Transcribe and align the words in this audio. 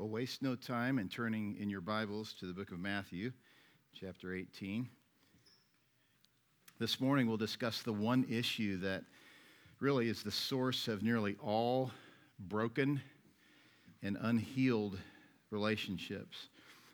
Well, 0.00 0.08
waste 0.08 0.40
no 0.40 0.56
time 0.56 0.98
in 0.98 1.10
turning 1.10 1.58
in 1.60 1.68
your 1.68 1.82
Bibles 1.82 2.32
to 2.40 2.46
the 2.46 2.54
book 2.54 2.72
of 2.72 2.78
Matthew, 2.78 3.32
chapter 3.92 4.34
18. 4.34 4.88
This 6.78 7.02
morning 7.02 7.26
we'll 7.26 7.36
discuss 7.36 7.82
the 7.82 7.92
one 7.92 8.24
issue 8.26 8.78
that 8.78 9.04
really 9.78 10.08
is 10.08 10.22
the 10.22 10.30
source 10.30 10.88
of 10.88 11.02
nearly 11.02 11.36
all 11.38 11.90
broken 12.38 13.02
and 14.02 14.16
unhealed 14.22 14.98
relationships, 15.50 16.48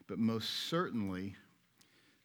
but 0.09 0.18
most 0.18 0.68
certainly 0.68 1.36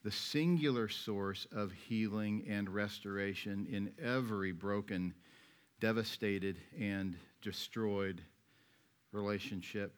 the 0.04 0.12
singular 0.12 0.90
source 0.90 1.46
of 1.52 1.72
healing 1.72 2.44
and 2.50 2.68
restoration 2.68 3.68
in 3.70 3.94
every 4.04 4.52
broken, 4.52 5.14
devastated, 5.80 6.58
and 6.76 7.16
destroyed 7.44 8.20
relationship 9.12 9.94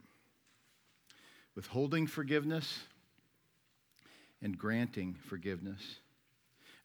withholding 1.56 2.08
forgiveness 2.08 2.80
and 4.42 4.58
granting 4.58 5.16
forgiveness. 5.28 6.00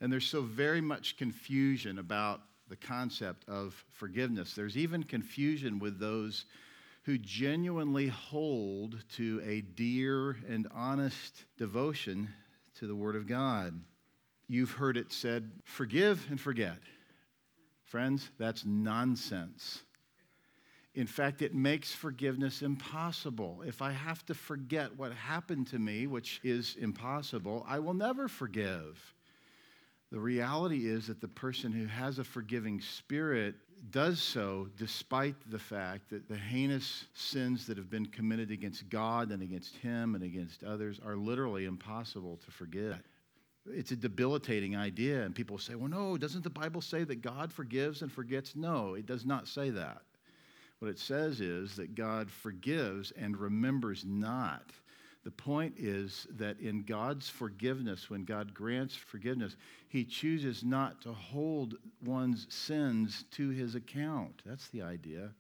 And 0.01 0.13
there's 0.13 0.27
so 0.27 0.43
very 0.43 0.81
much 0.81 1.17
confusion 1.17 1.99
about 1.99 2.43
the 2.69 2.77
concept 2.77 3.49
of 3.49 3.85
forgiveness. 3.91 4.55
There's 4.55 4.77
even 4.77 5.03
confusion 5.03 5.79
with 5.79 5.99
those 5.99 6.45
who 7.05 7.19
genuinely 7.19 8.09
hold 8.09 9.03
to 9.17 9.41
a 9.45 9.63
dear 9.63 10.37
and 10.49 10.69
honest 10.75 11.45
devotion 11.57 12.29
to 12.79 12.87
the 12.87 12.95
Word 12.95 13.17
of 13.17 13.27
God. 13.27 13.81
You've 14.47 14.73
heard 14.73 14.97
it 14.97 15.13
said, 15.13 15.51
forgive 15.65 16.27
and 16.31 16.41
forget. 16.41 16.79
Friends, 17.85 18.31
that's 18.39 18.65
nonsense. 18.67 19.83
In 20.99 21.07
fact, 21.07 21.43
it 21.43 21.55
makes 21.55 21.93
forgiveness 21.93 22.61
impossible. 22.61 23.63
If 23.65 23.83
I 23.83 23.93
have 23.93 24.27
to 24.27 24.35
forget 24.35 24.97
what 24.97 25.13
happened 25.13 25.69
to 25.69 25.79
me, 25.79 26.09
which 26.09 26.41
is 26.43 26.75
impossible, 26.77 27.65
I 27.69 27.79
will 27.79 27.95
never 27.95 28.27
forgive. 28.27 29.15
The 30.11 30.19
reality 30.19 30.89
is 30.89 31.07
that 31.07 31.21
the 31.21 31.29
person 31.29 31.71
who 31.71 31.87
has 31.87 32.19
a 32.19 32.25
forgiving 32.25 32.81
spirit 32.81 33.55
does 33.93 34.21
so 34.21 34.71
despite 34.77 35.37
the 35.49 35.59
fact 35.61 36.11
that 36.11 36.29
the 36.29 36.37
heinous 36.37 37.05
sins 37.15 37.69
that 37.69 37.77
have 37.77 37.89
been 37.89 38.07
committed 38.07 38.51
against 38.51 38.89
God 38.89 39.31
and 39.31 39.41
against 39.41 39.77
him 39.77 40.17
and 40.17 40.25
against 40.25 40.65
others 40.65 40.99
are 41.07 41.15
literally 41.15 41.67
impossible 41.67 42.41
to 42.45 42.51
forget. 42.51 43.05
It's 43.67 43.93
a 43.93 43.97
debilitating 43.97 44.75
idea, 44.75 45.23
and 45.23 45.33
people 45.33 45.59
say, 45.59 45.77
well, 45.77 45.91
no, 45.91 46.19
doesn't 46.19 46.43
the 46.43 46.51
Bible 46.51 46.81
say 46.81 47.05
that 47.05 47.23
God 47.23 47.53
forgives 47.53 48.03
and 48.03 48.11
forgets? 48.11 48.57
No, 48.57 48.95
it 48.95 49.07
does 49.07 49.25
not 49.25 49.47
say 49.47 49.71
that. 49.71 50.03
What 50.79 50.91
it 50.91 50.99
says 50.99 51.41
is 51.41 51.75
that 51.77 51.95
God 51.95 52.31
forgives 52.31 53.11
and 53.13 53.37
remembers 53.37 54.05
not. 54.07 54.71
The 55.25 55.31
point 55.33 55.75
is 55.77 56.27
that 56.31 56.61
in 56.61 56.85
God's 56.85 57.29
forgiveness, 57.29 58.09
when 58.09 58.25
God 58.25 58.55
grants 58.55 58.95
forgiveness, 58.95 59.57
He 59.89 60.05
chooses 60.05 60.63
not 60.63 61.03
to 61.03 61.13
hold 61.13 61.75
one's 62.05 62.47
sins 62.49 63.25
to 63.33 63.51
His 63.51 63.75
account. 63.75 64.43
That's 64.47 64.69
the 64.69 64.83
idea. 64.83 65.31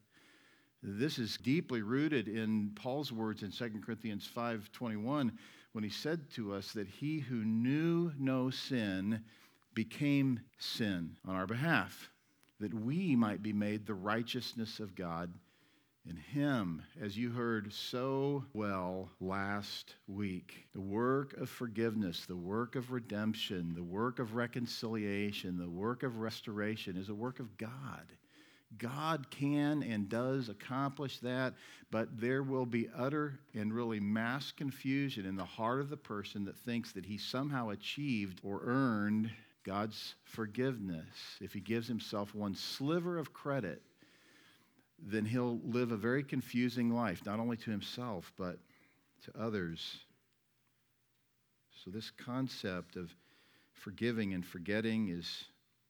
This 0.83 1.19
is 1.19 1.36
deeply 1.39 1.83
rooted 1.83 2.28
in 2.28 2.72
Paul's 2.75 3.12
words 3.12 3.42
in 3.42 3.50
2 3.50 3.81
Corinthians 3.81 4.28
5:21 4.28 5.33
when 5.72 5.84
he 5.84 5.91
said 5.91 6.31
to 6.31 6.53
us 6.55 6.72
that 6.72 6.89
he 6.89 7.19
who 7.19 7.44
knew 7.44 8.12
no 8.19 8.50
sin 8.50 9.25
became 9.75 10.41
sin 10.59 11.16
on 11.25 11.34
our 11.34 11.47
behalf 11.47 12.11
that 12.60 12.74
we 12.74 13.14
might 13.14 13.42
be 13.42 13.52
made 13.52 13.86
the 13.86 13.94
righteousness 13.94 14.80
of 14.80 14.94
God 14.94 15.32
in 16.08 16.16
Him, 16.16 16.82
as 17.00 17.16
you 17.16 17.30
heard 17.30 17.72
so 17.72 18.44
well 18.54 19.10
last 19.20 19.94
week. 20.06 20.66
The 20.72 20.80
work 20.80 21.36
of 21.36 21.50
forgiveness, 21.50 22.24
the 22.26 22.36
work 22.36 22.76
of 22.76 22.90
redemption, 22.90 23.74
the 23.74 23.82
work 23.82 24.18
of 24.18 24.34
reconciliation, 24.34 25.58
the 25.58 25.68
work 25.68 26.02
of 26.02 26.18
restoration 26.18 26.97
is 26.97 27.10
a 27.10 27.14
work 27.14 27.41
of 27.41 27.56
God. 27.58 28.12
God 28.76 29.30
can 29.30 29.82
and 29.82 30.08
does 30.08 30.48
accomplish 30.48 31.18
that, 31.20 31.54
but 31.91 32.20
there 32.20 32.42
will 32.42 32.66
be 32.66 32.88
utter 32.94 33.38
and 33.54 33.72
really 33.72 34.00
mass 34.00 34.52
confusion 34.52 35.24
in 35.24 35.36
the 35.36 35.44
heart 35.44 35.80
of 35.80 35.88
the 35.88 35.97
person 35.97 36.44
that 36.44 36.56
thinks 36.56 36.92
that 36.92 37.06
he 37.06 37.16
somehow 37.16 37.70
achieved 37.70 38.41
or 38.42 38.60
earned 38.64 39.30
God's 39.68 40.14
forgiveness, 40.24 41.04
if 41.42 41.52
he 41.52 41.60
gives 41.60 41.86
himself 41.86 42.34
one 42.34 42.54
sliver 42.54 43.18
of 43.18 43.34
credit, 43.34 43.82
then 44.98 45.26
he'll 45.26 45.60
live 45.62 45.92
a 45.92 45.96
very 45.96 46.24
confusing 46.24 46.94
life, 46.94 47.20
not 47.26 47.38
only 47.38 47.58
to 47.58 47.70
himself, 47.70 48.32
but 48.38 48.58
to 49.26 49.38
others. 49.38 49.98
So, 51.84 51.90
this 51.90 52.10
concept 52.10 52.96
of 52.96 53.14
forgiving 53.74 54.32
and 54.32 54.44
forgetting 54.44 55.10
is 55.10 55.44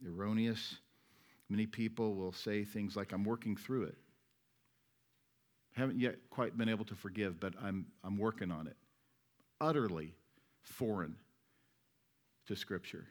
erroneous. 0.05 0.79
Many 1.49 1.67
people 1.67 2.17
will 2.17 2.33
say 2.33 2.65
things 2.65 2.97
like, 2.97 3.13
I'm 3.13 3.23
working 3.23 3.55
through 3.55 3.85
it. 3.85 3.99
Haven't 5.75 6.01
yet 6.01 6.17
quite 6.31 6.59
been 6.59 6.69
able 6.69 6.85
to 6.87 6.97
forgive, 6.97 7.39
but 7.39 7.55
I'm, 7.63 7.87
I'm 8.03 8.19
working 8.19 8.51
on 8.51 8.67
it. 8.67 8.77
Utterly 9.61 10.17
foreign 10.63 11.15
to 12.49 12.57
Scripture. 12.57 13.07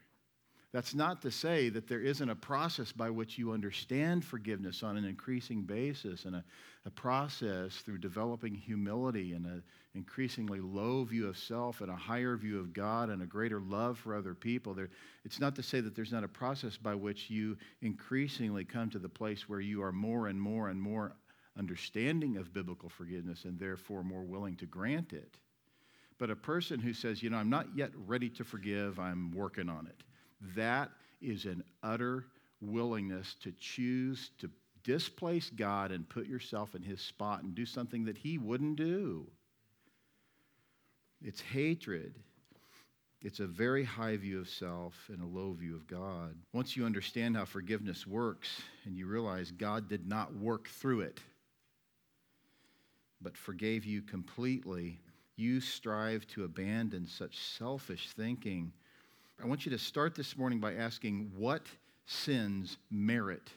That's 0.70 0.94
not 0.94 1.22
to 1.22 1.30
say 1.30 1.70
that 1.70 1.88
there 1.88 2.02
isn't 2.02 2.28
a 2.28 2.34
process 2.34 2.92
by 2.92 3.08
which 3.08 3.38
you 3.38 3.52
understand 3.52 4.22
forgiveness 4.22 4.82
on 4.82 4.98
an 4.98 5.06
increasing 5.06 5.62
basis 5.62 6.26
and 6.26 6.36
a, 6.36 6.44
a 6.84 6.90
process 6.90 7.76
through 7.76 7.98
developing 7.98 8.54
humility 8.54 9.32
and 9.32 9.46
an 9.46 9.62
increasingly 9.94 10.60
low 10.60 11.04
view 11.04 11.26
of 11.26 11.38
self 11.38 11.80
and 11.80 11.90
a 11.90 11.96
higher 11.96 12.36
view 12.36 12.58
of 12.60 12.74
God 12.74 13.08
and 13.08 13.22
a 13.22 13.26
greater 13.26 13.60
love 13.60 13.98
for 13.98 14.14
other 14.14 14.34
people. 14.34 14.74
There, 14.74 14.90
it's 15.24 15.40
not 15.40 15.56
to 15.56 15.62
say 15.62 15.80
that 15.80 15.96
there's 15.96 16.12
not 16.12 16.22
a 16.22 16.28
process 16.28 16.76
by 16.76 16.94
which 16.94 17.30
you 17.30 17.56
increasingly 17.80 18.66
come 18.66 18.90
to 18.90 18.98
the 18.98 19.08
place 19.08 19.48
where 19.48 19.60
you 19.60 19.82
are 19.82 19.92
more 19.92 20.26
and 20.26 20.38
more 20.38 20.68
and 20.68 20.80
more 20.80 21.16
understanding 21.58 22.36
of 22.36 22.52
biblical 22.52 22.90
forgiveness 22.90 23.44
and 23.44 23.58
therefore 23.58 24.04
more 24.04 24.22
willing 24.22 24.56
to 24.56 24.66
grant 24.66 25.14
it. 25.14 25.38
But 26.18 26.30
a 26.30 26.36
person 26.36 26.78
who 26.78 26.92
says, 26.92 27.22
you 27.22 27.30
know, 27.30 27.38
I'm 27.38 27.48
not 27.48 27.68
yet 27.74 27.90
ready 28.06 28.28
to 28.30 28.44
forgive, 28.44 28.98
I'm 28.98 29.32
working 29.32 29.70
on 29.70 29.86
it 29.86 30.04
that 30.56 30.90
is 31.20 31.44
an 31.44 31.64
utter 31.82 32.24
willingness 32.60 33.36
to 33.42 33.52
choose 33.58 34.30
to 34.38 34.50
displace 34.84 35.50
God 35.50 35.90
and 35.90 36.08
put 36.08 36.26
yourself 36.26 36.74
in 36.74 36.82
his 36.82 37.00
spot 37.00 37.42
and 37.42 37.54
do 37.54 37.66
something 37.66 38.04
that 38.04 38.16
he 38.16 38.38
wouldn't 38.38 38.76
do. 38.76 39.26
It's 41.22 41.40
hatred. 41.40 42.14
It's 43.20 43.40
a 43.40 43.46
very 43.46 43.82
high 43.82 44.16
view 44.16 44.40
of 44.40 44.48
self 44.48 44.94
and 45.12 45.20
a 45.20 45.26
low 45.26 45.52
view 45.52 45.74
of 45.74 45.88
God. 45.88 46.36
Once 46.52 46.76
you 46.76 46.86
understand 46.86 47.36
how 47.36 47.44
forgiveness 47.44 48.06
works 48.06 48.62
and 48.84 48.96
you 48.96 49.06
realize 49.06 49.50
God 49.50 49.88
did 49.88 50.06
not 50.06 50.34
work 50.36 50.68
through 50.68 51.00
it, 51.00 51.20
but 53.20 53.36
forgave 53.36 53.84
you 53.84 54.02
completely, 54.02 55.00
you 55.34 55.60
strive 55.60 56.26
to 56.28 56.44
abandon 56.44 57.08
such 57.08 57.38
selfish 57.38 58.10
thinking 58.16 58.72
I 59.40 59.46
want 59.46 59.64
you 59.64 59.70
to 59.70 59.78
start 59.78 60.16
this 60.16 60.36
morning 60.36 60.58
by 60.58 60.74
asking 60.74 61.30
what 61.36 61.62
sins 62.06 62.76
merit 62.90 63.50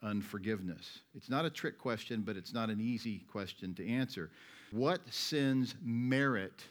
unforgiveness? 0.00 1.00
It's 1.16 1.28
not 1.28 1.44
a 1.44 1.50
trick 1.50 1.76
question, 1.76 2.22
but 2.22 2.36
it's 2.36 2.54
not 2.54 2.70
an 2.70 2.80
easy 2.80 3.24
question 3.30 3.74
to 3.74 3.88
answer. 3.88 4.30
What 4.70 5.00
sins 5.12 5.74
merit 5.82 6.62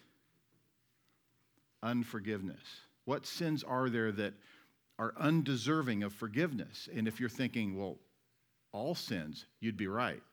unforgiveness? 1.83 2.63
What 3.03 3.25
sins 3.25 3.63
are 3.63 3.89
there 3.89 4.13
that 4.13 4.33
are 4.97 5.13
undeserving 5.17 6.03
of 6.03 6.13
forgiveness? 6.13 6.87
And 6.95 7.05
if 7.05 7.19
you're 7.19 7.27
thinking, 7.29 7.77
well, 7.77 7.97
all 8.71 8.95
sins, 8.95 9.45
you'd 9.59 9.77
be 9.77 9.87
right. 9.87 10.23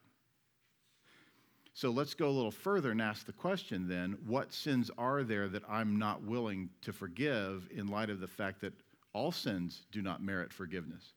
So 1.77 1.91
let's 1.91 2.15
go 2.15 2.29
a 2.29 2.31
little 2.31 2.53
further 2.53 2.93
and 2.93 3.03
ask 3.03 3.27
the 3.27 3.33
question 3.33 3.89
then 3.89 4.17
what 4.25 4.53
sins 4.53 4.93
are 4.97 5.25
there 5.25 5.49
that 5.49 5.65
I'm 5.69 5.99
not 5.99 6.23
willing 6.23 6.71
to 6.83 6.93
forgive 6.93 7.69
in 7.75 7.89
light 7.89 8.11
of 8.11 8.21
the 8.21 8.29
fact 8.29 8.61
that 8.61 8.73
all 9.13 9.33
sins 9.33 9.85
do 9.91 10.01
not 10.01 10.23
merit 10.23 10.53
forgiveness? 10.53 11.15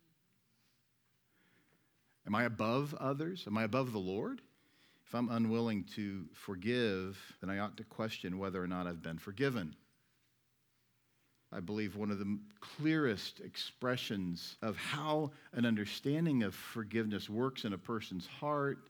Am 2.26 2.34
I 2.34 2.44
above 2.44 2.96
others? 2.96 3.44
Am 3.46 3.56
I 3.56 3.64
above 3.64 3.92
the 3.92 4.00
Lord? 4.00 4.42
If 5.06 5.14
I'm 5.14 5.30
unwilling 5.30 5.84
to 5.96 6.26
forgive, 6.34 7.18
then 7.40 7.52
I 7.52 7.60
ought 7.60 7.78
to 7.78 7.84
question 7.84 8.40
whether 8.40 8.62
or 8.62 8.68
not 8.68 8.88
I've 8.88 9.04
been 9.04 9.20
forgiven. 9.20 9.76
I 11.52 11.60
believe 11.60 11.96
one 11.96 12.12
of 12.12 12.18
the 12.18 12.40
clearest 12.60 13.42
expressions 13.42 14.58
of 14.64 14.76
how 14.76 15.32
an 15.54 15.66
understanding 15.66 16.42
of 16.44 16.56
forgiveness 16.56 17.30
works 17.30 17.64
in 17.64 17.74
a 17.74 17.78
person's 17.78 18.28
heart 18.28 18.90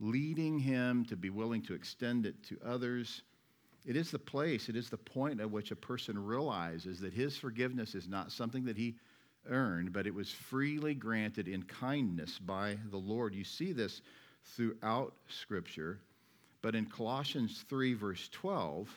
leading 0.00 0.58
him 0.58 1.04
to 1.06 1.16
be 1.16 1.30
willing 1.30 1.62
to 1.62 1.74
extend 1.74 2.26
it 2.26 2.42
to 2.44 2.58
others. 2.64 3.22
It 3.86 3.96
is 3.96 4.10
the 4.10 4.18
place, 4.18 4.68
it 4.68 4.76
is 4.76 4.90
the 4.90 4.96
point 4.96 5.40
at 5.40 5.50
which 5.50 5.70
a 5.70 5.76
person 5.76 6.18
realizes 6.18 7.00
that 7.00 7.12
his 7.12 7.36
forgiveness 7.36 7.94
is 7.94 8.08
not 8.08 8.32
something 8.32 8.64
that 8.64 8.76
he 8.76 8.96
earned, 9.48 9.92
but 9.92 10.06
it 10.06 10.14
was 10.14 10.30
freely 10.30 10.94
granted 10.94 11.48
in 11.48 11.62
kindness 11.62 12.38
by 12.38 12.76
the 12.90 12.98
Lord. 12.98 13.34
You 13.34 13.44
see 13.44 13.72
this 13.72 14.02
throughout 14.44 15.14
Scripture. 15.28 16.00
But 16.60 16.74
in 16.74 16.86
Colossians 16.86 17.64
3, 17.68 17.94
verse 17.94 18.28
12, 18.32 18.88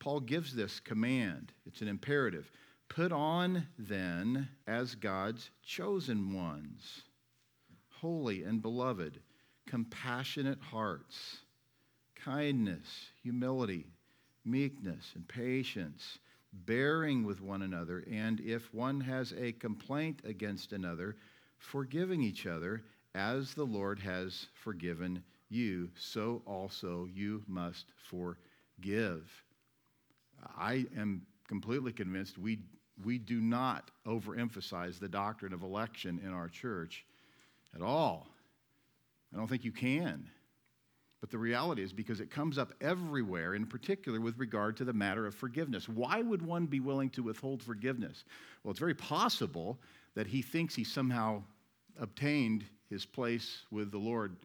Paul 0.00 0.20
gives 0.20 0.54
this 0.54 0.80
command. 0.80 1.52
It's 1.66 1.82
an 1.82 1.88
imperative. 1.88 2.50
Put 2.88 3.12
on 3.12 3.66
then 3.78 4.48
as 4.66 4.96
God's 4.96 5.50
chosen 5.62 6.34
ones, 6.34 7.02
holy 7.90 8.42
and 8.42 8.60
beloved, 8.60 9.20
compassionate 9.70 10.60
hearts, 10.60 11.38
kindness, 12.16 13.06
humility, 13.22 13.86
meekness, 14.44 15.12
and 15.14 15.28
patience, 15.28 16.18
bearing 16.52 17.24
with 17.24 17.40
one 17.40 17.62
another, 17.62 18.02
and 18.10 18.40
if 18.40 18.74
one 18.74 19.00
has 19.00 19.32
a 19.38 19.52
complaint 19.52 20.22
against 20.24 20.72
another, 20.72 21.14
forgiving 21.58 22.20
each 22.20 22.46
other, 22.46 22.82
as 23.14 23.54
the 23.54 23.64
Lord 23.64 24.00
has 24.00 24.48
forgiven 24.54 25.22
you, 25.50 25.88
so 25.96 26.42
also 26.46 27.08
you 27.14 27.44
must 27.46 27.92
forgive. 28.08 29.30
I 30.58 30.86
am 30.96 31.22
completely 31.46 31.92
convinced 31.92 32.38
we, 32.38 32.58
we 33.04 33.18
do 33.18 33.40
not 33.40 33.92
overemphasize 34.04 34.98
the 34.98 35.08
doctrine 35.08 35.52
of 35.52 35.62
election 35.62 36.20
in 36.24 36.32
our 36.32 36.48
church 36.48 37.04
at 37.72 37.82
all. 37.82 38.26
I 39.32 39.36
don't 39.36 39.48
think 39.48 39.64
you 39.64 39.72
can. 39.72 40.28
But 41.20 41.30
the 41.30 41.38
reality 41.38 41.82
is 41.82 41.92
because 41.92 42.20
it 42.20 42.30
comes 42.30 42.56
up 42.56 42.72
everywhere, 42.80 43.54
in 43.54 43.66
particular 43.66 44.20
with 44.20 44.38
regard 44.38 44.76
to 44.78 44.84
the 44.84 44.92
matter 44.92 45.26
of 45.26 45.34
forgiveness. 45.34 45.88
Why 45.88 46.22
would 46.22 46.40
one 46.40 46.66
be 46.66 46.80
willing 46.80 47.10
to 47.10 47.22
withhold 47.22 47.62
forgiveness? 47.62 48.24
Well, 48.62 48.70
it's 48.70 48.80
very 48.80 48.94
possible 48.94 49.78
that 50.14 50.26
he 50.26 50.40
thinks 50.40 50.74
he 50.74 50.84
somehow 50.84 51.42
obtained 51.98 52.64
his 52.88 53.04
place 53.04 53.64
with 53.70 53.90
the 53.90 53.98
Lord 53.98 54.36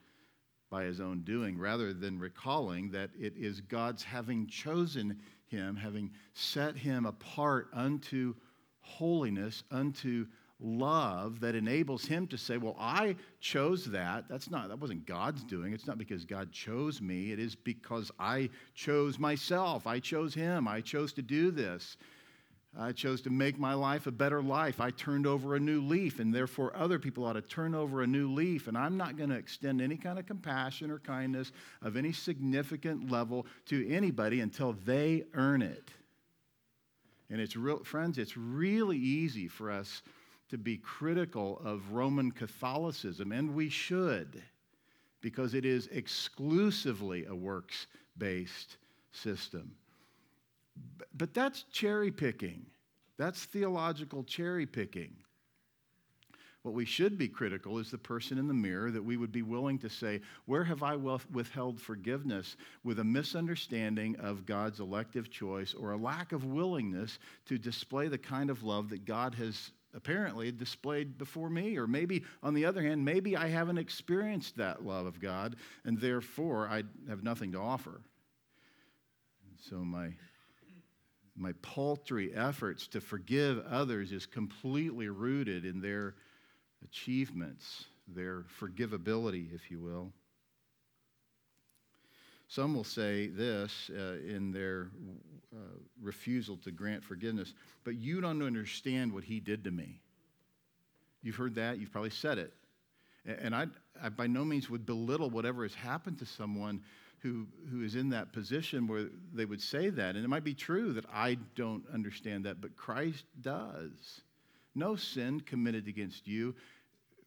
by 0.70 0.84
his 0.84 1.00
own 1.00 1.22
doing, 1.22 1.58
rather 1.58 1.94
than 1.94 2.20
recalling 2.20 2.92
that 2.92 3.12
it 3.18 3.34
is 3.38 3.62
God's 3.62 4.04
having 4.04 4.48
chosen 4.48 5.18
him, 5.48 5.76
having 5.76 6.12
set 6.34 6.76
him 6.76 7.06
apart 7.06 7.70
unto 7.72 8.34
holiness, 8.82 9.64
unto 9.72 10.26
love 10.60 11.42
that 11.42 11.56
enables 11.56 12.06
him 12.06 12.28
to 12.28 12.38
say, 12.38 12.58
Well, 12.58 12.76
I 12.80 13.16
chose 13.40 13.86
that. 13.86 14.26
That's 14.30 14.50
not, 14.50 14.70
that 14.70 14.80
wasn't 14.80 15.06
God's 15.06 15.44
doing. 15.44 15.74
It's 15.74 15.88
not 15.88 15.98
because 15.98 16.26
God 16.26 16.52
chose 16.52 17.02
me. 17.02 17.32
It 17.32 17.40
is 17.40 17.56
because 17.56 18.12
I 18.20 18.50
chose 18.74 19.20
myself. 19.20 19.86
I 19.88 20.00
chose 20.00 20.34
him. 20.34 20.68
I 20.68 20.82
chose 20.82 21.14
to 21.14 21.22
do 21.22 21.52
this. 21.52 21.98
I 22.78 22.92
chose 22.92 23.22
to 23.22 23.30
make 23.30 23.58
my 23.58 23.74
life 23.74 24.06
a 24.06 24.12
better 24.12 24.42
life. 24.42 24.82
I 24.82 24.92
turned 24.92 25.26
over 25.26 25.56
a 25.56 25.60
new 25.60 25.82
leaf, 25.82 26.20
and 26.20 26.36
therefore 26.36 26.76
other 26.76 27.00
people 27.00 27.24
ought 27.24 27.34
to 27.34 27.42
turn 27.42 27.74
over 27.74 28.02
a 28.02 28.08
new 28.08 28.34
leaf. 28.34 28.68
And 28.68 28.78
I'm 28.78 28.98
not 28.98 29.16
going 29.18 29.30
to 29.30 29.38
extend 29.38 29.82
any 29.82 29.96
kind 29.96 30.20
of 30.20 30.26
compassion 30.26 30.92
or 30.92 31.00
kindness 31.00 31.54
of 31.82 31.96
any 31.96 32.12
significant 32.12 33.10
level 33.10 33.46
to 33.68 33.90
anybody 33.90 34.42
until 34.42 34.74
they 34.86 35.24
earn 35.34 35.62
it. 35.62 35.90
And 37.30 37.40
it's 37.40 37.56
real, 37.56 37.84
friends, 37.84 38.18
it's 38.18 38.36
really 38.36 38.98
easy 38.98 39.48
for 39.48 39.72
us 39.72 40.02
to 40.50 40.58
be 40.58 40.78
critical 40.78 41.62
of 41.64 41.92
Roman 41.92 42.32
Catholicism, 42.32 43.32
and 43.32 43.56
we 43.56 43.70
should, 43.70 44.42
because 45.22 45.54
it 45.54 45.66
is 45.66 45.88
exclusively 45.88 47.26
a 47.26 47.36
works 47.36 47.88
based 48.18 48.78
system. 49.12 49.76
But 51.16 51.34
that's 51.34 51.64
cherry 51.72 52.12
picking. 52.12 52.66
That's 53.18 53.46
theological 53.46 54.24
cherry 54.24 54.66
picking. 54.66 55.16
What 56.66 56.74
we 56.74 56.86
should 56.86 57.16
be 57.16 57.28
critical 57.28 57.78
is 57.78 57.92
the 57.92 57.98
person 58.00 58.40
in 58.40 58.48
the 58.48 58.54
mirror 58.54 58.90
that 58.90 59.04
we 59.04 59.18
would 59.18 59.32
be 59.32 59.44
willing 59.44 59.78
to 59.80 59.90
say, 59.90 60.20
Where 60.48 60.64
have 60.64 60.82
I 60.82 60.96
withheld 60.96 61.80
forgiveness 61.80 62.58
with 62.84 62.98
a 62.98 63.04
misunderstanding 63.04 64.16
of 64.16 64.48
God's 64.48 64.80
elective 64.80 65.30
choice 65.30 65.76
or 65.76 65.92
a 65.92 65.98
lack 65.98 66.32
of 66.32 66.44
willingness 66.44 67.20
to 67.46 67.60
display 67.60 68.08
the 68.08 68.18
kind 68.18 68.50
of 68.50 68.64
love 68.64 68.90
that 68.90 69.06
God 69.06 69.36
has 69.36 69.74
apparently 69.96 70.52
displayed 70.52 71.18
before 71.18 71.50
me? 71.50 71.78
Or 71.78 71.88
maybe, 71.88 72.24
on 72.44 72.54
the 72.54 72.66
other 72.66 72.82
hand, 72.82 73.04
maybe 73.04 73.36
I 73.36 73.48
haven't 73.48 73.78
experienced 73.78 74.58
that 74.58 74.86
love 74.86 75.06
of 75.06 75.20
God 75.20 75.56
and 75.86 76.00
therefore 76.00 76.68
I 76.68 76.84
have 77.10 77.24
nothing 77.24 77.52
to 77.54 77.60
offer. 77.60 78.02
So 79.70 79.78
my 79.78 80.10
my 81.38 81.52
paltry 81.62 82.34
efforts 82.34 82.88
to 82.88 83.02
forgive 83.02 83.66
others 83.70 84.14
is 84.14 84.26
completely 84.26 85.10
rooted 85.10 85.66
in 85.66 85.82
their 85.82 86.16
achievements, 86.84 87.86
their 88.08 88.46
forgivability, 88.60 89.54
if 89.54 89.70
you 89.70 89.82
will. 89.82 90.14
Some 92.48 92.76
will 92.76 92.84
say 92.84 93.28
this 93.28 93.90
uh, 93.92 94.18
in 94.28 94.52
their 94.52 94.90
uh, 95.54 95.60
refusal 96.02 96.58
to 96.58 96.72
grant 96.72 97.04
forgiveness, 97.04 97.54
but 97.84 97.96
you 97.96 98.22
don't 98.22 98.42
understand 98.42 99.12
what 99.12 99.24
he 99.24 99.40
did 99.40 99.64
to 99.64 99.72
me. 99.72 100.00
You've 101.24 101.36
heard 101.36 101.56
that, 101.56 101.80
you've 101.80 101.92
probably 101.92 102.12
said 102.12 102.38
it. 102.38 102.54
And 103.26 103.56
I, 103.56 103.66
I 104.02 104.10
by 104.10 104.28
no 104.28 104.46
means 104.46 104.70
would 104.70 104.86
belittle 104.86 105.32
whatever 105.32 105.64
has 105.64 105.74
happened 105.74 106.20
to 106.20 106.26
someone 106.26 106.84
who, 107.20 107.48
who 107.72 107.82
is 107.82 107.96
in 107.96 108.10
that 108.12 108.32
position 108.32 108.86
where 108.86 109.08
they 109.34 109.46
would 109.46 109.62
say 109.62 109.90
that. 109.90 110.16
And 110.16 110.24
it 110.24 110.28
might 110.28 110.44
be 110.44 110.54
true 110.54 110.94
that 110.94 111.06
I 111.12 111.38
don't 111.56 111.84
understand 111.92 112.46
that, 112.46 112.62
but 112.62 112.76
Christ 112.76 113.26
does. 113.42 114.22
No 114.76 114.96
sin 114.96 115.40
committed 115.40 115.88
against 115.88 116.28
you 116.28 116.54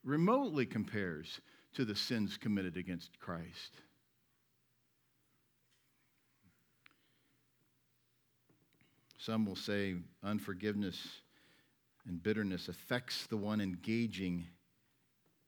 remotely 0.04 0.66
compares 0.66 1.40
to 1.74 1.84
the 1.84 1.96
sins 1.96 2.36
committed 2.36 2.76
against 2.76 3.18
Christ. 3.18 3.80
Some 9.28 9.44
will 9.44 9.56
say 9.56 9.94
unforgiveness 10.24 11.06
and 12.06 12.22
bitterness 12.22 12.68
affects 12.68 13.26
the 13.26 13.36
one 13.36 13.60
engaging 13.60 14.46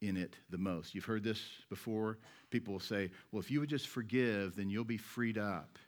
in 0.03 0.19
it 0.19 0.37
the 0.51 0.59
most. 0.59 0.95
You've 0.95 1.07
heard 1.07 1.25
this 1.25 1.41
before. 1.71 2.19
People 2.51 2.75
will 2.75 2.81
say, 2.81 3.11
well, 3.33 3.41
if 3.41 3.51
you 3.51 3.59
would 3.59 3.71
just 3.71 3.89
forgive, 3.89 4.55
then 4.55 4.69
you'll 4.69 4.85
be 4.85 4.99
freed 4.99 5.39
up. 5.39 5.79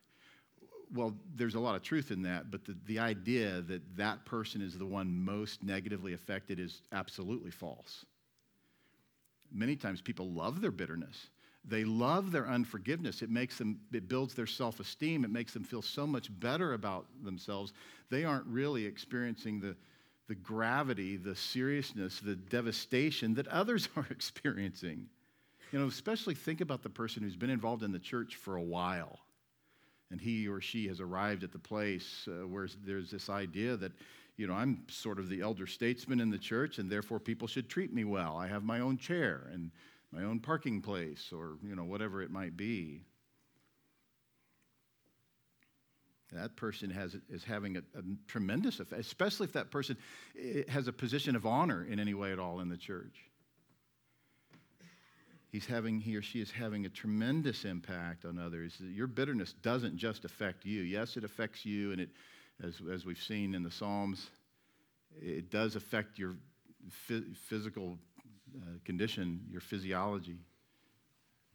Well, 0.94 1.14
there's 1.36 1.54
a 1.54 1.60
lot 1.60 1.76
of 1.76 1.82
truth 1.82 2.10
in 2.10 2.22
that, 2.22 2.50
but 2.50 2.64
the, 2.64 2.78
the 2.86 2.98
idea 2.98 3.60
that 3.60 3.82
that 3.98 4.24
person 4.24 4.62
is 4.62 4.78
the 4.78 4.86
one 4.86 5.14
most 5.14 5.62
negatively 5.62 6.14
affected 6.14 6.58
is 6.58 6.80
absolutely 6.92 7.50
false. 7.50 8.06
Many 9.52 9.76
times 9.76 10.00
people 10.00 10.30
love 10.30 10.62
their 10.62 10.72
bitterness. 10.72 11.28
They 11.64 11.84
love 11.84 12.32
their 12.32 12.48
unforgiveness. 12.48 13.22
It 13.22 13.30
makes 13.30 13.58
them, 13.58 13.80
it 13.92 14.08
builds 14.08 14.34
their 14.34 14.46
self 14.46 14.80
esteem. 14.80 15.24
It 15.24 15.30
makes 15.30 15.52
them 15.52 15.62
feel 15.62 15.82
so 15.82 16.06
much 16.06 16.28
better 16.40 16.74
about 16.74 17.06
themselves. 17.22 17.72
They 18.10 18.24
aren't 18.24 18.46
really 18.46 18.84
experiencing 18.84 19.60
the, 19.60 19.76
the 20.28 20.34
gravity, 20.34 21.16
the 21.16 21.36
seriousness, 21.36 22.20
the 22.20 22.36
devastation 22.36 23.34
that 23.34 23.46
others 23.48 23.88
are 23.96 24.06
experiencing. 24.10 25.06
You 25.70 25.78
know, 25.78 25.86
especially 25.86 26.34
think 26.34 26.60
about 26.60 26.82
the 26.82 26.90
person 26.90 27.22
who's 27.22 27.36
been 27.36 27.50
involved 27.50 27.82
in 27.82 27.92
the 27.92 27.98
church 27.98 28.36
for 28.36 28.56
a 28.56 28.62
while 28.62 29.20
and 30.12 30.20
he 30.20 30.46
or 30.46 30.60
she 30.60 30.86
has 30.86 31.00
arrived 31.00 31.42
at 31.42 31.50
the 31.50 31.58
place 31.58 32.28
uh, 32.28 32.46
where 32.46 32.68
there's 32.84 33.10
this 33.10 33.30
idea 33.30 33.76
that, 33.78 33.92
you 34.36 34.46
know, 34.46 34.52
I'm 34.52 34.84
sort 34.88 35.18
of 35.18 35.28
the 35.28 35.40
elder 35.40 35.66
statesman 35.66 36.20
in 36.20 36.30
the 36.30 36.38
church 36.38 36.78
and 36.78 36.88
therefore 36.88 37.18
people 37.18 37.48
should 37.48 37.68
treat 37.68 37.92
me 37.92 38.04
well. 38.04 38.36
I 38.36 38.46
have 38.46 38.62
my 38.62 38.80
own 38.80 38.98
chair 38.98 39.48
and 39.52 39.70
my 40.12 40.22
own 40.24 40.40
parking 40.40 40.82
place 40.82 41.30
or, 41.32 41.56
you 41.66 41.74
know, 41.74 41.84
whatever 41.84 42.22
it 42.22 42.30
might 42.30 42.56
be. 42.56 43.04
that 46.32 46.56
person 46.56 46.90
has, 46.90 47.16
is 47.28 47.44
having 47.44 47.76
a, 47.76 47.80
a, 47.80 48.02
tremendous 48.26 48.80
effect, 48.80 49.00
especially 49.00 49.44
if 49.44 49.52
that 49.52 49.70
person 49.70 49.96
eh, 50.40 50.62
has 50.68 50.88
a 50.88 50.92
position 50.92 51.36
of 51.36 51.46
honor 51.46 51.86
in 51.88 52.00
any 52.00 52.14
way 52.14 52.32
at 52.32 52.38
all 52.38 52.60
in 52.60 52.68
the 52.68 52.76
church. 52.76 53.14
He's 55.50 55.66
having, 55.66 56.00
he 56.00 56.16
or 56.16 56.22
she 56.22 56.40
is 56.40 56.50
having 56.50 56.86
a 56.86 56.88
tremendous 56.88 57.66
impact 57.66 58.24
on 58.24 58.38
others. 58.38 58.74
Your 58.80 59.06
bitterness 59.06 59.52
doesn't 59.62 59.98
just 59.98 60.24
affect 60.24 60.64
you. 60.64 60.80
Yes, 60.80 61.18
it 61.18 61.24
affects 61.24 61.66
you, 61.66 61.92
and 61.92 62.00
it, 62.00 62.08
as, 62.62 62.80
as 62.90 63.04
we've 63.04 63.22
seen 63.22 63.54
in 63.54 63.62
the 63.62 63.70
Psalms, 63.70 64.30
it 65.20 65.50
does 65.50 65.76
affect 65.76 66.18
your 66.18 66.36
physical 67.48 67.98
uh, 68.60 68.78
condition, 68.84 69.40
your 69.50 69.60
physiology. 69.60 70.38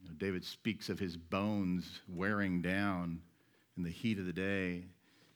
You 0.00 0.08
know, 0.08 0.14
David 0.18 0.44
speaks 0.44 0.88
of 0.88 0.98
his 0.98 1.16
bones 1.16 2.00
wearing 2.08 2.62
down 2.62 3.20
in 3.76 3.82
the 3.82 3.90
heat 3.90 4.18
of 4.18 4.26
the 4.26 4.32
day. 4.32 4.84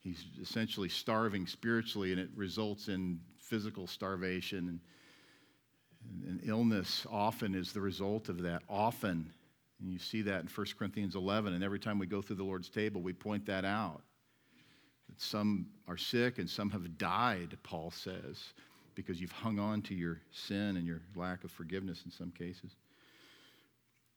He's 0.01 0.25
essentially 0.41 0.89
starving 0.89 1.47
spiritually, 1.47 2.13
and 2.13 2.21
it 2.21 2.31
results 2.35 2.89
in 2.89 3.21
physical 3.39 3.87
starvation. 3.87 4.69
And, 4.69 4.81
and 6.29 6.41
illness 6.45 7.07
often 7.11 7.55
is 7.55 7.73
the 7.73 7.81
result 7.81 8.29
of 8.29 8.43
that. 8.43 8.63
Often. 8.69 9.31
And 9.81 9.93
you 9.93 9.99
see 9.99 10.23
that 10.23 10.43
in 10.43 10.49
1 10.49 10.67
Corinthians 10.79 11.15
11. 11.15 11.55
And 11.55 11.63
every 11.63 11.79
time 11.79 11.99
we 11.99 12.07
go 12.07 12.23
through 12.23 12.37
the 12.37 12.45
Lord's 12.45 12.69
table, 12.69 13.01
we 13.01 13.13
point 13.13 13.47
that 13.47 13.65
out. 13.65 14.03
That 15.09 15.21
some 15.21 15.67
are 15.89 15.97
sick 15.97 16.39
and 16.39 16.49
some 16.49 16.71
have 16.71 16.99
died, 16.99 17.59
Paul 17.63 17.91
says, 17.91 18.55
because 18.95 19.21
you've 19.21 19.33
hung 19.33 19.59
on 19.59 19.83
to 19.83 19.95
your 19.95 20.21
sin 20.31 20.77
and 20.77 20.87
your 20.87 21.01
lack 21.15 21.45
of 21.45 21.51
forgiveness 21.51 22.03
in 22.05 22.11
some 22.11 22.31
cases. 22.31 22.77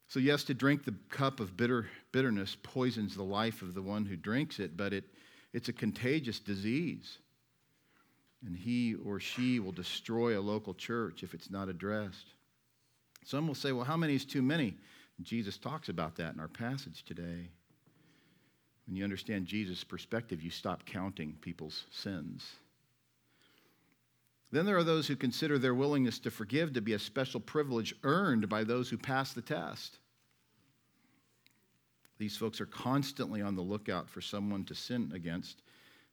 So, 0.08 0.20
yes, 0.20 0.44
to 0.46 0.53
drink 0.53 0.86
the 0.86 0.96
cup 1.10 1.39
of 1.39 1.58
bitter, 1.58 1.88
bitterness 2.12 2.55
poisons 2.62 3.15
the 3.15 3.24
life 3.24 3.62
of 3.62 3.74
the 3.74 3.82
one 3.82 4.05
who 4.05 4.15
drinks 4.15 4.60
it, 4.60 4.77
but 4.77 4.94
it, 4.94 5.03
it's 5.51 5.70
a 5.70 5.74
contagious 5.74 6.39
disease. 6.39 7.17
And 8.46 8.55
he 8.55 8.96
or 8.96 9.20
she 9.20 9.60
will 9.60 9.72
destroy 9.72 10.38
a 10.38 10.41
local 10.41 10.75
church 10.75 11.24
if 11.24 11.34
it's 11.34 11.50
not 11.50 11.70
addressed. 11.70 12.27
Some 13.25 13.48
will 13.48 13.55
say, 13.55 13.72
well, 13.72 13.86
how 13.86 13.98
many 13.98 14.13
is 14.13 14.25
too 14.25 14.44
many? 14.44 14.77
Jesus 15.24 15.58
talks 15.58 15.89
about 15.89 16.15
that 16.17 16.34
in 16.36 16.39
our 16.39 16.48
passage 16.48 17.03
today. 17.03 17.50
When 18.86 18.96
you 18.96 19.03
understand 19.03 19.48
Jesus' 19.48 19.84
perspective, 19.84 20.44
you 20.44 20.51
stop 20.51 20.86
counting 20.86 21.36
people's 21.41 21.86
sins. 21.89 22.46
Then 24.56 24.66
there 24.66 24.78
are 24.78 24.86
those 24.86 25.06
who 25.06 25.18
consider 25.18 25.60
their 25.60 25.76
willingness 25.76 26.18
to 26.20 26.32
forgive 26.32 26.72
to 26.72 26.82
be 26.82 26.94
a 26.94 27.00
special 27.00 27.42
privilege 27.42 27.94
earned 28.04 28.48
by 28.48 28.64
those 28.64 28.90
who 28.90 28.98
pass 28.98 29.34
the 29.34 29.42
test. 29.42 30.00
These 32.20 32.38
folks 32.38 32.62
are 32.62 32.66
constantly 32.66 33.42
on 33.42 33.58
the 33.58 33.62
lookout 33.62 34.10
for 34.10 34.22
someone 34.22 34.64
to 34.64 34.74
sin 34.74 35.12
against 35.14 35.62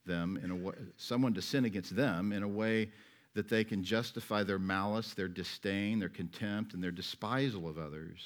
them 0.07 0.41
in 0.43 0.51
a 0.51 0.57
way, 0.57 0.75
someone 0.97 1.35
to 1.35 1.41
sin 1.41 1.67
against 1.67 1.95
them 1.95 2.33
in 2.33 2.43
a 2.43 2.49
way 2.49 2.91
that 3.35 3.49
they 3.49 3.63
can 3.63 3.85
justify 3.85 4.43
their 4.43 4.59
malice, 4.59 5.15
their 5.15 5.29
disdain, 5.29 6.01
their 6.01 6.09
contempt, 6.09 6.75
and 6.75 6.83
their 6.83 6.91
despisal 6.91 7.69
of 7.69 7.79
others. 7.79 8.19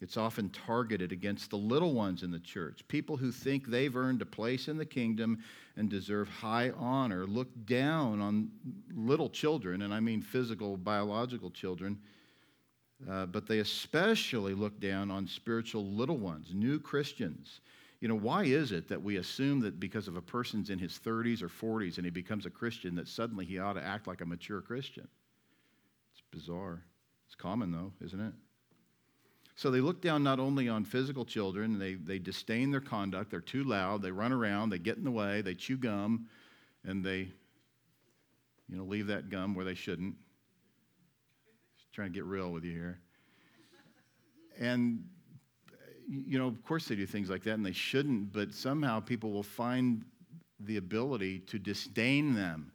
It's 0.00 0.16
often 0.16 0.50
targeted 0.50 1.12
against 1.12 1.50
the 1.50 1.56
little 1.56 1.94
ones 1.94 2.22
in 2.22 2.30
the 2.30 2.40
church, 2.40 2.86
people 2.88 3.16
who 3.16 3.30
think 3.30 3.66
they've 3.66 3.96
earned 3.96 4.22
a 4.22 4.26
place 4.26 4.68
in 4.68 4.76
the 4.76 4.84
kingdom 4.84 5.42
and 5.76 5.88
deserve 5.88 6.28
high 6.28 6.70
honor, 6.70 7.26
look 7.26 7.48
down 7.64 8.20
on 8.20 8.50
little 8.92 9.30
children, 9.30 9.82
and 9.82 9.94
I 9.94 10.00
mean 10.00 10.20
physical, 10.20 10.76
biological 10.76 11.50
children, 11.50 11.98
uh, 13.08 13.26
but 13.26 13.46
they 13.46 13.60
especially 13.60 14.54
look 14.54 14.80
down 14.80 15.10
on 15.10 15.26
spiritual 15.26 15.84
little 15.84 16.18
ones, 16.18 16.48
new 16.52 16.80
Christians. 16.80 17.60
You 18.00 18.08
know, 18.08 18.16
why 18.16 18.44
is 18.44 18.72
it 18.72 18.88
that 18.88 19.02
we 19.02 19.16
assume 19.16 19.60
that 19.60 19.80
because 19.80 20.08
of 20.08 20.16
a 20.16 20.22
person's 20.22 20.70
in 20.70 20.78
his 20.78 20.98
30s 20.98 21.40
or 21.42 21.48
40s 21.48 21.96
and 21.96 22.04
he 22.04 22.10
becomes 22.10 22.46
a 22.46 22.50
Christian, 22.50 22.94
that 22.96 23.08
suddenly 23.08 23.44
he 23.46 23.58
ought 23.58 23.74
to 23.74 23.82
act 23.82 24.06
like 24.06 24.20
a 24.20 24.26
mature 24.26 24.60
Christian? 24.60 25.08
It's 26.12 26.22
bizarre. 26.30 26.82
It's 27.26 27.34
common, 27.34 27.70
though, 27.72 27.92
isn't 28.04 28.20
it? 28.20 28.32
So 29.56 29.70
they 29.70 29.80
look 29.80 30.02
down 30.02 30.24
not 30.24 30.40
only 30.40 30.68
on 30.68 30.84
physical 30.84 31.24
children, 31.24 31.78
they, 31.78 31.94
they 31.94 32.18
disdain 32.18 32.70
their 32.70 32.80
conduct, 32.80 33.30
they're 33.30 33.40
too 33.40 33.62
loud, 33.62 34.02
they 34.02 34.10
run 34.10 34.32
around, 34.32 34.70
they 34.70 34.78
get 34.78 34.96
in 34.96 35.04
the 35.04 35.10
way, 35.10 35.42
they 35.42 35.54
chew 35.54 35.76
gum, 35.76 36.26
and 36.84 37.04
they, 37.04 37.28
you 38.68 38.76
know, 38.76 38.84
leave 38.84 39.06
that 39.06 39.30
gum 39.30 39.54
where 39.54 39.64
they 39.64 39.74
shouldn't. 39.74 40.16
Just 41.76 41.92
trying 41.92 42.12
to 42.12 42.14
get 42.14 42.24
real 42.24 42.50
with 42.50 42.64
you 42.64 42.72
here. 42.72 42.98
And, 44.58 45.04
you 46.08 46.38
know, 46.38 46.48
of 46.48 46.62
course 46.64 46.88
they 46.88 46.96
do 46.96 47.06
things 47.06 47.30
like 47.30 47.44
that, 47.44 47.54
and 47.54 47.64
they 47.64 47.72
shouldn't, 47.72 48.32
but 48.32 48.52
somehow 48.52 48.98
people 48.98 49.30
will 49.30 49.42
find 49.44 50.04
the 50.60 50.78
ability 50.78 51.40
to 51.40 51.60
disdain 51.60 52.34
them 52.34 52.72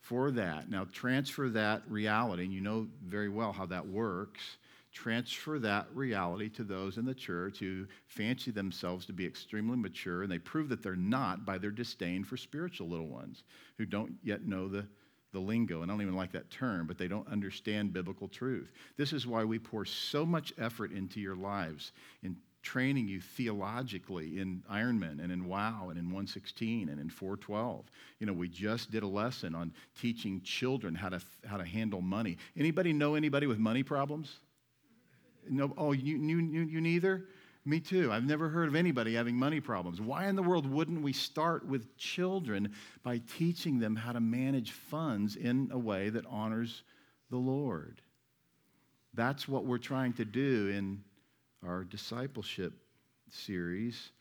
for 0.00 0.30
that. 0.32 0.70
Now, 0.70 0.86
transfer 0.92 1.48
that 1.50 1.82
reality, 1.88 2.44
and 2.44 2.52
you 2.52 2.60
know 2.60 2.86
very 3.06 3.28
well 3.30 3.52
how 3.52 3.66
that 3.66 3.86
works 3.86 4.58
transfer 4.92 5.58
that 5.58 5.86
reality 5.94 6.48
to 6.48 6.64
those 6.64 6.98
in 6.98 7.04
the 7.04 7.14
church 7.14 7.58
who 7.58 7.86
fancy 8.06 8.50
themselves 8.50 9.06
to 9.06 9.12
be 9.12 9.26
extremely 9.26 9.76
mature, 9.76 10.22
and 10.22 10.32
they 10.32 10.38
prove 10.38 10.68
that 10.68 10.82
they're 10.82 10.96
not 10.96 11.44
by 11.44 11.58
their 11.58 11.70
disdain 11.70 12.24
for 12.24 12.36
spiritual 12.36 12.88
little 12.88 13.08
ones 13.08 13.44
who 13.76 13.84
don't 13.84 14.12
yet 14.22 14.46
know 14.46 14.68
the, 14.68 14.86
the 15.32 15.38
lingo. 15.38 15.82
And 15.82 15.90
I 15.90 15.94
don't 15.94 16.02
even 16.02 16.16
like 16.16 16.32
that 16.32 16.50
term, 16.50 16.86
but 16.86 16.98
they 16.98 17.08
don't 17.08 17.28
understand 17.28 17.92
biblical 17.92 18.28
truth. 18.28 18.72
This 18.96 19.12
is 19.12 19.26
why 19.26 19.44
we 19.44 19.58
pour 19.58 19.84
so 19.84 20.24
much 20.24 20.52
effort 20.58 20.92
into 20.92 21.20
your 21.20 21.36
lives 21.36 21.92
in 22.22 22.36
training 22.62 23.08
you 23.08 23.20
theologically 23.20 24.40
in 24.40 24.62
Ironman 24.70 25.22
and 25.22 25.30
in 25.30 25.46
WOW 25.46 25.88
and 25.90 25.98
in 25.98 26.06
116 26.06 26.88
and 26.88 27.00
in 27.00 27.08
412. 27.08 27.84
You 28.18 28.26
know, 28.26 28.32
we 28.32 28.48
just 28.48 28.90
did 28.90 29.02
a 29.02 29.06
lesson 29.06 29.54
on 29.54 29.72
teaching 30.00 30.40
children 30.42 30.94
how 30.94 31.10
to, 31.10 31.20
how 31.46 31.56
to 31.56 31.64
handle 31.64 32.00
money. 32.00 32.36
Anybody 32.56 32.92
know 32.92 33.14
anybody 33.14 33.46
with 33.46 33.58
money 33.58 33.82
problems? 33.82 34.40
No, 35.50 35.72
oh, 35.76 35.92
you, 35.92 36.16
you, 36.16 36.38
you, 36.38 36.60
you 36.62 36.80
neither? 36.80 37.24
Me 37.64 37.80
too. 37.80 38.10
I've 38.10 38.24
never 38.24 38.48
heard 38.48 38.68
of 38.68 38.74
anybody 38.74 39.14
having 39.14 39.36
money 39.36 39.60
problems. 39.60 40.00
Why 40.00 40.28
in 40.28 40.36
the 40.36 40.42
world 40.42 40.64
wouldn't 40.70 41.02
we 41.02 41.12
start 41.12 41.66
with 41.66 41.96
children 41.98 42.72
by 43.02 43.20
teaching 43.36 43.78
them 43.78 43.94
how 43.94 44.12
to 44.12 44.20
manage 44.20 44.72
funds 44.72 45.36
in 45.36 45.68
a 45.72 45.78
way 45.78 46.08
that 46.10 46.24
honors 46.26 46.82
the 47.30 47.36
Lord? 47.36 48.00
That's 49.14 49.46
what 49.46 49.66
we're 49.66 49.78
trying 49.78 50.14
to 50.14 50.24
do 50.24 50.68
in 50.68 51.02
our 51.66 51.84
discipleship 51.84 52.72
series. 53.30 54.12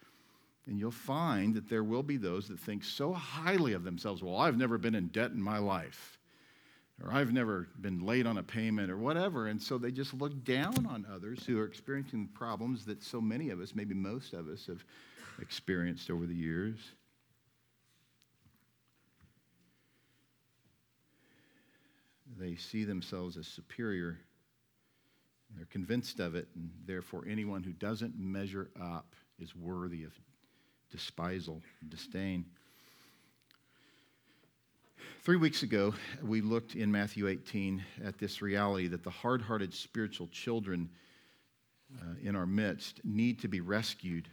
And 0.66 0.78
you'll 0.78 0.92
find 0.92 1.54
that 1.56 1.70
there 1.70 1.84
will 1.84 2.04
be 2.04 2.18
those 2.18 2.50
that 2.50 2.60
think 2.60 2.84
so 2.84 3.14
highly 3.14 3.74
of 3.74 3.86
themselves. 3.86 4.22
Well, 4.22 4.38
I've 4.38 4.58
never 4.58 4.78
been 4.78 4.96
in 4.96 5.08
debt 5.08 5.32
in 5.32 5.42
my 5.42 5.60
life 5.60 6.17
or 7.04 7.14
I've 7.14 7.32
never 7.32 7.68
been 7.80 8.00
late 8.00 8.26
on 8.26 8.38
a 8.38 8.44
payment 8.44 8.90
or 8.90 8.98
whatever. 8.98 9.48
And 9.48 9.62
so 9.62 9.78
they 9.78 9.92
just 9.92 10.14
look 10.14 10.44
down 10.44 10.86
on 10.88 11.06
others 11.12 11.46
who 11.46 11.60
are 11.60 11.66
experiencing 11.66 12.30
problems 12.34 12.86
that 12.86 13.04
so 13.04 13.22
many 13.22 13.50
of 13.50 13.60
us, 13.60 13.76
maybe 13.76 13.94
most 13.94 14.34
of 14.34 14.48
us, 14.48 14.66
have 14.66 14.84
experienced 15.40 16.10
over 16.10 16.26
the 16.26 16.34
years. 16.34 16.80
They 22.40 22.56
see 22.56 22.84
themselves 22.84 23.38
as 23.38 23.48
superior. 23.48 24.20
They're 25.56 25.66
convinced 25.68 26.20
of 26.20 26.36
it, 26.36 26.48
and 26.56 26.70
therefore, 26.86 27.26
anyone 27.28 27.64
who 27.64 27.72
doesn't 27.72 28.18
measure 28.18 28.70
up 28.80 29.16
is 29.40 29.56
worthy 29.56 30.04
of 30.04 30.12
despisal, 30.92 31.62
disdain. 31.88 32.46
Three 35.28 35.36
weeks 35.36 35.62
ago, 35.62 35.94
we 36.24 36.40
looked 36.40 36.76
in 36.76 36.90
Matthew 36.90 37.28
18 37.28 37.84
at 38.06 38.18
this 38.18 38.42
reality 38.42 38.88
that 38.88 39.04
the 39.04 39.10
hard 39.10 39.42
hearted 39.42 39.74
spiritual 39.74 40.28
children 40.28 40.90
uh, 41.94 42.14
in 42.24 42.34
our 42.34 42.46
midst 42.46 43.02
need 43.04 43.38
to 43.42 43.50
be 43.50 43.60
rescued 43.60 44.30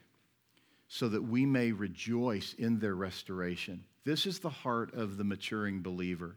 so 0.87 1.09
that 1.09 1.21
we 1.21 1.47
may 1.47 1.73
rejoice 1.73 2.55
in 2.59 2.79
their 2.79 2.95
restoration. 2.95 3.83
This 4.05 4.25
is 4.25 4.39
the 4.39 4.49
heart 4.49 4.95
of 4.95 5.17
the 5.17 5.25
maturing 5.25 5.83
believer. 5.83 6.37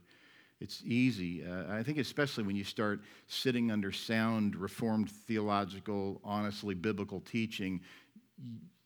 It's 0.60 0.82
easy. 0.84 1.46
Uh, 1.46 1.72
I 1.72 1.84
think, 1.84 2.00
especially 2.00 2.44
when 2.44 2.56
you 2.56 2.64
start 2.64 3.02
sitting 3.28 3.70
under 3.70 3.92
sound, 3.92 4.56
reformed, 4.56 5.12
theological, 5.12 6.20
honestly 6.24 6.74
biblical 6.74 7.20
teaching, 7.20 7.80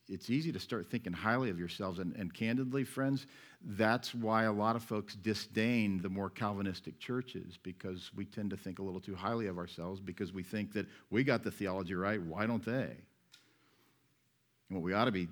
it's 0.09 0.29
easy 0.29 0.51
to 0.51 0.59
start 0.59 0.89
thinking 0.91 1.13
highly 1.13 1.49
of 1.49 1.57
yourselves. 1.57 1.99
And, 1.99 2.13
and 2.17 2.33
candidly, 2.33 2.83
friends, 2.83 3.25
that's 3.63 4.13
why 4.15 4.43
a 4.43 4.51
lot 4.51 4.75
of 4.75 4.83
folks 4.83 5.15
disdain 5.15 6.01
the 6.01 6.09
more 6.09 6.29
Calvinistic 6.29 6.99
churches 6.99 7.59
because 7.61 8.09
we 8.15 8.25
tend 8.25 8.49
to 8.49 8.57
think 8.57 8.79
a 8.79 8.81
little 8.81 8.99
too 8.99 9.15
highly 9.15 9.47
of 9.47 9.57
ourselves 9.57 9.99
because 9.99 10.33
we 10.33 10.41
think 10.43 10.73
that 10.73 10.87
we 11.09 11.23
got 11.23 11.43
the 11.43 11.51
theology 11.51 11.93
right. 11.93 12.21
Why 12.21 12.47
don't 12.47 12.65
they? 12.65 12.95
What 14.69 14.81
we 14.81 14.93
ought 14.93 15.05
to 15.05 15.11
be 15.11 15.27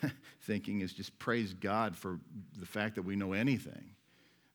thinking 0.42 0.80
is 0.80 0.92
just 0.92 1.18
praise 1.18 1.52
God 1.52 1.94
for 1.94 2.20
the 2.58 2.66
fact 2.66 2.94
that 2.94 3.02
we 3.02 3.16
know 3.16 3.32
anything. 3.32 3.94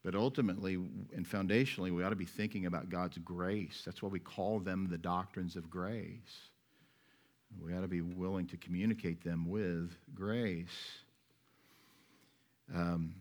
But 0.03 0.15
ultimately 0.15 0.73
and 0.73 1.25
foundationally, 1.25 1.95
we 1.95 2.03
ought 2.03 2.09
to 2.09 2.15
be 2.15 2.25
thinking 2.25 2.65
about 2.65 2.89
God's 2.89 3.17
grace. 3.19 3.83
That's 3.85 4.01
why 4.01 4.09
we 4.09 4.19
call 4.19 4.59
them 4.59 4.87
the 4.89 4.97
doctrines 4.97 5.55
of 5.55 5.69
grace. 5.69 6.49
We 7.63 7.73
ought 7.73 7.81
to 7.81 7.87
be 7.87 8.01
willing 8.01 8.47
to 8.47 8.57
communicate 8.57 9.23
them 9.23 9.47
with 9.49 9.95
grace. 10.15 11.02
Um, 12.73 13.15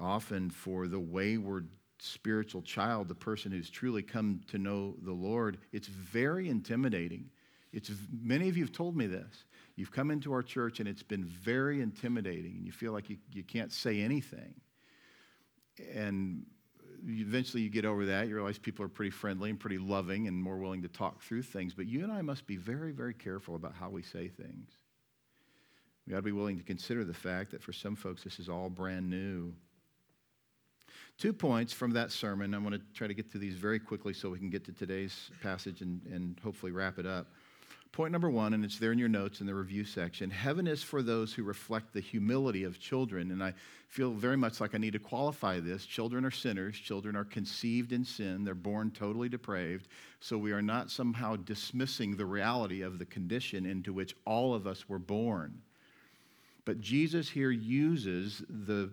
often, 0.00 0.50
for 0.50 0.88
the 0.88 1.00
wayward 1.00 1.68
spiritual 1.98 2.62
child, 2.62 3.08
the 3.08 3.14
person 3.14 3.52
who's 3.52 3.70
truly 3.70 4.02
come 4.02 4.40
to 4.48 4.58
know 4.58 4.94
the 5.02 5.12
Lord, 5.12 5.58
it's 5.72 5.88
very 5.88 6.48
intimidating. 6.48 7.30
It's, 7.72 7.90
many 8.10 8.48
of 8.48 8.56
you 8.56 8.64
have 8.64 8.72
told 8.72 8.96
me 8.96 9.06
this. 9.06 9.44
You've 9.76 9.92
come 9.92 10.10
into 10.10 10.32
our 10.32 10.42
church 10.42 10.80
and 10.80 10.88
it's 10.88 11.02
been 11.02 11.24
very 11.24 11.80
intimidating, 11.80 12.56
and 12.56 12.66
you 12.66 12.72
feel 12.72 12.92
like 12.92 13.08
you, 13.08 13.18
you 13.32 13.42
can't 13.42 13.72
say 13.72 14.00
anything. 14.00 14.54
And 15.94 16.46
eventually 17.06 17.62
you 17.62 17.70
get 17.70 17.84
over 17.84 18.06
that. 18.06 18.28
You 18.28 18.34
realize 18.34 18.58
people 18.58 18.84
are 18.84 18.88
pretty 18.88 19.10
friendly 19.10 19.50
and 19.50 19.58
pretty 19.58 19.78
loving 19.78 20.26
and 20.28 20.42
more 20.42 20.58
willing 20.58 20.82
to 20.82 20.88
talk 20.88 21.22
through 21.22 21.42
things. 21.42 21.74
But 21.74 21.86
you 21.86 22.02
and 22.02 22.12
I 22.12 22.22
must 22.22 22.46
be 22.46 22.56
very, 22.56 22.92
very 22.92 23.14
careful 23.14 23.54
about 23.54 23.74
how 23.74 23.88
we 23.88 24.02
say 24.02 24.28
things. 24.28 24.70
We 26.10 26.16
ought 26.16 26.18
to 26.18 26.22
be 26.22 26.32
willing 26.32 26.58
to 26.58 26.64
consider 26.64 27.04
the 27.04 27.14
fact 27.14 27.52
that 27.52 27.62
for 27.62 27.72
some 27.72 27.94
folks, 27.94 28.24
this 28.24 28.40
is 28.40 28.48
all 28.48 28.68
brand 28.68 29.08
new. 29.08 29.54
Two 31.18 31.32
points 31.32 31.72
from 31.72 31.92
that 31.92 32.10
sermon. 32.10 32.52
I'm 32.52 32.64
going 32.64 32.72
to 32.72 32.84
try 32.94 33.06
to 33.06 33.14
get 33.14 33.30
to 33.30 33.38
these 33.38 33.54
very 33.54 33.78
quickly 33.78 34.12
so 34.12 34.28
we 34.28 34.40
can 34.40 34.50
get 34.50 34.64
to 34.64 34.72
today's 34.72 35.30
passage 35.40 35.82
and, 35.82 36.04
and 36.06 36.36
hopefully 36.42 36.72
wrap 36.72 36.98
it 36.98 37.06
up. 37.06 37.28
Point 37.92 38.10
number 38.10 38.28
one, 38.28 38.54
and 38.54 38.64
it's 38.64 38.76
there 38.76 38.90
in 38.90 38.98
your 38.98 39.08
notes 39.08 39.40
in 39.40 39.46
the 39.46 39.54
review 39.54 39.84
section 39.84 40.30
heaven 40.30 40.66
is 40.66 40.82
for 40.82 41.00
those 41.00 41.32
who 41.32 41.44
reflect 41.44 41.92
the 41.92 42.00
humility 42.00 42.64
of 42.64 42.80
children. 42.80 43.30
And 43.30 43.40
I 43.40 43.54
feel 43.86 44.10
very 44.10 44.36
much 44.36 44.60
like 44.60 44.74
I 44.74 44.78
need 44.78 44.94
to 44.94 44.98
qualify 44.98 45.60
this. 45.60 45.86
Children 45.86 46.24
are 46.24 46.32
sinners, 46.32 46.76
children 46.76 47.14
are 47.14 47.24
conceived 47.24 47.92
in 47.92 48.04
sin, 48.04 48.42
they're 48.42 48.54
born 48.56 48.90
totally 48.90 49.28
depraved. 49.28 49.86
So 50.18 50.36
we 50.36 50.50
are 50.50 50.62
not 50.62 50.90
somehow 50.90 51.36
dismissing 51.36 52.16
the 52.16 52.26
reality 52.26 52.82
of 52.82 52.98
the 52.98 53.06
condition 53.06 53.64
into 53.64 53.92
which 53.92 54.16
all 54.26 54.54
of 54.54 54.66
us 54.66 54.88
were 54.88 54.98
born. 54.98 55.62
But 56.64 56.80
Jesus 56.80 57.28
here 57.28 57.50
uses 57.50 58.42
the 58.48 58.90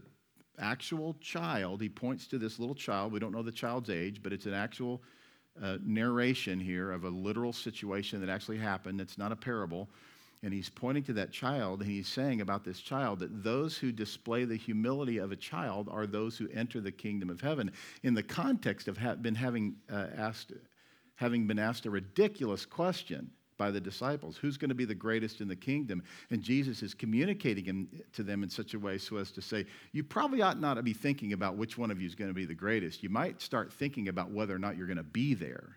actual 0.60 1.16
child. 1.22 1.82
He 1.82 1.90
points 1.90 2.28
to 2.28 2.38
this 2.38 2.60
little 2.60 2.76
child. 2.76 3.12
We 3.12 3.20
don't 3.20 3.32
know 3.32 3.44
the 3.44 3.52
child's 3.52 3.90
age, 3.90 4.22
but 4.24 4.34
it's 4.34 4.46
an 4.46 4.54
actual 4.54 5.02
uh, 5.62 5.78
narration 5.84 6.60
here 6.60 6.92
of 6.92 7.04
a 7.04 7.10
literal 7.10 7.54
situation 7.54 8.20
that 8.22 8.30
actually 8.30 8.58
happened. 8.58 9.02
It's 9.02 9.18
not 9.18 9.32
a 9.32 9.36
parable. 9.36 9.90
And 10.44 10.54
he's 10.54 10.70
pointing 10.70 11.04
to 11.06 11.14
that 11.14 11.32
child, 11.32 11.82
and 11.82 11.90
he's 11.90 12.08
saying 12.08 12.42
about 12.42 12.64
this 12.64 12.80
child 12.80 13.20
that 13.20 13.44
those 13.44 13.76
who 13.76 13.92
display 13.92 14.46
the 14.46 14.56
humility 14.56 15.18
of 15.18 15.32
a 15.32 15.36
child 15.36 15.90
are 15.90 16.06
those 16.06 16.38
who 16.38 16.48
enter 16.54 16.80
the 16.80 16.92
kingdom 16.92 17.32
of 17.32 17.42
heaven. 17.42 17.72
In 18.04 18.14
the 18.14 18.22
context 18.22 18.88
of 18.88 18.98
ha- 18.98 19.16
been 19.16 19.34
having, 19.34 19.78
uh, 19.92 20.08
asked, 20.16 20.54
having 21.16 21.48
been 21.48 21.58
asked 21.58 21.88
a 21.88 21.90
ridiculous 21.90 22.68
question 22.68 23.32
by 23.58 23.72
the 23.72 23.82
disciples 23.82 24.38
who's 24.38 24.58
going 24.58 24.70
to 24.70 24.76
be 24.76 24.86
the 24.86 24.96
greatest 24.96 25.42
in 25.42 25.48
the 25.48 25.56
kingdom? 25.56 26.04
And 26.30 26.42
Jesus 26.42 26.84
is 26.84 26.94
communicating 26.94 27.88
to 28.14 28.24
them 28.24 28.44
in 28.44 28.50
such 28.50 28.74
a 28.74 28.80
way 28.80 28.98
so 28.98 29.18
as 29.18 29.32
to 29.32 29.42
say, 29.42 29.66
you 29.92 30.04
probably 30.04 30.42
ought 30.42 30.60
not 30.60 30.76
to 30.76 30.84
be 30.84 30.94
thinking 30.94 31.34
about 31.34 31.58
which 31.58 31.78
one 31.78 31.92
of 31.92 32.00
you 32.00 32.08
is 32.08 32.16
going 32.16 32.30
to 32.30 32.36
be 32.36 32.46
the 32.46 32.54
greatest. 32.54 33.04
You 33.04 33.10
might 33.10 33.42
start 33.42 33.74
thinking 33.74 34.08
about 34.08 34.32
whether 34.32 34.56
or 34.56 34.60
not 34.60 34.78
you're 34.78 34.88
going 34.88 34.98
to 34.98 35.04
be 35.04 35.34
there. 35.34 35.76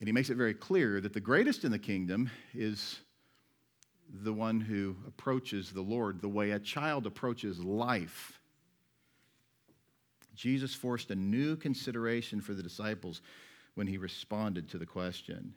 And 0.00 0.08
he 0.08 0.12
makes 0.12 0.30
it 0.30 0.36
very 0.36 0.54
clear 0.54 1.00
that 1.00 1.12
the 1.12 1.20
greatest 1.20 1.64
in 1.64 1.72
the 1.72 1.78
kingdom 1.78 2.30
is 2.54 3.00
the 4.22 4.32
one 4.32 4.60
who 4.60 4.96
approaches 5.06 5.70
the 5.70 5.82
Lord 5.82 6.20
the 6.20 6.28
way 6.28 6.52
a 6.52 6.58
child 6.58 7.06
approaches 7.06 7.58
life. 7.58 8.40
Jesus 10.34 10.72
forced 10.72 11.10
a 11.10 11.16
new 11.16 11.56
consideration 11.56 12.40
for 12.40 12.54
the 12.54 12.62
disciples 12.62 13.22
when 13.78 13.86
he 13.86 13.96
responded 13.96 14.68
to 14.68 14.76
the 14.76 14.84
question 14.84 15.54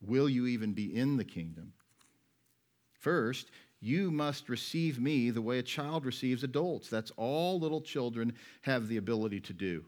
Will 0.00 0.30
you 0.30 0.46
even 0.46 0.72
be 0.72 0.96
in 0.96 1.18
the 1.18 1.24
kingdom? 1.24 1.74
First, 2.94 3.50
you 3.80 4.10
must 4.10 4.48
receive 4.48 4.98
me 4.98 5.28
the 5.28 5.42
way 5.42 5.58
a 5.58 5.62
child 5.62 6.06
receives 6.06 6.42
adults. 6.42 6.88
That's 6.88 7.12
all 7.18 7.60
little 7.60 7.82
children 7.82 8.32
have 8.62 8.88
the 8.88 8.96
ability 8.96 9.40
to 9.40 9.52
do. 9.52 9.84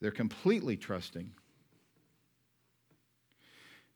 They're 0.00 0.12
completely 0.12 0.76
trusting. 0.76 1.32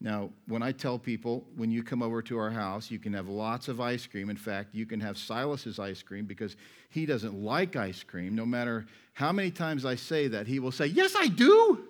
Now, 0.02 0.30
when 0.46 0.62
I 0.62 0.72
tell 0.72 0.98
people, 0.98 1.44
when 1.56 1.70
you 1.70 1.82
come 1.82 2.02
over 2.02 2.22
to 2.22 2.38
our 2.38 2.50
house, 2.50 2.90
you 2.90 2.98
can 2.98 3.12
have 3.12 3.28
lots 3.28 3.68
of 3.68 3.80
ice 3.82 4.06
cream. 4.06 4.30
In 4.30 4.36
fact, 4.36 4.74
you 4.74 4.86
can 4.86 4.98
have 5.00 5.18
Silas's 5.18 5.78
ice 5.78 6.02
cream 6.02 6.24
because 6.24 6.56
he 6.88 7.04
doesn't 7.04 7.34
like 7.34 7.76
ice 7.76 8.02
cream. 8.02 8.34
No 8.34 8.46
matter 8.46 8.86
how 9.12 9.30
many 9.30 9.50
times 9.50 9.84
I 9.84 9.96
say 9.96 10.26
that, 10.28 10.46
he 10.46 10.58
will 10.58 10.72
say, 10.72 10.86
Yes, 10.86 11.14
I 11.18 11.26
do. 11.26 11.86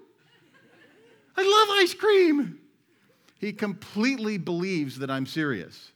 I 1.37 1.43
love 1.43 1.79
ice 1.83 1.95
cream. 1.95 2.59
He 3.39 3.53
completely 3.53 4.39
believes 4.39 4.99
that 4.99 5.11
I'm 5.11 5.25
serious 5.25 5.93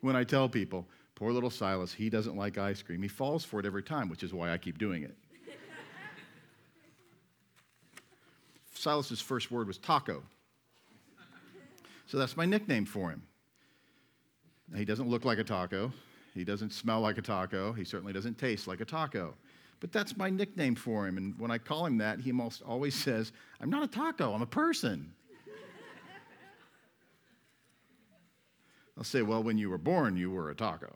when 0.00 0.14
I 0.14 0.22
tell 0.22 0.48
people, 0.48 0.86
Poor 1.16 1.32
little 1.32 1.50
Silas, 1.50 1.92
he 1.92 2.10
doesn't 2.10 2.36
like 2.36 2.58
ice 2.58 2.82
cream. 2.82 3.00
He 3.00 3.08
falls 3.08 3.44
for 3.44 3.60
it 3.60 3.66
every 3.66 3.82
time, 3.82 4.08
which 4.08 4.22
is 4.22 4.32
why 4.32 4.52
I 4.52 4.58
keep 4.58 4.78
doing 4.78 5.02
it. 5.04 5.16
Silas's 8.74 9.20
first 9.20 9.50
word 9.50 9.66
was 9.66 9.78
taco. 9.78 10.22
So 12.06 12.18
that's 12.18 12.36
my 12.36 12.44
nickname 12.44 12.84
for 12.84 13.10
him. 13.10 13.22
He 14.74 14.84
doesn't 14.84 15.08
look 15.08 15.24
like 15.24 15.38
a 15.38 15.44
taco. 15.44 15.92
He 16.34 16.44
doesn't 16.44 16.72
smell 16.72 17.00
like 17.00 17.18
a 17.18 17.22
taco. 17.22 17.72
He 17.72 17.84
certainly 17.84 18.12
doesn't 18.12 18.38
taste 18.38 18.66
like 18.66 18.80
a 18.80 18.84
taco. 18.84 19.34
But 19.80 19.92
that's 19.92 20.16
my 20.16 20.30
nickname 20.30 20.74
for 20.74 21.06
him. 21.06 21.16
And 21.16 21.38
when 21.38 21.50
I 21.50 21.58
call 21.58 21.86
him 21.86 21.98
that, 21.98 22.20
he 22.20 22.30
almost 22.30 22.62
always 22.62 22.94
says, 22.94 23.32
I'm 23.60 23.70
not 23.70 23.82
a 23.82 23.86
taco, 23.86 24.32
I'm 24.32 24.42
a 24.42 24.46
person. 24.46 25.12
I'll 28.96 29.04
say, 29.04 29.22
Well, 29.22 29.42
when 29.42 29.58
you 29.58 29.70
were 29.70 29.78
born, 29.78 30.16
you 30.16 30.30
were 30.30 30.50
a 30.50 30.54
taco. 30.54 30.94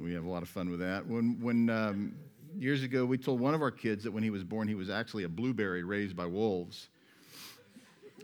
we 0.00 0.12
have 0.12 0.24
a 0.24 0.28
lot 0.28 0.42
of 0.42 0.48
fun 0.48 0.70
with 0.70 0.80
that. 0.80 1.06
When, 1.06 1.40
when 1.40 1.70
um, 1.70 2.14
years 2.56 2.82
ago, 2.82 3.04
we 3.04 3.16
told 3.16 3.40
one 3.40 3.54
of 3.54 3.62
our 3.62 3.70
kids 3.70 4.02
that 4.04 4.10
when 4.10 4.24
he 4.24 4.30
was 4.30 4.42
born, 4.42 4.66
he 4.66 4.74
was 4.74 4.90
actually 4.90 5.22
a 5.22 5.28
blueberry 5.28 5.84
raised 5.84 6.16
by 6.16 6.26
wolves 6.26 6.88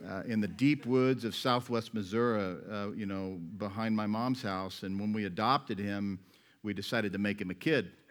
uh, 0.09 0.23
in 0.25 0.41
the 0.41 0.47
deep 0.47 0.85
woods 0.85 1.25
of 1.25 1.35
southwest 1.35 1.93
Missouri, 1.93 2.57
uh, 2.71 2.91
you 2.91 3.05
know, 3.05 3.39
behind 3.57 3.95
my 3.95 4.07
mom's 4.07 4.41
house. 4.41 4.83
And 4.83 4.99
when 4.99 5.13
we 5.13 5.25
adopted 5.25 5.77
him, 5.77 6.19
we 6.63 6.73
decided 6.73 7.13
to 7.13 7.19
make 7.19 7.39
him 7.39 7.49
a 7.49 7.55
kid. 7.55 7.91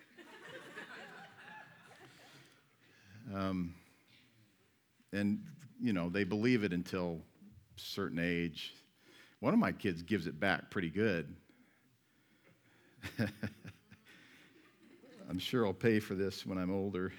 Um, 3.33 3.75
and, 5.13 5.39
you 5.81 5.93
know, 5.93 6.09
they 6.09 6.25
believe 6.25 6.65
it 6.65 6.73
until 6.73 7.21
a 7.77 7.81
certain 7.81 8.19
age. 8.19 8.75
One 9.39 9.55
of 9.55 9.61
my 9.61 9.71
kids 9.71 10.03
gives 10.03 10.27
it 10.27 10.41
back 10.41 10.69
pretty 10.69 10.91
good. 10.91 11.33
I'm 15.31 15.39
sure 15.39 15.65
I'll 15.65 15.73
pay 15.73 16.01
for 16.01 16.15
this 16.15 16.45
when 16.45 16.59
I'm 16.59 16.73
older. 16.73 17.13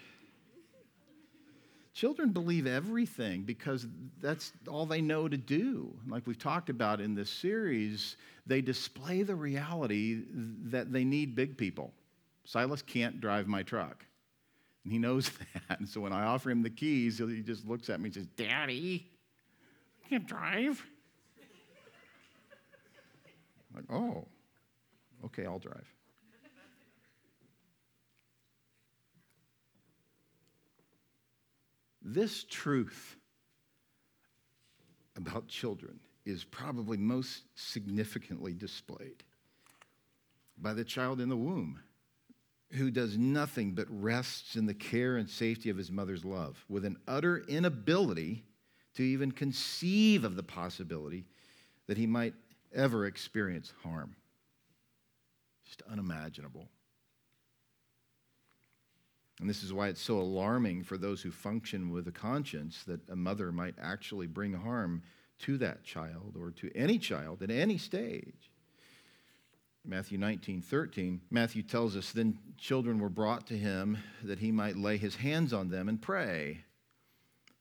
Children 1.94 2.30
believe 2.30 2.68
everything 2.68 3.44
because 3.44 3.86
that's 4.22 4.54
all 4.68 4.86
they 4.86 5.02
know 5.02 5.28
to 5.28 5.36
do. 5.36 5.94
Like 6.08 6.26
we've 6.26 6.40
talked 6.40 6.70
about 6.70 7.02
in 7.02 7.16
this 7.16 7.30
series, 7.30 8.16
they 8.48 8.62
display 8.62 9.24
the 9.24 9.36
reality 9.36 10.22
that 10.66 10.94
they 10.94 11.04
need 11.04 11.36
big 11.36 11.58
people. 11.58 11.94
Silas 12.46 12.82
can't 12.82 13.20
drive 13.20 13.48
my 13.48 13.62
truck. 13.62 14.06
And 14.84 14.94
he 14.94 15.00
knows 15.00 15.32
that. 15.68 15.80
And 15.80 15.88
so 15.88 16.00
when 16.00 16.14
I 16.14 16.24
offer 16.24 16.50
him 16.50 16.64
the 16.64 16.70
keys, 16.70 17.18
he 17.18 17.42
just 17.42 17.68
looks 17.68 17.90
at 17.90 18.00
me 18.00 18.06
and 18.06 18.14
says, 18.14 18.28
Daddy, 18.38 19.08
I 20.06 20.10
can't 20.10 20.26
drive. 20.26 20.82
like, 23.76 23.84
oh, 23.90 24.26
okay, 25.26 25.46
I'll 25.46 25.60
drive. 25.60 25.88
This 32.02 32.44
truth 32.44 33.16
about 35.16 35.48
children 35.48 36.00
is 36.26 36.44
probably 36.44 36.98
most 36.98 37.44
significantly 37.56 38.54
displayed 38.54 39.24
by 40.58 40.74
the 40.74 40.84
child 40.84 41.20
in 41.20 41.30
the 41.30 41.38
womb 41.38 41.80
who 42.74 42.90
does 42.90 43.18
nothing 43.18 43.74
but 43.74 43.88
rests 43.90 44.56
in 44.56 44.66
the 44.66 44.74
care 44.74 45.18
and 45.18 45.30
safety 45.30 45.70
of 45.70 45.78
his 45.78 45.92
mother's 45.92 46.24
love 46.24 46.64
with 46.70 46.86
an 46.86 46.98
utter 47.08 47.40
inability 47.48 48.44
to 48.96 49.04
even 49.04 49.32
conceive 49.32 50.24
of 50.24 50.36
the 50.36 50.44
possibility 50.44 51.26
that 51.88 51.98
he 51.98 52.08
might 52.08 52.34
ever 52.74 53.06
experience 53.06 53.74
harm. 53.84 54.16
Just 55.66 55.82
unimaginable. 55.90 56.70
And 59.42 59.50
this 59.50 59.64
is 59.64 59.74
why 59.74 59.88
it's 59.88 60.02
so 60.02 60.20
alarming 60.20 60.84
for 60.84 61.00
those 61.00 61.24
who 61.24 61.32
function 61.32 61.90
with 61.90 62.08
a 62.08 62.12
conscience 62.12 62.84
that 62.84 63.02
a 63.10 63.16
mother 63.16 63.52
might 63.52 63.74
actually 63.82 64.28
bring 64.28 64.54
harm 64.54 65.02
to 65.40 65.58
that 65.58 65.84
child 65.84 66.36
or 66.40 66.52
to 66.52 66.70
any 66.76 67.00
child 67.00 67.42
at 67.42 67.50
any 67.50 67.80
stage. 67.80 68.52
Matthew 69.84 70.20
19, 70.20 70.62
13, 70.62 71.22
Matthew 71.32 71.64
tells 71.64 71.98
us, 71.98 72.12
Then 72.12 72.38
children 72.60 73.00
were 73.00 73.10
brought 73.10 73.48
to 73.48 73.58
him 73.58 73.98
that 74.22 74.38
he 74.38 74.52
might 74.52 74.78
lay 74.78 74.98
his 74.98 75.16
hands 75.16 75.54
on 75.54 75.70
them 75.70 75.90
and 75.90 76.00
pray. 76.00 76.64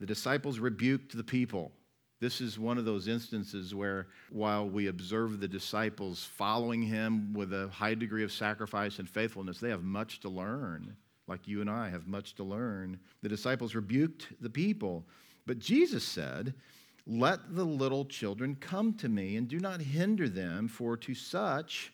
The 0.00 0.06
disciples 0.06 0.58
rebuked 0.58 1.16
the 1.16 1.24
people. 1.24 1.72
This 2.20 2.42
is 2.42 2.58
one 2.58 2.76
of 2.76 2.84
those 2.84 3.08
instances 3.08 3.74
where, 3.74 4.08
while 4.28 4.68
we 4.68 4.88
observe 4.88 5.40
the 5.40 5.48
disciples 5.48 6.24
following 6.24 6.82
him 6.82 7.32
with 7.32 7.54
a 7.54 7.68
high 7.68 7.94
degree 7.94 8.22
of 8.22 8.32
sacrifice 8.32 8.98
and 8.98 9.08
faithfulness, 9.08 9.60
they 9.60 9.70
have 9.70 9.82
much 9.82 10.20
to 10.20 10.28
learn 10.28 10.94
like 11.30 11.46
you 11.46 11.60
and 11.60 11.70
I 11.70 11.88
have 11.88 12.08
much 12.08 12.34
to 12.34 12.44
learn. 12.44 12.98
The 13.22 13.28
disciples 13.28 13.74
rebuked 13.74 14.26
the 14.40 14.50
people, 14.50 15.06
but 15.46 15.60
Jesus 15.60 16.04
said, 16.04 16.52
Let 17.06 17.54
the 17.54 17.64
little 17.64 18.04
children 18.04 18.56
come 18.56 18.94
to 18.94 19.08
me 19.08 19.36
and 19.36 19.48
do 19.48 19.60
not 19.60 19.80
hinder 19.80 20.28
them, 20.28 20.68
for 20.68 20.96
to 20.98 21.14
such 21.14 21.92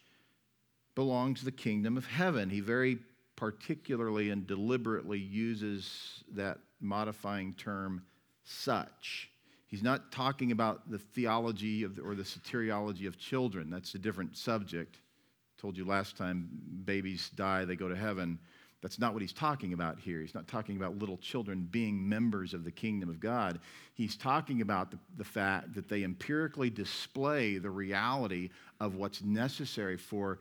belongs 0.95 1.43
the 1.43 1.53
kingdom 1.53 1.99
of 1.99 2.07
heaven. 2.07 2.49
He 2.49 2.61
very 2.61 2.99
particularly 3.37 4.31
and 4.31 4.47
deliberately 4.47 5.19
uses 5.19 6.25
that 6.33 6.59
modifying 6.81 7.53
term, 7.55 8.03
such. 8.45 9.31
He's 9.67 9.83
not 9.83 10.11
talking 10.11 10.53
about 10.53 10.91
the 10.91 10.99
theology 10.99 11.83
of 11.83 11.97
the, 11.97 12.03
or 12.03 12.15
the 12.15 12.23
soteriology 12.23 13.07
of 13.07 13.19
children. 13.19 13.69
That's 13.69 13.95
a 13.95 13.99
different 13.99 14.37
subject. 14.37 14.97
I 14.97 15.61
told 15.61 15.77
you 15.77 15.85
last 15.85 16.17
time 16.17 16.49
babies 16.85 17.31
die, 17.35 17.67
they 17.67 17.77
go 17.77 17.89
to 17.89 17.97
heaven. 17.97 18.39
That's 18.83 18.99
not 18.99 19.15
what 19.15 19.23
he's 19.23 19.33
talking 19.33 19.73
about 19.73 19.99
here. 19.99 20.21
He's 20.21 20.35
not 20.35 20.47
talking 20.47 20.77
about 20.77 20.99
little 20.99 21.17
children 21.17 21.67
being 21.71 22.09
members 22.09 22.55
of 22.55 22.63
the 22.63 22.71
kingdom 22.71 23.09
of 23.09 23.21
God. 23.21 23.59
He's 23.95 24.17
talking 24.17 24.61
about 24.61 24.91
the, 24.91 24.99
the 25.17 25.25
fact 25.25 25.75
that 25.75 25.89
they 25.89 26.05
empirically 26.05 26.71
display 26.71 27.59
the 27.59 27.71
reality 27.71 28.51
of 28.79 28.95
what's 28.95 29.23
necessary 29.23 29.97
for 29.97 30.39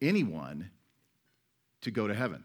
anyone 0.00 0.70
to 1.82 1.90
go 1.90 2.08
to 2.08 2.14
heaven. 2.14 2.42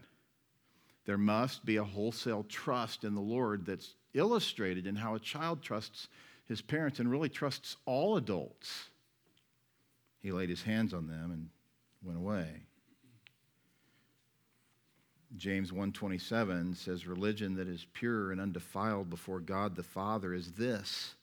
There 1.06 1.18
must 1.18 1.64
be 1.64 1.76
a 1.76 1.84
wholesale 1.84 2.44
trust 2.48 3.02
in 3.02 3.14
the 3.14 3.20
Lord 3.20 3.64
that's 3.64 3.94
illustrated 4.12 4.86
in 4.86 4.94
how 4.94 5.14
a 5.14 5.20
child 5.20 5.62
trusts 5.62 6.08
his 6.48 6.62
parents 6.62 6.98
and 6.98 7.10
really 7.10 7.28
trusts 7.28 7.76
all 7.84 8.16
adults. 8.16 8.88
He 10.20 10.32
laid 10.32 10.48
his 10.48 10.62
hands 10.62 10.94
on 10.94 11.06
them 11.06 11.30
and 11.30 11.48
went 12.02 12.18
away. 12.18 12.62
James 15.36 15.72
1:27 15.72 16.74
says 16.74 17.06
religion 17.06 17.54
that 17.54 17.68
is 17.68 17.86
pure 17.92 18.32
and 18.32 18.40
undefiled 18.40 19.10
before 19.10 19.40
God 19.40 19.76
the 19.76 19.82
Father 19.82 20.32
is 20.32 20.52
this 20.52 21.14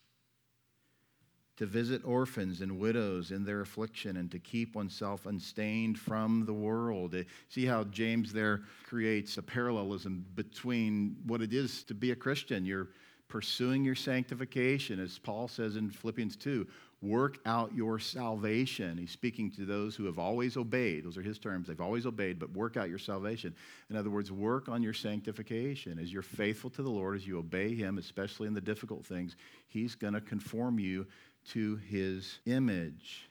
to 1.57 1.65
visit 1.65 2.03
orphans 2.03 2.61
and 2.61 2.77
widows 2.77 3.31
in 3.31 3.45
their 3.45 3.61
affliction 3.61 4.17
and 4.17 4.29
to 4.29 4.39
keep 4.39 4.75
oneself 4.75 5.25
unstained 5.25 5.97
from 5.97 6.45
the 6.45 6.53
world. 6.53 7.15
Eh, 7.15 7.23
see 7.47 7.65
how 7.65 7.85
James 7.85 8.33
there 8.33 8.63
creates 8.83 9.37
a 9.37 9.41
parallelism 9.41 10.25
between 10.35 11.15
what 11.25 11.41
it 11.41 11.53
is 11.53 11.83
to 11.83 11.93
be 11.93 12.11
a 12.11 12.15
Christian. 12.15 12.65
You're 12.65 12.89
pursuing 13.29 13.85
your 13.85 13.95
sanctification, 13.95 14.99
as 14.99 15.17
Paul 15.17 15.47
says 15.47 15.77
in 15.77 15.89
Philippians 15.89 16.35
2 16.35 16.67
work 17.05 17.39
out 17.45 17.73
your 17.73 17.99
salvation. 17.99 18.97
He's 18.97 19.11
speaking 19.11 19.51
to 19.51 19.65
those 19.65 19.95
who 19.95 20.05
have 20.05 20.19
always 20.19 20.57
obeyed. 20.57 21.05
Those 21.05 21.17
are 21.17 21.21
his 21.21 21.39
terms. 21.39 21.67
They've 21.67 21.79
always 21.79 22.05
obeyed, 22.05 22.39
but 22.39 22.51
work 22.51 22.77
out 22.77 22.89
your 22.89 22.99
salvation. 22.99 23.55
In 23.89 23.95
other 23.95 24.09
words, 24.09 24.31
work 24.31 24.67
on 24.67 24.81
your 24.81 24.93
sanctification. 24.93 25.99
As 25.99 26.11
you're 26.11 26.21
faithful 26.21 26.69
to 26.71 26.83
the 26.83 26.89
Lord, 26.89 27.15
as 27.15 27.27
you 27.27 27.37
obey 27.37 27.75
him, 27.75 27.97
especially 27.97 28.47
in 28.47 28.53
the 28.53 28.61
difficult 28.61 29.05
things, 29.05 29.35
he's 29.67 29.95
going 29.95 30.13
to 30.13 30.21
conform 30.21 30.79
you 30.79 31.05
to 31.51 31.75
his 31.89 32.39
image. 32.45 33.29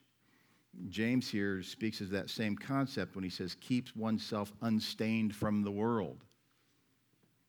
James 0.88 1.28
here 1.28 1.62
speaks 1.62 2.00
of 2.00 2.10
that 2.10 2.30
same 2.30 2.56
concept 2.56 3.14
when 3.14 3.24
he 3.24 3.30
says, 3.30 3.56
keeps 3.60 3.94
oneself 3.94 4.52
unstained 4.62 5.34
from 5.34 5.62
the 5.62 5.70
world. 5.70 6.24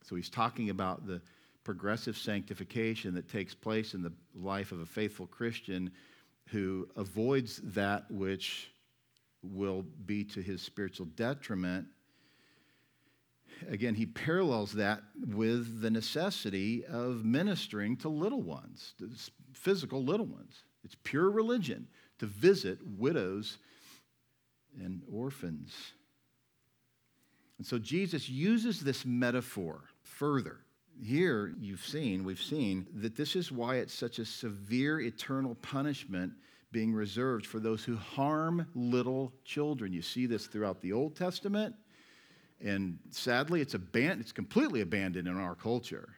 So 0.04 0.16
he's 0.16 0.30
talking 0.30 0.70
about 0.70 1.08
the 1.08 1.22
progressive 1.64 2.16
sanctification 2.16 3.16
that 3.16 3.28
takes 3.28 3.56
place 3.56 3.96
in 3.96 4.04
the 4.04 4.14
life 4.36 4.72
of 4.72 4.80
a 4.80 4.86
faithful 4.86 5.26
Christian 5.26 5.92
who 6.50 6.88
avoids 6.96 7.62
that 7.64 8.10
which 8.10 8.72
will 9.42 9.84
be 10.06 10.24
to 10.24 10.42
his 10.42 10.62
spiritual 10.62 11.06
detriment. 11.08 11.88
Again, 13.70 13.96
he 13.96 14.06
parallels 14.06 14.74
that 14.74 15.02
with 15.28 15.82
the 15.82 15.90
necessity 15.90 16.86
of 16.86 17.24
ministering 17.24 17.96
to 17.98 18.10
little 18.10 18.42
ones, 18.42 18.94
physical 19.54 20.04
little 20.04 20.26
ones. 20.26 20.64
It's 20.84 20.96
pure 21.04 21.30
religion 21.30 21.88
to 22.20 22.26
visit 22.26 22.80
widows 22.86 23.58
and 24.80 25.02
orphans. 25.12 25.74
And 27.58 27.66
so 27.66 27.80
Jesus 27.80 28.28
uses 28.28 28.82
this 28.82 29.06
metaphor 29.06 29.86
further 30.02 30.65
here 31.02 31.54
you've 31.60 31.86
seen, 31.86 32.24
we've 32.24 32.42
seen 32.42 32.88
that 32.96 33.16
this 33.16 33.36
is 33.36 33.52
why 33.52 33.76
it's 33.78 33.94
such 33.94 34.20
a 34.20 34.26
severe 34.26 35.00
eternal 35.00 35.56
punishment 35.56 36.34
being 36.72 36.94
reserved 36.94 37.46
for 37.46 37.60
those 37.60 37.84
who 37.84 37.96
harm 37.96 38.68
little 38.76 39.32
children. 39.46 39.94
You 39.94 40.02
see 40.02 40.26
this 40.26 40.48
throughout 40.48 40.82
the 40.82 40.94
Old 40.94 41.16
Testament, 41.16 41.76
and 42.62 43.00
sadly, 43.12 43.62
it's, 43.62 43.74
aban- 43.74 44.20
it's 44.20 44.32
completely 44.32 44.82
abandoned 44.82 45.28
in 45.28 45.38
our 45.38 45.56
culture. 45.56 46.10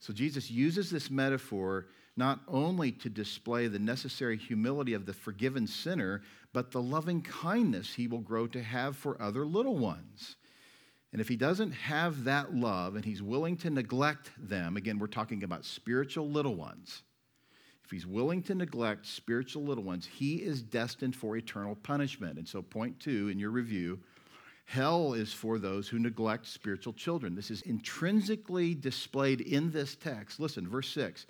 So 0.00 0.12
Jesus 0.12 0.50
uses 0.50 0.90
this 0.90 1.10
metaphor 1.10 1.86
not 2.16 2.40
only 2.46 2.92
to 2.92 3.08
display 3.08 3.66
the 3.66 3.78
necessary 3.78 4.36
humility 4.36 4.94
of 4.94 5.06
the 5.06 5.12
forgiven 5.12 5.66
sinner, 5.66 6.22
but 6.52 6.70
the 6.70 6.82
loving 6.82 7.22
kindness 7.22 7.94
he 7.94 8.06
will 8.06 8.20
grow 8.20 8.46
to 8.46 8.62
have 8.62 8.96
for 8.96 9.20
other 9.20 9.44
little 9.44 9.76
ones. 9.76 10.36
And 11.14 11.20
if 11.20 11.28
he 11.28 11.36
doesn't 11.36 11.70
have 11.70 12.24
that 12.24 12.56
love 12.56 12.96
and 12.96 13.04
he's 13.04 13.22
willing 13.22 13.56
to 13.58 13.70
neglect 13.70 14.32
them, 14.36 14.76
again, 14.76 14.98
we're 14.98 15.06
talking 15.06 15.44
about 15.44 15.64
spiritual 15.64 16.28
little 16.28 16.56
ones. 16.56 17.04
If 17.84 17.92
he's 17.92 18.04
willing 18.04 18.42
to 18.42 18.54
neglect 18.56 19.06
spiritual 19.06 19.62
little 19.62 19.84
ones, 19.84 20.08
he 20.12 20.42
is 20.42 20.60
destined 20.60 21.14
for 21.14 21.36
eternal 21.36 21.76
punishment. 21.76 22.36
And 22.36 22.48
so, 22.48 22.62
point 22.62 22.98
two 22.98 23.28
in 23.28 23.38
your 23.38 23.50
review 23.50 24.00
hell 24.64 25.12
is 25.12 25.32
for 25.32 25.60
those 25.60 25.86
who 25.86 26.00
neglect 26.00 26.48
spiritual 26.48 26.92
children. 26.92 27.36
This 27.36 27.52
is 27.52 27.62
intrinsically 27.62 28.74
displayed 28.74 29.40
in 29.40 29.70
this 29.70 29.94
text. 29.94 30.40
Listen, 30.40 30.66
verse 30.66 30.88
6 30.88 31.26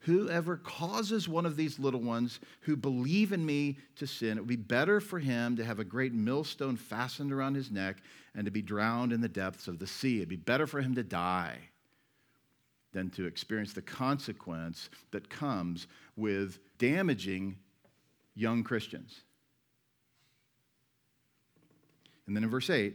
Whoever 0.00 0.56
causes 0.56 1.28
one 1.28 1.46
of 1.46 1.56
these 1.56 1.78
little 1.78 2.00
ones 2.00 2.38
who 2.60 2.76
believe 2.76 3.32
in 3.32 3.44
me 3.44 3.78
to 3.96 4.06
sin, 4.06 4.38
it 4.38 4.40
would 4.42 4.48
be 4.48 4.56
better 4.56 5.00
for 5.00 5.18
him 5.18 5.56
to 5.56 5.64
have 5.64 5.80
a 5.80 5.84
great 5.84 6.12
millstone 6.12 6.76
fastened 6.76 7.32
around 7.32 7.54
his 7.54 7.70
neck 7.70 7.96
and 8.34 8.44
to 8.44 8.50
be 8.50 8.62
drowned 8.62 9.12
in 9.12 9.20
the 9.20 9.28
depths 9.28 9.66
of 9.66 9.78
the 9.78 9.86
sea. 9.86 10.18
It'd 10.18 10.28
be 10.28 10.36
better 10.36 10.66
for 10.66 10.80
him 10.80 10.94
to 10.94 11.02
die 11.02 11.58
than 12.92 13.10
to 13.10 13.26
experience 13.26 13.72
the 13.72 13.82
consequence 13.82 14.90
that 15.10 15.28
comes 15.28 15.86
with 16.16 16.60
damaging 16.78 17.56
young 18.34 18.62
Christians. 18.62 19.22
And 22.26 22.36
then 22.36 22.44
in 22.44 22.50
verse 22.50 22.70
8, 22.70 22.94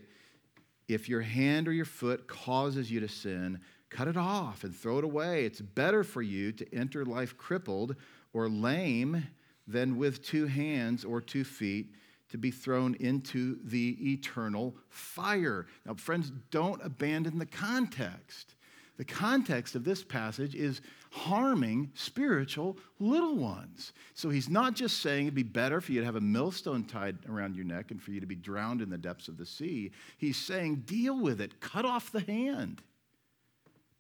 if 0.88 1.08
your 1.08 1.22
hand 1.22 1.68
or 1.68 1.74
your 1.74 1.86
foot 1.86 2.28
causes 2.28 2.92
you 2.92 3.00
to 3.00 3.08
sin, 3.08 3.60
cut 3.92 4.08
it 4.08 4.18
off 4.18 4.64
and 4.64 4.76
throw 4.76 4.98
it 4.98 5.04
away. 5.04 5.46
It's 5.46 5.62
better 5.62 6.04
for 6.04 6.24
you 6.24 6.52
to 6.54 6.74
enter 6.74 7.06
life 7.06 7.38
crippled 7.38 7.96
or 8.34 8.50
lame 8.50 9.28
than 9.68 9.98
with 9.98 10.24
two 10.24 10.48
hands 10.48 11.06
or 11.06 11.22
two 11.22 11.44
feet 11.44 11.94
to 12.30 12.38
be 12.38 12.50
thrown 12.50 12.96
into 12.96 13.60
the 13.66 14.14
eternal 14.14 14.74
fire. 14.90 15.68
Now, 15.86 15.94
friends, 15.96 16.32
don't 16.50 16.82
abandon 16.84 17.38
the 17.38 17.46
context. 17.46 18.56
The 18.98 19.06
context 19.06 19.76
of 19.76 19.84
this 19.84 20.04
passage 20.04 20.56
is 20.56 20.82
harming 21.12 21.92
spiritual 21.94 22.78
little 23.00 23.36
ones. 23.36 23.92
So 24.14 24.30
he's 24.30 24.50
not 24.50 24.76
just 24.76 25.00
saying 25.02 25.26
it'd 25.26 25.36
be 25.36 25.44
better 25.44 25.82
for 25.82 25.92
you 25.92 26.00
to 26.00 26.06
have 26.06 26.16
a 26.16 26.22
millstone 26.22 26.86
tied 26.86 27.18
around 27.28 27.56
your 27.56 27.66
neck 27.66 27.92
and 27.92 28.02
for 28.02 28.12
you 28.12 28.22
to 28.22 28.26
be 28.26 28.36
drowned 28.36 28.82
in 28.82 28.90
the 28.90 28.98
depths 28.98 29.28
of 29.28 29.38
the 29.38 29.46
sea. 29.46 29.92
He's 30.18 30.38
saying, 30.38 30.84
deal 30.86 31.20
with 31.20 31.42
it, 31.42 31.60
cut 31.60 31.84
off 31.84 32.12
the 32.12 32.22
hand, 32.22 32.82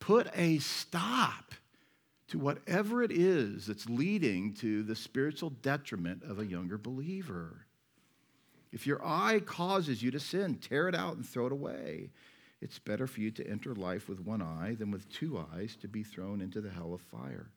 put 0.01 0.27
a 0.35 0.59
stop 0.59 1.53
to 2.27 2.37
whatever 2.37 3.03
it 3.03 3.11
is 3.11 3.67
that's 3.67 3.89
leading 3.89 4.53
to 4.55 4.83
the 4.83 4.95
spiritual 4.95 5.51
detriment 5.61 6.23
of 6.23 6.39
a 6.39 6.45
younger 6.45 6.77
believer. 6.77 7.65
If 8.73 8.87
your 8.87 8.99
eye 9.05 9.41
causes 9.45 10.01
you 10.01 10.11
to 10.11 10.19
sin, 10.19 10.55
tear 10.55 10.89
it 10.89 10.95
out 10.95 11.15
and 11.15 11.25
throw 11.25 11.45
it 11.45 11.51
away. 11.53 12.09
It's 12.61 12.79
better 12.79 13.07
for 13.07 13.21
you 13.21 13.31
to 13.31 13.47
enter 13.47 13.73
life 13.75 14.07
with 14.07 14.19
one 14.19 14.41
eye 14.41 14.75
than 14.77 14.91
with 14.91 15.09
two 15.09 15.43
eyes 15.53 15.75
to 15.81 15.87
be 15.87 16.03
thrown 16.03 16.41
into 16.41 16.61
the 16.61 16.69
hell 16.69 16.93
of 16.93 17.01
fire. 17.01 17.47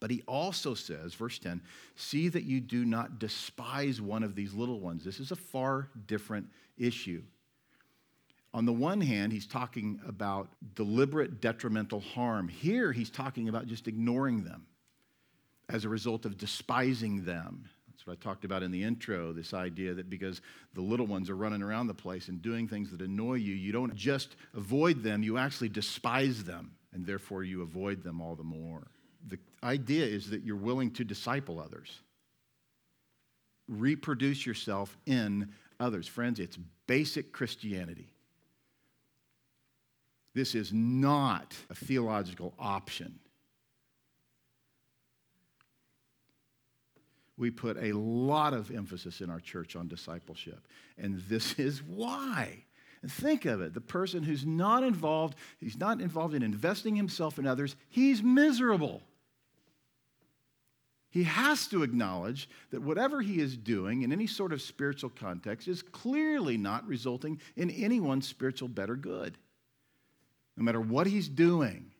But 0.00 0.10
he 0.10 0.22
also 0.28 0.74
says, 0.74 1.14
verse 1.14 1.38
10, 1.38 1.60
see 1.96 2.28
that 2.28 2.44
you 2.44 2.60
do 2.60 2.84
not 2.84 3.18
despise 3.18 4.00
one 4.00 4.22
of 4.22 4.34
these 4.34 4.54
little 4.54 4.80
ones. 4.80 5.04
This 5.04 5.20
is 5.20 5.32
a 5.32 5.36
far 5.36 5.88
different 6.06 6.48
issue. 6.78 7.22
On 8.58 8.64
the 8.64 8.72
one 8.72 9.00
hand, 9.00 9.32
he's 9.32 9.46
talking 9.46 10.00
about 10.04 10.48
deliberate 10.74 11.40
detrimental 11.40 12.00
harm. 12.00 12.48
Here, 12.48 12.90
he's 12.90 13.08
talking 13.08 13.48
about 13.48 13.68
just 13.68 13.86
ignoring 13.86 14.42
them 14.42 14.66
as 15.68 15.84
a 15.84 15.88
result 15.88 16.24
of 16.24 16.36
despising 16.36 17.24
them. 17.24 17.68
That's 17.88 18.04
what 18.04 18.14
I 18.14 18.16
talked 18.16 18.44
about 18.44 18.64
in 18.64 18.72
the 18.72 18.82
intro 18.82 19.32
this 19.32 19.54
idea 19.54 19.94
that 19.94 20.10
because 20.10 20.40
the 20.74 20.80
little 20.80 21.06
ones 21.06 21.30
are 21.30 21.36
running 21.36 21.62
around 21.62 21.86
the 21.86 21.94
place 21.94 22.26
and 22.26 22.42
doing 22.42 22.66
things 22.66 22.90
that 22.90 23.00
annoy 23.00 23.34
you, 23.34 23.54
you 23.54 23.70
don't 23.70 23.94
just 23.94 24.34
avoid 24.56 25.04
them, 25.04 25.22
you 25.22 25.38
actually 25.38 25.68
despise 25.68 26.42
them, 26.42 26.72
and 26.92 27.06
therefore 27.06 27.44
you 27.44 27.62
avoid 27.62 28.02
them 28.02 28.20
all 28.20 28.34
the 28.34 28.42
more. 28.42 28.88
The 29.28 29.38
idea 29.62 30.04
is 30.04 30.30
that 30.30 30.42
you're 30.42 30.56
willing 30.56 30.90
to 30.94 31.04
disciple 31.04 31.60
others, 31.60 32.00
reproduce 33.68 34.44
yourself 34.44 34.98
in 35.06 35.52
others. 35.78 36.08
Friends, 36.08 36.40
it's 36.40 36.58
basic 36.88 37.30
Christianity. 37.30 38.14
This 40.38 40.54
is 40.54 40.72
not 40.72 41.56
a 41.68 41.74
theological 41.74 42.54
option. 42.60 43.18
we 47.36 47.50
put 47.50 47.76
a 47.76 47.92
lot 47.92 48.52
of 48.52 48.70
emphasis 48.70 49.20
in 49.20 49.30
our 49.30 49.40
church 49.40 49.74
on 49.74 49.88
discipleship. 49.88 50.68
And 50.96 51.20
this 51.28 51.54
is 51.58 51.82
why. 51.82 52.64
And 53.02 53.10
think 53.10 53.46
of 53.46 53.60
it 53.60 53.74
the 53.74 53.80
person 53.80 54.22
who's 54.22 54.46
not 54.46 54.84
involved, 54.84 55.36
he's 55.58 55.76
not 55.76 56.00
involved 56.00 56.34
in 56.34 56.44
investing 56.44 56.94
himself 56.94 57.38
in 57.38 57.46
others, 57.46 57.74
he's 57.88 58.22
miserable. 58.22 59.02
He 61.10 61.24
has 61.24 61.66
to 61.68 61.82
acknowledge 61.82 62.48
that 62.70 62.82
whatever 62.82 63.22
he 63.22 63.40
is 63.40 63.56
doing 63.56 64.02
in 64.02 64.12
any 64.12 64.28
sort 64.28 64.52
of 64.52 64.62
spiritual 64.62 65.10
context 65.10 65.66
is 65.66 65.82
clearly 65.82 66.56
not 66.56 66.86
resulting 66.86 67.40
in 67.56 67.70
anyone's 67.70 68.28
spiritual 68.28 68.68
better 68.68 68.94
good. 68.94 69.36
No 70.58 70.64
matter 70.64 70.80
what 70.80 71.06
he's 71.06 71.28
doing, 71.28 71.92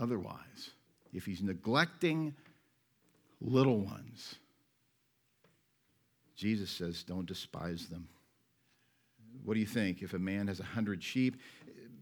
otherwise, 0.00 0.70
if 1.12 1.26
he's 1.26 1.42
neglecting 1.42 2.32
little 3.40 3.80
ones, 3.80 4.36
Jesus 6.36 6.70
says, 6.70 7.02
don't 7.02 7.26
despise 7.26 7.88
them. 7.88 8.06
What 9.42 9.54
do 9.54 9.60
you 9.60 9.66
think? 9.66 10.00
If 10.00 10.14
a 10.14 10.18
man 10.18 10.46
has 10.46 10.60
a 10.60 10.64
hundred 10.64 11.02
sheep, 11.02 11.40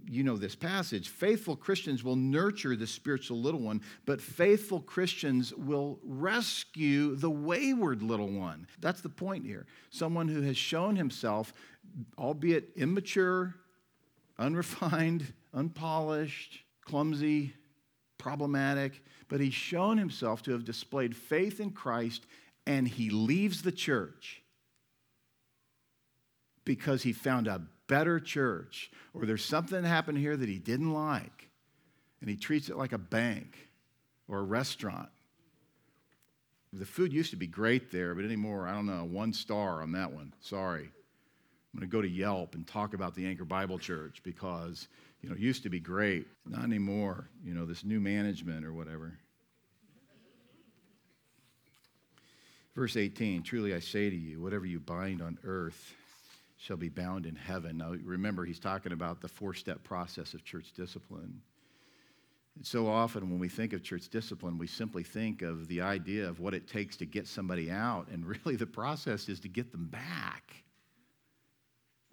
you 0.07 0.23
know 0.23 0.37
this 0.37 0.55
passage. 0.55 1.09
Faithful 1.09 1.57
Christians 1.57 2.05
will 2.05 2.17
nurture 2.17 2.77
the 2.77 2.87
spiritual 2.87 3.41
little 3.41 3.61
one, 3.61 3.81
but 4.05 4.21
faithful 4.21 4.81
Christians 4.81 5.55
will 5.55 5.99
rescue 6.05 7.17
the 7.17 7.31
wayward 7.31 8.03
little 8.03 8.31
one. 8.31 8.67
That's 8.81 9.01
the 9.01 9.09
point 9.09 9.47
here. 9.47 9.65
Someone 9.89 10.29
who 10.29 10.43
has 10.43 10.59
shown 10.59 10.95
himself, 10.95 11.55
albeit 12.19 12.69
immature, 12.77 13.55
unrefined, 14.39 15.33
unpolished, 15.55 16.61
clumsy, 16.85 17.55
problematic, 18.19 19.03
but 19.29 19.41
he's 19.41 19.55
shown 19.55 19.99
himself 19.99 20.43
to 20.43 20.53
have 20.53 20.65
displayed 20.65 21.17
faith 21.17 21.61
in 21.61 21.71
Christ 21.71 22.27
and 22.67 22.89
he 22.89 23.11
leaves 23.11 23.63
the 23.63 23.73
church 23.73 24.43
because 26.65 27.03
he 27.03 27.13
found 27.13 27.47
a 27.47 27.63
better 27.87 28.19
church, 28.19 28.91
or 29.13 29.27
there's 29.27 29.45
something 29.45 29.83
that 29.83 29.89
happened 29.89 30.19
here 30.19 30.37
that 30.37 30.49
he 30.49 30.59
didn't 30.59 30.93
like, 30.93 31.51
and 32.21 32.31
he 32.31 32.37
treats 32.37 32.71
it 32.71 32.77
like 32.77 32.93
a 32.93 32.99
bank 32.99 33.69
or 34.29 34.39
a 34.39 34.43
restaurant. 34.43 35.11
The 36.73 36.87
food 36.87 37.13
used 37.13 37.31
to 37.31 37.37
be 37.37 37.47
great 37.47 37.93
there, 37.93 38.15
but 38.15 38.25
anymore, 38.25 38.67
I 38.67 38.73
don't 38.73 38.87
know, 38.87 39.05
one 39.05 39.33
star 39.33 39.83
on 39.83 39.93
that 39.93 40.13
one. 40.13 40.33
Sorry. 40.41 40.85
I'm 40.85 41.81
going 41.81 41.91
to 41.91 41.93
go 41.93 42.03
to 42.03 42.09
Yelp 42.09 42.55
and 42.55 42.67
talk 42.67 42.95
about 42.95 43.15
the 43.15 43.27
Anchor 43.27 43.45
Bible 43.45 43.79
Church 43.79 44.23
because, 44.25 44.89
you 45.25 45.31
know, 45.31 45.37
used 45.37 45.63
to 45.63 45.71
be 45.71 45.81
great. 45.81 46.27
Not 46.45 46.65
anymore, 46.65 47.31
you 47.43 47.55
know, 47.55 47.65
this 47.65 47.83
new 47.83 47.99
management 47.99 48.63
or 48.63 48.75
whatever. 48.75 49.17
Verse 52.77 52.95
18 52.95 53.43
Truly 53.43 53.75
I 53.75 53.79
say 53.79 54.11
to 54.11 54.17
you, 54.17 54.39
whatever 54.43 54.67
you 54.67 54.81
bind 54.81 55.23
on 55.23 55.39
earth 55.43 55.95
shall 56.59 56.77
be 56.77 56.91
bound 56.91 57.25
in 57.25 57.37
heaven. 57.37 57.79
Now, 57.79 57.95
remember, 58.05 58.45
he's 58.45 58.59
talking 58.59 58.93
about 58.93 59.23
the 59.23 59.29
four 59.29 59.55
step 59.55 59.83
process 59.83 60.35
of 60.35 60.45
church 60.45 60.73
discipline. 60.77 61.41
And 62.57 62.67
so 62.67 62.87
often, 62.87 63.31
when 63.31 63.39
we 63.39 63.49
think 63.49 63.73
of 63.73 63.83
church 63.83 64.11
discipline, 64.11 64.59
we 64.59 64.67
simply 64.67 65.05
think 65.05 65.41
of 65.41 65.69
the 65.69 65.81
idea 65.81 66.29
of 66.29 66.39
what 66.39 66.53
it 66.53 66.69
takes 66.69 66.99
to 66.99 67.07
get 67.07 67.27
somebody 67.27 67.71
out, 67.71 68.09
and 68.13 68.27
really 68.45 68.57
the 68.57 68.67
process 68.67 69.31
is 69.31 69.41
to 69.41 69.49
get 69.49 69.73
them 69.73 69.87
back. 69.87 70.64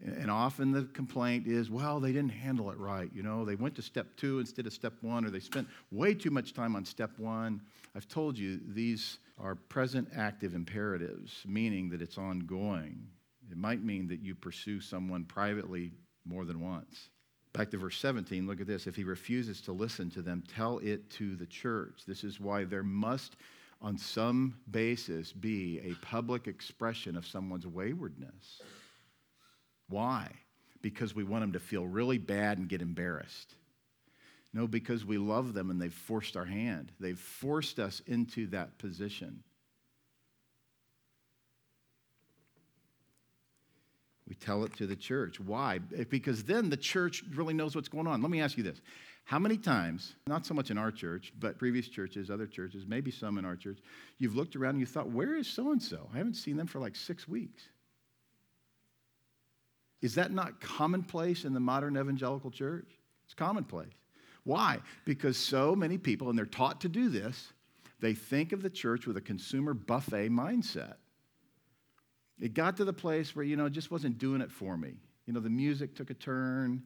And 0.03 0.31
often 0.31 0.71
the 0.71 0.85
complaint 0.93 1.45
is, 1.45 1.69
well, 1.69 1.99
they 1.99 2.11
didn't 2.11 2.31
handle 2.31 2.71
it 2.71 2.77
right. 2.77 3.09
You 3.13 3.21
know, 3.21 3.45
they 3.45 3.55
went 3.55 3.75
to 3.75 3.83
step 3.83 4.07
two 4.17 4.39
instead 4.39 4.65
of 4.65 4.73
step 4.73 4.93
one, 5.01 5.25
or 5.25 5.29
they 5.29 5.39
spent 5.39 5.67
way 5.91 6.15
too 6.15 6.31
much 6.31 6.53
time 6.53 6.75
on 6.75 6.85
step 6.85 7.11
one. 7.19 7.61
I've 7.95 8.07
told 8.07 8.37
you 8.37 8.59
these 8.67 9.19
are 9.39 9.55
present 9.55 10.09
active 10.15 10.55
imperatives, 10.55 11.43
meaning 11.45 11.89
that 11.89 12.01
it's 12.01 12.17
ongoing. 12.17 13.07
It 13.51 13.57
might 13.57 13.83
mean 13.83 14.07
that 14.07 14.21
you 14.21 14.33
pursue 14.33 14.79
someone 14.81 15.25
privately 15.25 15.91
more 16.25 16.45
than 16.45 16.61
once. 16.61 17.09
Back 17.53 17.69
to 17.71 17.77
verse 17.77 17.97
17, 17.97 18.47
look 18.47 18.61
at 18.61 18.67
this. 18.67 18.87
If 18.87 18.95
he 18.95 19.03
refuses 19.03 19.61
to 19.61 19.73
listen 19.73 20.09
to 20.11 20.21
them, 20.21 20.43
tell 20.47 20.79
it 20.79 21.09
to 21.11 21.35
the 21.35 21.45
church. 21.45 22.03
This 22.07 22.23
is 22.23 22.39
why 22.39 22.63
there 22.63 22.83
must, 22.83 23.35
on 23.81 23.97
some 23.97 24.55
basis, 24.71 25.33
be 25.33 25.79
a 25.83 25.93
public 26.05 26.47
expression 26.47 27.17
of 27.17 27.27
someone's 27.27 27.67
waywardness. 27.67 28.61
Why? 29.91 30.31
Because 30.81 31.13
we 31.13 31.23
want 31.23 31.43
them 31.43 31.53
to 31.53 31.59
feel 31.59 31.85
really 31.85 32.17
bad 32.17 32.57
and 32.57 32.67
get 32.67 32.81
embarrassed. 32.81 33.55
No, 34.53 34.67
because 34.67 35.05
we 35.05 35.17
love 35.17 35.53
them 35.53 35.69
and 35.69 35.81
they've 35.81 35.93
forced 35.93 36.35
our 36.35 36.45
hand. 36.45 36.91
They've 36.99 37.19
forced 37.19 37.79
us 37.79 38.01
into 38.07 38.47
that 38.47 38.77
position. 38.79 39.43
We 44.27 44.35
tell 44.35 44.63
it 44.63 44.73
to 44.77 44.87
the 44.87 44.95
church. 44.95 45.39
Why? 45.39 45.79
Because 45.79 46.43
then 46.43 46.69
the 46.69 46.77
church 46.77 47.23
really 47.35 47.53
knows 47.53 47.75
what's 47.75 47.89
going 47.89 48.07
on. 48.07 48.21
Let 48.21 48.31
me 48.31 48.41
ask 48.41 48.57
you 48.57 48.63
this. 48.63 48.81
How 49.25 49.39
many 49.39 49.57
times, 49.57 50.15
not 50.25 50.45
so 50.45 50.53
much 50.53 50.71
in 50.71 50.77
our 50.77 50.91
church, 50.91 51.31
but 51.39 51.57
previous 51.57 51.87
churches, 51.87 52.29
other 52.29 52.47
churches, 52.47 52.85
maybe 52.87 53.11
some 53.11 53.37
in 53.37 53.45
our 53.45 53.55
church, 53.55 53.79
you've 54.17 54.35
looked 54.35 54.55
around 54.55 54.71
and 54.71 54.79
you 54.79 54.85
thought, 54.85 55.09
where 55.09 55.35
is 55.35 55.47
so 55.47 55.71
and 55.71 55.81
so? 55.81 56.09
I 56.13 56.17
haven't 56.17 56.35
seen 56.35 56.57
them 56.57 56.67
for 56.67 56.79
like 56.79 56.95
six 56.95 57.27
weeks. 57.27 57.63
Is 60.01 60.15
that 60.15 60.31
not 60.31 60.59
commonplace 60.59 61.45
in 61.45 61.53
the 61.53 61.59
modern 61.59 61.97
evangelical 61.97 62.49
church? 62.49 62.87
It's 63.25 63.33
commonplace. 63.33 63.93
Why? 64.43 64.79
Because 65.05 65.37
so 65.37 65.75
many 65.75 65.97
people, 65.97 66.29
and 66.29 66.37
they're 66.37 66.45
taught 66.45 66.81
to 66.81 66.89
do 66.89 67.09
this, 67.09 67.53
they 67.99 68.13
think 68.15 68.51
of 68.51 68.63
the 68.63 68.69
church 68.69 69.05
with 69.05 69.17
a 69.17 69.21
consumer 69.21 69.73
buffet 69.75 70.29
mindset. 70.29 70.95
It 72.39 72.55
got 72.55 72.77
to 72.77 72.85
the 72.85 72.93
place 72.93 73.35
where, 73.35 73.45
you 73.45 73.55
know, 73.55 73.65
it 73.65 73.73
just 73.73 73.91
wasn't 73.91 74.17
doing 74.17 74.41
it 74.41 74.51
for 74.51 74.75
me. 74.75 74.95
You 75.27 75.33
know, 75.33 75.39
the 75.39 75.49
music 75.49 75.95
took 75.95 76.09
a 76.09 76.15
turn. 76.15 76.81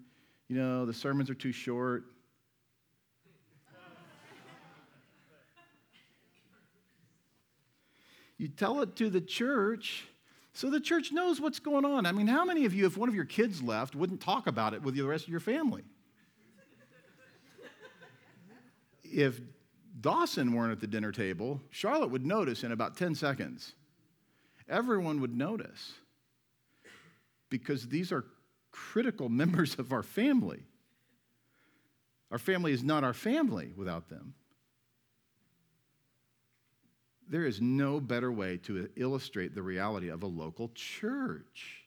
You 0.49 0.57
know, 0.57 0.85
the 0.85 0.93
sermons 0.93 1.29
are 1.29 1.35
too 1.35 1.53
short. 1.53 2.03
you 8.37 8.49
tell 8.49 8.81
it 8.81 8.97
to 8.97 9.09
the 9.09 9.21
church 9.21 10.07
so 10.55 10.69
the 10.69 10.79
church 10.79 11.11
knows 11.11 11.41
what's 11.41 11.59
going 11.59 11.83
on. 11.83 12.05
I 12.05 12.13
mean, 12.13 12.27
how 12.27 12.45
many 12.45 12.63
of 12.63 12.73
you, 12.73 12.85
if 12.85 12.95
one 12.95 13.09
of 13.09 13.15
your 13.15 13.25
kids 13.25 13.61
left, 13.61 13.93
wouldn't 13.93 14.21
talk 14.21 14.47
about 14.47 14.73
it 14.73 14.81
with 14.81 14.95
the 14.95 15.01
rest 15.01 15.25
of 15.25 15.29
your 15.29 15.41
family? 15.41 15.83
if 19.03 19.41
Dawson 19.99 20.53
weren't 20.53 20.71
at 20.71 20.79
the 20.79 20.87
dinner 20.87 21.11
table, 21.11 21.61
Charlotte 21.71 22.09
would 22.09 22.25
notice 22.25 22.63
in 22.63 22.71
about 22.71 22.95
10 22.95 23.15
seconds 23.15 23.73
everyone 24.69 25.19
would 25.21 25.35
notice 25.35 25.93
because 27.49 27.87
these 27.89 28.13
are 28.13 28.23
critical 28.71 29.27
members 29.41 29.75
of 29.75 29.91
our 29.91 30.03
family. 30.03 30.63
Our 32.31 32.39
family 32.39 32.71
is 32.71 32.81
not 32.81 33.03
our 33.03 33.13
family 33.13 33.73
without 33.75 34.07
them. 34.07 34.35
There 37.27 37.45
is 37.45 37.59
no 37.59 37.99
better 37.99 38.31
way 38.31 38.57
to 38.63 38.89
illustrate 38.95 39.55
the 39.55 39.61
reality 39.61 40.09
of 40.09 40.23
a 40.23 40.27
local 40.27 40.71
church. 40.75 41.85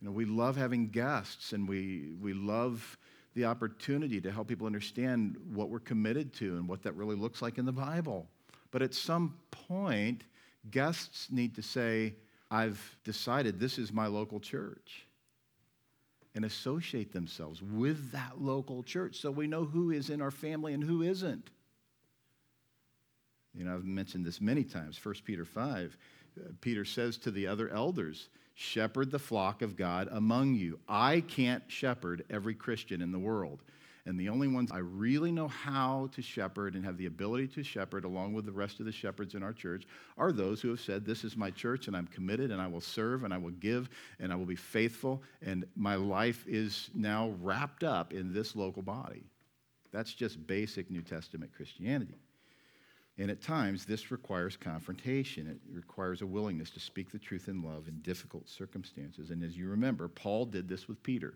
You 0.00 0.06
know, 0.06 0.12
we 0.12 0.24
love 0.24 0.56
having 0.56 0.88
guests 0.88 1.52
and 1.52 1.68
we, 1.68 2.12
we 2.20 2.32
love 2.32 2.96
the 3.34 3.44
opportunity 3.44 4.20
to 4.20 4.32
help 4.32 4.48
people 4.48 4.66
understand 4.66 5.36
what 5.52 5.68
we're 5.68 5.78
committed 5.78 6.32
to 6.34 6.56
and 6.56 6.66
what 6.66 6.82
that 6.82 6.96
really 6.96 7.16
looks 7.16 7.42
like 7.42 7.58
in 7.58 7.66
the 7.66 7.72
Bible. 7.72 8.26
But 8.70 8.82
at 8.82 8.94
some 8.94 9.36
point, 9.50 10.24
guests 10.70 11.28
need 11.30 11.54
to 11.56 11.62
say, 11.62 12.14
I've 12.50 12.96
decided 13.04 13.60
this 13.60 13.78
is 13.78 13.92
my 13.92 14.06
local 14.06 14.40
church, 14.40 15.06
and 16.34 16.44
associate 16.44 17.12
themselves 17.12 17.60
with 17.62 18.12
that 18.12 18.40
local 18.40 18.82
church 18.82 19.16
so 19.20 19.30
we 19.30 19.46
know 19.46 19.64
who 19.64 19.90
is 19.90 20.10
in 20.10 20.22
our 20.22 20.30
family 20.30 20.72
and 20.72 20.84
who 20.84 21.02
isn't. 21.02 21.50
You 23.54 23.64
know, 23.64 23.74
I've 23.74 23.84
mentioned 23.84 24.24
this 24.24 24.40
many 24.40 24.62
times. 24.62 24.98
1 25.02 25.14
Peter 25.24 25.44
5, 25.44 25.96
uh, 26.38 26.44
Peter 26.60 26.84
says 26.84 27.16
to 27.18 27.30
the 27.30 27.46
other 27.46 27.68
elders, 27.68 28.28
Shepherd 28.54 29.10
the 29.10 29.18
flock 29.18 29.62
of 29.62 29.76
God 29.76 30.08
among 30.12 30.54
you. 30.54 30.78
I 30.88 31.22
can't 31.22 31.64
shepherd 31.68 32.24
every 32.28 32.54
Christian 32.54 33.00
in 33.00 33.10
the 33.10 33.18
world. 33.18 33.62
And 34.06 34.18
the 34.18 34.28
only 34.28 34.48
ones 34.48 34.70
I 34.72 34.78
really 34.78 35.30
know 35.30 35.48
how 35.48 36.08
to 36.12 36.22
shepherd 36.22 36.74
and 36.74 36.84
have 36.84 36.96
the 36.96 37.06
ability 37.06 37.48
to 37.48 37.62
shepherd, 37.62 38.04
along 38.04 38.32
with 38.32 38.46
the 38.46 38.52
rest 38.52 38.80
of 38.80 38.86
the 38.86 38.92
shepherds 38.92 39.34
in 39.34 39.42
our 39.42 39.52
church, 39.52 39.86
are 40.16 40.32
those 40.32 40.60
who 40.60 40.70
have 40.70 40.80
said, 40.80 41.04
This 41.04 41.24
is 41.24 41.36
my 41.36 41.50
church, 41.50 41.86
and 41.86 41.96
I'm 41.96 42.06
committed, 42.06 42.50
and 42.50 42.60
I 42.60 42.66
will 42.66 42.80
serve, 42.80 43.24
and 43.24 43.34
I 43.34 43.38
will 43.38 43.50
give, 43.50 43.90
and 44.18 44.32
I 44.32 44.36
will 44.36 44.46
be 44.46 44.56
faithful, 44.56 45.22
and 45.42 45.66
my 45.76 45.96
life 45.96 46.44
is 46.46 46.90
now 46.94 47.34
wrapped 47.40 47.84
up 47.84 48.12
in 48.12 48.32
this 48.32 48.56
local 48.56 48.82
body. 48.82 49.24
That's 49.92 50.14
just 50.14 50.46
basic 50.46 50.90
New 50.90 51.02
Testament 51.02 51.52
Christianity. 51.54 52.18
And 53.18 53.30
at 53.30 53.42
times, 53.42 53.84
this 53.84 54.10
requires 54.10 54.56
confrontation. 54.56 55.46
It 55.46 55.58
requires 55.70 56.22
a 56.22 56.26
willingness 56.26 56.70
to 56.70 56.80
speak 56.80 57.10
the 57.10 57.18
truth 57.18 57.48
in 57.48 57.62
love 57.62 57.86
in 57.86 58.00
difficult 58.00 58.48
circumstances. 58.48 59.30
And 59.30 59.42
as 59.42 59.58
you 59.58 59.68
remember, 59.68 60.08
Paul 60.08 60.46
did 60.46 60.68
this 60.68 60.88
with 60.88 61.02
Peter. 61.02 61.34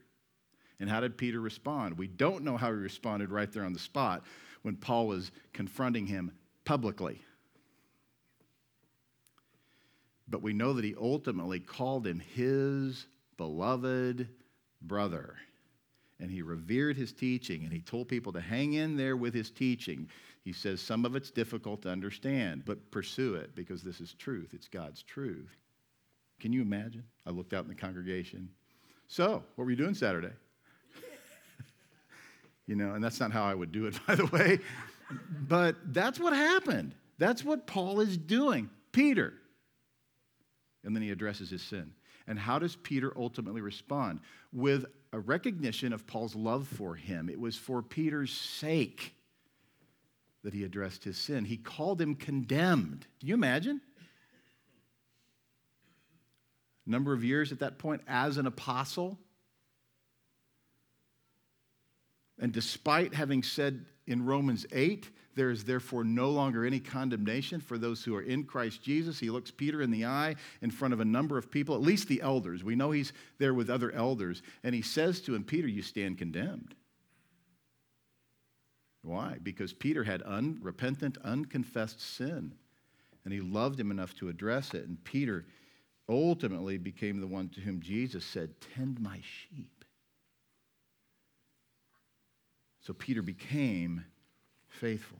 And 0.80 0.90
how 0.90 1.00
did 1.00 1.16
Peter 1.16 1.40
respond? 1.40 1.96
We 1.96 2.08
don't 2.08 2.44
know 2.44 2.56
how 2.56 2.68
he 2.68 2.76
responded 2.76 3.30
right 3.30 3.50
there 3.52 3.64
on 3.64 3.72
the 3.72 3.78
spot 3.78 4.24
when 4.62 4.76
Paul 4.76 5.06
was 5.06 5.30
confronting 5.52 6.06
him 6.06 6.32
publicly. 6.64 7.20
But 10.26 10.42
we 10.42 10.52
know 10.52 10.72
that 10.72 10.84
he 10.84 10.94
ultimately 11.00 11.60
called 11.60 12.06
him 12.06 12.20
his 12.20 13.06
beloved 13.36 14.28
brother. 14.82 15.36
and 16.20 16.30
he 16.30 16.42
revered 16.42 16.96
his 16.96 17.12
teaching 17.12 17.64
and 17.64 17.72
he 17.72 17.80
told 17.80 18.08
people 18.08 18.32
to 18.32 18.40
hang 18.40 18.74
in 18.74 18.96
there 18.96 19.16
with 19.16 19.34
his 19.34 19.50
teaching. 19.50 20.08
He 20.44 20.52
says 20.52 20.80
some 20.80 21.04
of 21.04 21.16
it's 21.16 21.30
difficult 21.30 21.82
to 21.82 21.90
understand, 21.90 22.64
but 22.64 22.90
pursue 22.90 23.34
it 23.34 23.54
because 23.54 23.82
this 23.82 24.00
is 24.00 24.14
truth. 24.14 24.50
It's 24.54 24.68
God's 24.68 25.02
truth. 25.02 25.56
Can 26.40 26.52
you 26.52 26.62
imagine? 26.62 27.04
I 27.26 27.30
looked 27.30 27.52
out 27.52 27.64
in 27.64 27.68
the 27.68 27.74
congregation. 27.74 28.48
So, 29.08 29.42
what 29.56 29.64
were 29.64 29.70
you 29.70 29.76
doing 29.76 29.94
Saturday? 29.94 30.32
You 32.66 32.76
know, 32.76 32.94
and 32.94 33.02
that's 33.02 33.20
not 33.20 33.32
how 33.32 33.44
I 33.44 33.54
would 33.54 33.72
do 33.72 33.86
it, 33.86 33.98
by 34.06 34.14
the 34.14 34.26
way. 34.26 34.58
But 35.48 35.76
that's 35.92 36.18
what 36.18 36.32
happened. 36.32 36.94
That's 37.18 37.44
what 37.44 37.66
Paul 37.66 38.00
is 38.00 38.16
doing. 38.16 38.70
Peter. 38.92 39.34
And 40.82 40.94
then 40.94 41.02
he 41.02 41.10
addresses 41.10 41.50
his 41.50 41.62
sin. 41.62 41.92
And 42.26 42.38
how 42.38 42.58
does 42.58 42.76
Peter 42.76 43.12
ultimately 43.16 43.60
respond? 43.60 44.20
With 44.52 44.86
a 45.12 45.20
recognition 45.20 45.92
of 45.92 46.06
Paul's 46.06 46.34
love 46.34 46.66
for 46.66 46.94
him. 46.94 47.28
It 47.28 47.38
was 47.38 47.56
for 47.56 47.82
Peter's 47.82 48.32
sake 48.32 49.14
that 50.42 50.52
he 50.52 50.64
addressed 50.64 51.04
his 51.04 51.16
sin. 51.16 51.44
He 51.44 51.56
called 51.56 52.00
him 52.00 52.14
condemned. 52.14 53.06
Can 53.20 53.28
you 53.28 53.34
imagine? 53.34 53.80
Number 56.86 57.12
of 57.12 57.24
years 57.24 57.52
at 57.52 57.60
that 57.60 57.78
point 57.78 58.02
as 58.08 58.36
an 58.36 58.46
apostle. 58.46 59.18
And 62.38 62.52
despite 62.52 63.14
having 63.14 63.42
said 63.42 63.84
in 64.06 64.24
Romans 64.24 64.66
8, 64.72 65.08
there 65.34 65.50
is 65.50 65.64
therefore 65.64 66.04
no 66.04 66.30
longer 66.30 66.64
any 66.64 66.80
condemnation 66.80 67.60
for 67.60 67.78
those 67.78 68.04
who 68.04 68.14
are 68.14 68.22
in 68.22 68.44
Christ 68.44 68.82
Jesus. 68.82 69.18
He 69.18 69.30
looks 69.30 69.50
Peter 69.50 69.82
in 69.82 69.90
the 69.90 70.04
eye 70.04 70.36
in 70.62 70.70
front 70.70 70.94
of 70.94 71.00
a 71.00 71.04
number 71.04 71.36
of 71.38 71.50
people, 71.50 71.74
at 71.74 71.80
least 71.80 72.08
the 72.08 72.22
elders. 72.22 72.62
We 72.62 72.76
know 72.76 72.90
he's 72.90 73.12
there 73.38 73.54
with 73.54 73.70
other 73.70 73.90
elders. 73.90 74.42
And 74.62 74.74
he 74.74 74.82
says 74.82 75.20
to 75.22 75.34
him, 75.34 75.44
Peter, 75.44 75.68
you 75.68 75.82
stand 75.82 76.18
condemned. 76.18 76.74
Why? 79.02 79.38
Because 79.42 79.72
Peter 79.72 80.04
had 80.04 80.22
unrepentant, 80.22 81.18
unconfessed 81.22 82.00
sin. 82.00 82.54
And 83.24 83.32
he 83.32 83.40
loved 83.40 83.78
him 83.78 83.90
enough 83.90 84.14
to 84.16 84.28
address 84.28 84.72
it. 84.74 84.86
And 84.86 85.02
Peter 85.04 85.46
ultimately 86.08 86.78
became 86.78 87.20
the 87.20 87.26
one 87.26 87.48
to 87.50 87.60
whom 87.60 87.80
Jesus 87.80 88.24
said, 88.24 88.54
Tend 88.74 89.00
my 89.00 89.20
sheep. 89.22 89.73
So 92.84 92.92
Peter 92.92 93.22
became 93.22 94.04
faithful. 94.68 95.18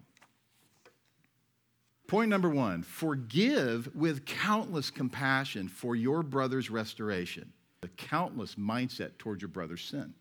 Point 2.07 2.29
number 2.29 2.51
one 2.51 2.83
forgive 2.83 3.95
with 3.95 4.27
countless 4.27 4.91
compassion 4.91 5.69
for 5.69 5.97
your 5.97 6.23
brother's 6.23 6.71
restoration. 6.71 7.51
The 7.81 7.89
countless 7.89 8.57
mindset 8.57 9.19
towards 9.19 9.43
your 9.43 9.49
brother's 9.49 9.83
sin. 9.83 10.15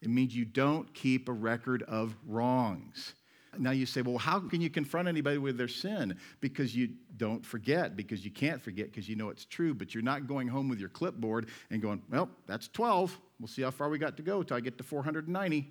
It 0.00 0.08
means 0.08 0.34
you 0.34 0.44
don't 0.44 0.92
keep 0.94 1.28
a 1.28 1.32
record 1.32 1.82
of 1.82 2.14
wrongs. 2.26 3.14
Now 3.58 3.72
you 3.72 3.84
say, 3.84 4.00
well, 4.02 4.16
how 4.16 4.38
can 4.38 4.60
you 4.60 4.70
confront 4.70 5.08
anybody 5.08 5.38
with 5.38 5.58
their 5.58 5.68
sin? 5.68 6.16
Because 6.40 6.74
you 6.74 6.90
don't 7.16 7.44
forget, 7.44 7.96
because 7.96 8.24
you 8.24 8.30
can't 8.30 8.62
forget, 8.62 8.86
because 8.86 9.08
you 9.08 9.16
know 9.16 9.28
it's 9.28 9.44
true, 9.44 9.74
but 9.74 9.92
you're 9.92 10.04
not 10.04 10.28
going 10.28 10.46
home 10.46 10.68
with 10.68 10.78
your 10.78 10.88
clipboard 10.88 11.48
and 11.70 11.82
going, 11.82 12.00
well, 12.08 12.30
that's 12.46 12.68
12. 12.68 13.18
We'll 13.40 13.48
see 13.48 13.62
how 13.62 13.72
far 13.72 13.88
we 13.88 13.98
got 13.98 14.16
to 14.18 14.22
go 14.22 14.44
till 14.44 14.56
I 14.56 14.60
get 14.60 14.78
to 14.78 14.84
490. 14.84 15.68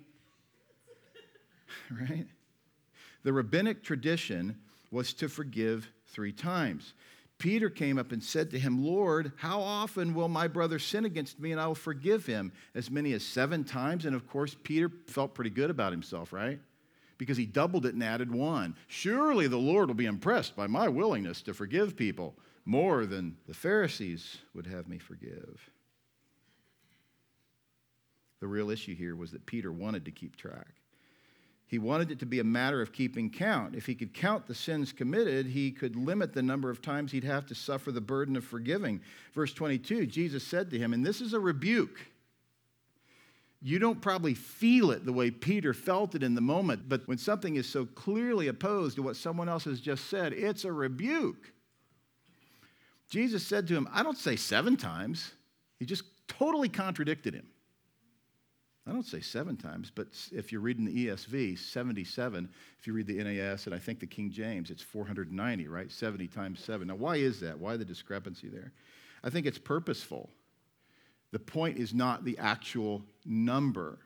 right? 1.90 2.26
The 3.22 3.32
rabbinic 3.32 3.82
tradition 3.82 4.56
was 4.90 5.12
to 5.14 5.28
forgive 5.28 5.88
three 6.08 6.32
times. 6.32 6.94
Peter 7.38 7.70
came 7.70 7.98
up 7.98 8.12
and 8.12 8.22
said 8.22 8.50
to 8.50 8.58
him, 8.58 8.84
Lord, 8.84 9.32
how 9.36 9.60
often 9.60 10.12
will 10.14 10.28
my 10.28 10.46
brother 10.46 10.78
sin 10.78 11.06
against 11.06 11.40
me 11.40 11.52
and 11.52 11.60
I 11.60 11.66
will 11.66 11.74
forgive 11.74 12.26
him? 12.26 12.52
As 12.74 12.90
many 12.90 13.14
as 13.14 13.24
seven 13.24 13.64
times. 13.64 14.04
And 14.04 14.14
of 14.14 14.28
course, 14.28 14.54
Peter 14.62 14.90
felt 15.06 15.34
pretty 15.34 15.50
good 15.50 15.70
about 15.70 15.90
himself, 15.90 16.34
right? 16.34 16.60
Because 17.16 17.38
he 17.38 17.46
doubled 17.46 17.86
it 17.86 17.94
and 17.94 18.04
added 18.04 18.30
one. 18.30 18.76
Surely 18.88 19.46
the 19.46 19.56
Lord 19.56 19.88
will 19.88 19.94
be 19.94 20.04
impressed 20.06 20.54
by 20.54 20.66
my 20.66 20.88
willingness 20.88 21.40
to 21.42 21.54
forgive 21.54 21.96
people 21.96 22.34
more 22.66 23.06
than 23.06 23.36
the 23.46 23.54
Pharisees 23.54 24.36
would 24.54 24.66
have 24.66 24.86
me 24.86 24.98
forgive. 24.98 25.70
The 28.40 28.48
real 28.48 28.70
issue 28.70 28.94
here 28.94 29.16
was 29.16 29.30
that 29.32 29.46
Peter 29.46 29.72
wanted 29.72 30.04
to 30.04 30.10
keep 30.10 30.36
track. 30.36 30.79
He 31.70 31.78
wanted 31.78 32.10
it 32.10 32.18
to 32.18 32.26
be 32.26 32.40
a 32.40 32.44
matter 32.44 32.82
of 32.82 32.92
keeping 32.92 33.30
count. 33.30 33.76
If 33.76 33.86
he 33.86 33.94
could 33.94 34.12
count 34.12 34.48
the 34.48 34.56
sins 34.56 34.92
committed, 34.92 35.46
he 35.46 35.70
could 35.70 35.94
limit 35.94 36.32
the 36.32 36.42
number 36.42 36.68
of 36.68 36.82
times 36.82 37.12
he'd 37.12 37.22
have 37.22 37.46
to 37.46 37.54
suffer 37.54 37.92
the 37.92 38.00
burden 38.00 38.34
of 38.34 38.42
forgiving. 38.42 39.00
Verse 39.34 39.52
22, 39.54 40.06
Jesus 40.06 40.44
said 40.44 40.68
to 40.72 40.78
him, 40.80 40.92
and 40.92 41.06
this 41.06 41.20
is 41.20 41.32
a 41.32 41.38
rebuke. 41.38 42.00
You 43.62 43.78
don't 43.78 44.00
probably 44.00 44.34
feel 44.34 44.90
it 44.90 45.04
the 45.04 45.12
way 45.12 45.30
Peter 45.30 45.72
felt 45.72 46.16
it 46.16 46.24
in 46.24 46.34
the 46.34 46.40
moment, 46.40 46.88
but 46.88 47.06
when 47.06 47.18
something 47.18 47.54
is 47.54 47.68
so 47.68 47.86
clearly 47.86 48.48
opposed 48.48 48.96
to 48.96 49.02
what 49.02 49.14
someone 49.14 49.48
else 49.48 49.62
has 49.62 49.80
just 49.80 50.10
said, 50.10 50.32
it's 50.32 50.64
a 50.64 50.72
rebuke. 50.72 51.52
Jesus 53.08 53.46
said 53.46 53.68
to 53.68 53.76
him, 53.76 53.88
I 53.92 54.02
don't 54.02 54.18
say 54.18 54.34
seven 54.34 54.76
times. 54.76 55.34
He 55.78 55.86
just 55.86 56.02
totally 56.26 56.68
contradicted 56.68 57.32
him. 57.32 57.46
I 58.86 58.92
don't 58.92 59.06
say 59.06 59.20
seven 59.20 59.56
times, 59.56 59.92
but 59.94 60.08
if 60.32 60.50
you're 60.50 60.62
reading 60.62 60.86
the 60.86 61.06
ESV, 61.08 61.58
77. 61.58 62.48
If 62.78 62.86
you 62.86 62.92
read 62.92 63.06
the 63.06 63.22
NAS 63.22 63.66
and 63.66 63.74
I 63.74 63.78
think 63.78 64.00
the 64.00 64.06
King 64.06 64.30
James, 64.30 64.70
it's 64.70 64.82
490, 64.82 65.68
right? 65.68 65.90
70 65.92 66.26
times 66.28 66.60
seven. 66.60 66.88
Now, 66.88 66.94
why 66.94 67.16
is 67.16 67.40
that? 67.40 67.58
Why 67.58 67.76
the 67.76 67.84
discrepancy 67.84 68.48
there? 68.48 68.72
I 69.22 69.30
think 69.30 69.46
it's 69.46 69.58
purposeful. 69.58 70.30
The 71.32 71.38
point 71.38 71.78
is 71.78 71.92
not 71.92 72.24
the 72.24 72.38
actual 72.38 73.04
number. 73.24 73.98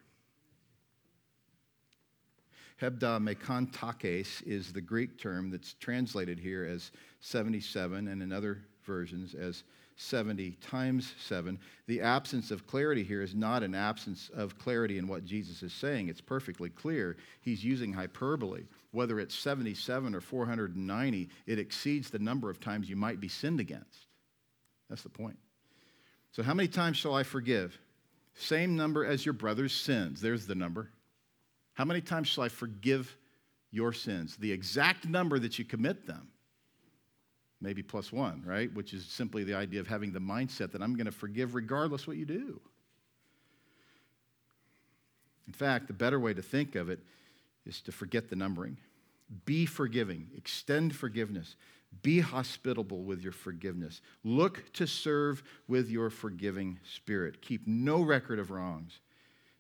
hebdomekontakis 2.83 4.43
is 4.47 4.73
the 4.73 4.81
Greek 4.81 5.19
term 5.19 5.51
that's 5.51 5.75
translated 5.75 6.39
here 6.39 6.65
as 6.65 6.91
77 7.21 8.09
and 8.09 8.23
in 8.23 8.33
other 8.33 8.63
versions 8.85 9.35
as 9.35 9.63
70 9.97 10.53
times 10.61 11.15
7. 11.21 11.59
The 11.87 12.01
absence 12.01 12.51
of 12.51 12.67
clarity 12.67 13.05
here 13.05 13.23
is 13.23 13.35
not 13.35 13.63
an 13.63 13.75
absence 13.75 14.31
of 14.35 14.59
clarity 14.59 14.99
in 14.99 15.07
what 15.07 15.25
Jesus 15.25 15.63
is 15.63 15.73
saying. 15.73 16.09
It's 16.09 16.21
perfectly 16.21 16.69
clear. 16.69 17.17
He's 17.41 17.65
using 17.65 17.93
hyperbole. 17.93 18.65
Whether 18.91 19.21
it's 19.21 19.35
77 19.35 20.15
or 20.15 20.21
490, 20.21 21.29
it 21.47 21.59
exceeds 21.59 22.11
the 22.11 22.19
number 22.19 22.51
of 22.51 22.61
times 22.61 22.89
you 22.89 22.97
might 22.97 23.21
be 23.21 23.29
sinned 23.29 23.61
against. 23.61 24.07
That's 24.91 25.03
the 25.03 25.09
point. 25.09 25.39
So, 26.33 26.43
how 26.43 26.55
many 26.55 26.69
times 26.69 26.97
shall 26.97 27.15
I 27.15 27.23
forgive? 27.23 27.79
Same 28.35 28.77
number 28.77 29.05
as 29.05 29.25
your 29.25 29.33
brother's 29.33 29.73
sins. 29.73 30.21
There's 30.21 30.47
the 30.47 30.57
number. 30.57 30.91
How 31.75 31.85
many 31.85 32.01
times 32.01 32.29
shall 32.29 32.45
I 32.45 32.49
forgive 32.49 33.17
your 33.71 33.93
sins? 33.93 34.37
The 34.37 34.51
exact 34.51 35.07
number 35.07 35.39
that 35.39 35.59
you 35.59 35.65
commit 35.65 36.07
them 36.07 36.29
maybe 37.61 37.83
plus 37.83 38.13
one, 38.13 38.43
right? 38.45 38.73
Which 38.75 38.93
is 38.93 39.05
simply 39.07 39.45
the 39.45 39.55
idea 39.55 39.81
of 39.81 39.87
having 39.87 40.13
the 40.13 40.21
mindset 40.21 40.73
that 40.73 40.83
I'm 40.83 40.95
going 40.95 41.07
to 41.07 41.13
forgive 41.13 41.55
regardless 41.55 42.07
what 42.07 42.17
you 42.17 42.27
do. 42.27 42.61
In 45.47 45.53
fact, 45.53 45.87
the 45.87 45.93
better 45.93 46.19
way 46.19 46.35
to 46.35 46.43
think 46.43 46.75
of 46.75 46.89
it 46.89 47.01
is 47.67 47.81
to 47.83 47.93
forget 47.93 48.29
the 48.29 48.37
numbering. 48.37 48.79
Be 49.45 49.67
forgiving, 49.67 50.29
extend 50.37 50.95
forgiveness, 50.95 51.57
be 52.03 52.21
hospitable 52.21 53.03
with 53.03 53.23
your 53.23 53.33
forgiveness. 53.33 54.01
Look 54.25 54.73
to 54.75 54.87
serve 54.87 55.43
with 55.69 55.89
your 55.89 56.11
forgiving 56.11 56.79
spirit. 56.95 57.41
Keep 57.41 57.67
no 57.67 58.03
record 58.03 58.39
of 58.39 58.51
wrongs. 58.51 59.01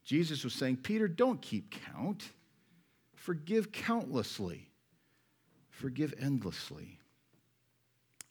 Jesus 0.04 0.44
was 0.44 0.52
saying, 0.52 0.78
Peter, 0.78 1.08
don't 1.08 1.40
keep 1.40 1.74
count. 1.92 2.30
Forgive 3.14 3.72
countlessly, 3.72 4.68
forgive 5.70 6.12
endlessly. 6.20 6.98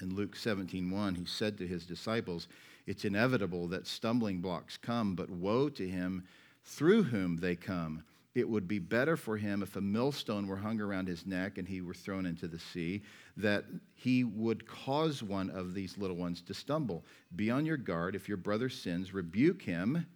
In 0.01 0.15
Luke 0.15 0.35
17:1, 0.35 1.15
he 1.15 1.25
said 1.25 1.57
to 1.57 1.67
his 1.67 1.85
disciples, 1.85 2.47
It's 2.85 3.05
inevitable 3.05 3.67
that 3.69 3.87
stumbling 3.87 4.41
blocks 4.41 4.77
come, 4.77 5.15
but 5.15 5.29
woe 5.29 5.69
to 5.69 5.87
him 5.87 6.23
through 6.63 7.03
whom 7.03 7.37
they 7.37 7.55
come. 7.55 8.03
It 8.35 8.49
would 8.49 8.67
be 8.67 8.79
better 8.79 9.15
for 9.15 9.37
him 9.37 9.61
if 9.61 9.75
a 9.75 9.81
millstone 9.81 10.47
were 10.47 10.57
hung 10.57 10.81
around 10.81 11.07
his 11.07 11.27
neck 11.27 11.59
and 11.59 11.67
he 11.67 11.81
were 11.81 11.93
thrown 11.93 12.25
into 12.25 12.47
the 12.47 12.57
sea, 12.57 13.03
that 13.37 13.65
he 13.93 14.23
would 14.23 14.65
cause 14.65 15.21
one 15.21 15.51
of 15.51 15.75
these 15.75 15.97
little 15.99 16.15
ones 16.15 16.41
to 16.43 16.53
stumble. 16.53 17.05
Be 17.35 17.51
on 17.51 17.65
your 17.65 17.77
guard. 17.77 18.15
If 18.15 18.27
your 18.27 18.37
brother 18.37 18.69
sins, 18.69 19.13
rebuke 19.13 19.61
him. 19.61 20.07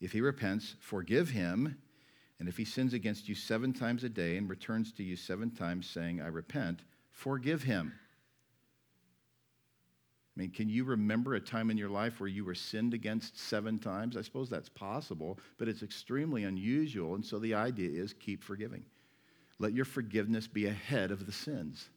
If 0.00 0.12
he 0.12 0.20
repents, 0.20 0.76
forgive 0.78 1.30
him. 1.30 1.76
And 2.38 2.48
if 2.48 2.56
he 2.56 2.64
sins 2.64 2.94
against 2.94 3.28
you 3.28 3.34
seven 3.34 3.72
times 3.72 4.04
a 4.04 4.08
day 4.08 4.36
and 4.36 4.48
returns 4.48 4.92
to 4.92 5.02
you 5.02 5.16
seven 5.16 5.50
times, 5.50 5.88
saying, 5.88 6.20
I 6.20 6.28
repent, 6.28 6.82
forgive 7.10 7.64
him. 7.64 7.94
I 10.36 10.40
mean, 10.40 10.50
can 10.50 10.68
you 10.68 10.84
remember 10.84 11.34
a 11.34 11.40
time 11.40 11.70
in 11.70 11.76
your 11.76 11.88
life 11.88 12.18
where 12.18 12.28
you 12.28 12.44
were 12.44 12.56
sinned 12.56 12.92
against 12.92 13.38
seven 13.38 13.78
times? 13.78 14.16
I 14.16 14.22
suppose 14.22 14.50
that's 14.50 14.68
possible, 14.68 15.38
but 15.58 15.68
it's 15.68 15.82
extremely 15.82 16.42
unusual. 16.42 17.14
And 17.14 17.24
so 17.24 17.38
the 17.38 17.54
idea 17.54 17.90
is 17.90 18.12
keep 18.12 18.42
forgiving. 18.42 18.84
Let 19.60 19.72
your 19.72 19.84
forgiveness 19.84 20.48
be 20.48 20.66
ahead 20.66 21.12
of 21.12 21.26
the 21.26 21.32
sins. 21.32 21.88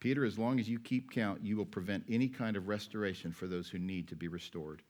Peter, 0.00 0.24
as 0.24 0.38
long 0.38 0.58
as 0.58 0.68
you 0.68 0.80
keep 0.80 1.12
count, 1.12 1.44
you 1.44 1.56
will 1.56 1.66
prevent 1.66 2.04
any 2.08 2.26
kind 2.26 2.56
of 2.56 2.66
restoration 2.66 3.30
for 3.30 3.46
those 3.46 3.68
who 3.68 3.78
need 3.78 4.08
to 4.08 4.16
be 4.16 4.28
restored. 4.28 4.82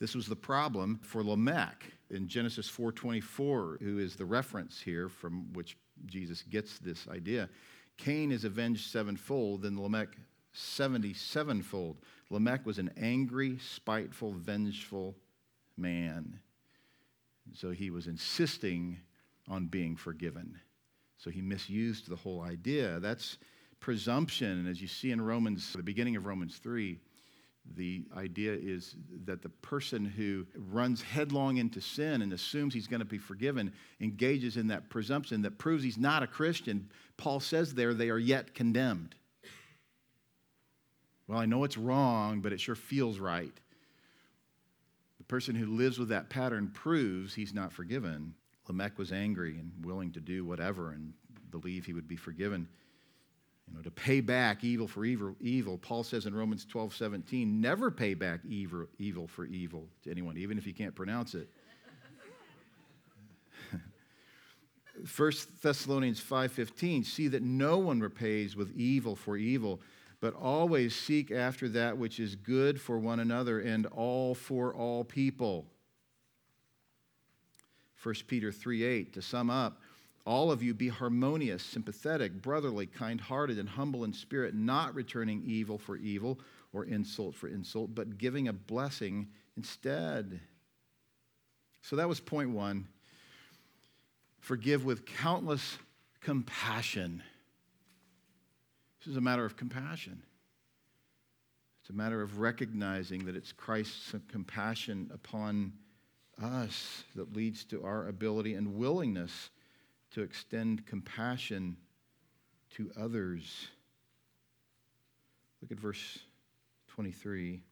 This 0.00 0.14
was 0.14 0.26
the 0.26 0.36
problem 0.36 1.00
for 1.02 1.24
Lamech 1.24 1.84
in 2.10 2.28
Genesis 2.28 2.68
4:24, 2.68 3.78
who 3.80 3.98
is 3.98 4.16
the 4.16 4.24
reference 4.24 4.80
here 4.80 5.08
from 5.08 5.52
which 5.54 5.76
Jesus 6.06 6.42
gets 6.42 6.78
this 6.78 7.08
idea. 7.08 7.48
Cain 7.98 8.32
is 8.32 8.44
avenged 8.44 8.90
sevenfold, 8.90 9.62
then 9.62 9.80
Lamech 9.80 10.16
77fold. 10.54 11.96
Lamech 12.30 12.64
was 12.64 12.78
an 12.78 12.90
angry, 12.96 13.58
spiteful, 13.58 14.32
vengeful 14.32 15.16
man. 15.76 16.40
So 17.54 17.70
he 17.70 17.90
was 17.90 18.06
insisting 18.06 18.98
on 19.48 19.66
being 19.66 19.96
forgiven. 19.96 20.58
So 21.16 21.30
he 21.30 21.40
misused 21.40 22.08
the 22.08 22.16
whole 22.16 22.42
idea. 22.42 23.00
That's 23.00 23.38
presumption. 23.80 24.58
And 24.58 24.68
as 24.68 24.80
you 24.80 24.88
see 24.88 25.10
in 25.10 25.20
Romans, 25.20 25.72
the 25.72 25.82
beginning 25.82 26.16
of 26.16 26.26
Romans 26.26 26.56
3, 26.58 26.98
the 27.76 28.04
idea 28.16 28.54
is 28.54 28.96
that 29.24 29.42
the 29.42 29.48
person 29.48 30.04
who 30.04 30.46
runs 30.56 31.02
headlong 31.02 31.58
into 31.58 31.80
sin 31.80 32.22
and 32.22 32.32
assumes 32.32 32.72
he's 32.72 32.86
going 32.86 33.00
to 33.00 33.06
be 33.06 33.18
forgiven 33.18 33.72
engages 34.00 34.56
in 34.56 34.68
that 34.68 34.88
presumption 34.88 35.42
that 35.42 35.58
proves 35.58 35.82
he's 35.82 35.98
not 35.98 36.22
a 36.22 36.26
Christian. 36.26 36.88
Paul 37.18 37.40
says 37.40 37.74
there, 37.74 37.92
they 37.92 38.08
are 38.08 38.18
yet 38.18 38.54
condemned. 38.54 39.14
Well, 41.26 41.38
I 41.38 41.44
know 41.44 41.64
it's 41.64 41.76
wrong, 41.76 42.40
but 42.40 42.54
it 42.54 42.60
sure 42.60 42.74
feels 42.74 43.18
right. 43.18 43.52
The 45.18 45.24
person 45.24 45.54
who 45.54 45.66
lives 45.66 45.98
with 45.98 46.08
that 46.08 46.30
pattern 46.30 46.70
proves 46.72 47.34
he's 47.34 47.52
not 47.52 47.72
forgiven. 47.72 48.34
Lamech 48.66 48.96
was 48.98 49.12
angry 49.12 49.58
and 49.58 49.72
willing 49.84 50.12
to 50.12 50.20
do 50.20 50.44
whatever 50.44 50.92
and 50.92 51.12
believe 51.50 51.84
he 51.84 51.92
would 51.92 52.08
be 52.08 52.16
forgiven. 52.16 52.66
You 53.66 53.76
know, 53.76 53.82
to 53.82 53.90
pay 53.90 54.20
back 54.20 54.64
evil 54.64 54.86
for 54.86 55.04
evil, 55.04 55.36
evil. 55.40 55.76
Paul 55.76 56.02
says 56.02 56.24
in 56.24 56.34
Romans 56.34 56.64
12, 56.64 56.94
17, 56.94 57.60
never 57.60 57.90
pay 57.90 58.14
back 58.14 58.40
evil, 58.48 58.86
evil 58.98 59.26
for 59.26 59.44
evil 59.44 59.86
to 60.04 60.10
anyone, 60.10 60.38
even 60.38 60.56
if 60.56 60.66
you 60.66 60.72
can't 60.72 60.94
pronounce 60.94 61.34
it. 61.34 61.50
1 65.06 65.32
Thessalonians 65.62 66.20
5:15 66.20 67.04
see 67.04 67.28
that 67.28 67.42
no 67.42 67.78
one 67.78 68.00
repays 68.00 68.56
with 68.56 68.76
evil 68.76 69.14
for 69.14 69.36
evil 69.36 69.80
but 70.20 70.34
always 70.34 70.96
seek 70.96 71.30
after 71.30 71.68
that 71.68 71.96
which 71.96 72.18
is 72.18 72.34
good 72.34 72.80
for 72.80 72.98
one 72.98 73.20
another 73.20 73.60
and 73.60 73.86
all 73.86 74.34
for 74.34 74.74
all 74.74 75.04
people 75.04 75.66
1 78.02 78.14
Peter 78.26 78.50
3:8 78.50 79.12
to 79.12 79.22
sum 79.22 79.50
up 79.50 79.80
all 80.28 80.50
of 80.50 80.62
you 80.62 80.74
be 80.74 80.88
harmonious, 80.88 81.62
sympathetic, 81.62 82.42
brotherly, 82.42 82.84
kind 82.84 83.18
hearted, 83.18 83.58
and 83.58 83.66
humble 83.66 84.04
in 84.04 84.12
spirit, 84.12 84.54
not 84.54 84.94
returning 84.94 85.42
evil 85.46 85.78
for 85.78 85.96
evil 85.96 86.38
or 86.74 86.84
insult 86.84 87.34
for 87.34 87.48
insult, 87.48 87.94
but 87.94 88.18
giving 88.18 88.46
a 88.46 88.52
blessing 88.52 89.26
instead. 89.56 90.38
So 91.80 91.96
that 91.96 92.10
was 92.10 92.20
point 92.20 92.50
one. 92.50 92.86
Forgive 94.40 94.84
with 94.84 95.04
countless 95.04 95.78
compassion. 96.20 97.22
This 99.00 99.08
is 99.08 99.16
a 99.16 99.20
matter 99.20 99.44
of 99.44 99.56
compassion. 99.56 100.22
It's 101.80 101.90
a 101.90 101.96
matter 101.96 102.20
of 102.20 102.38
recognizing 102.38 103.24
that 103.26 103.36
it's 103.36 103.52
Christ's 103.52 104.14
compassion 104.28 105.10
upon 105.12 105.72
us 106.42 107.04
that 107.14 107.34
leads 107.34 107.64
to 107.64 107.82
our 107.82 108.08
ability 108.08 108.54
and 108.54 108.74
willingness 108.76 109.50
to 110.12 110.22
extend 110.22 110.86
compassion 110.86 111.76
to 112.70 112.90
others. 112.98 113.68
Look 115.60 115.72
at 115.72 115.80
verse 115.80 116.18
23. 116.88 117.62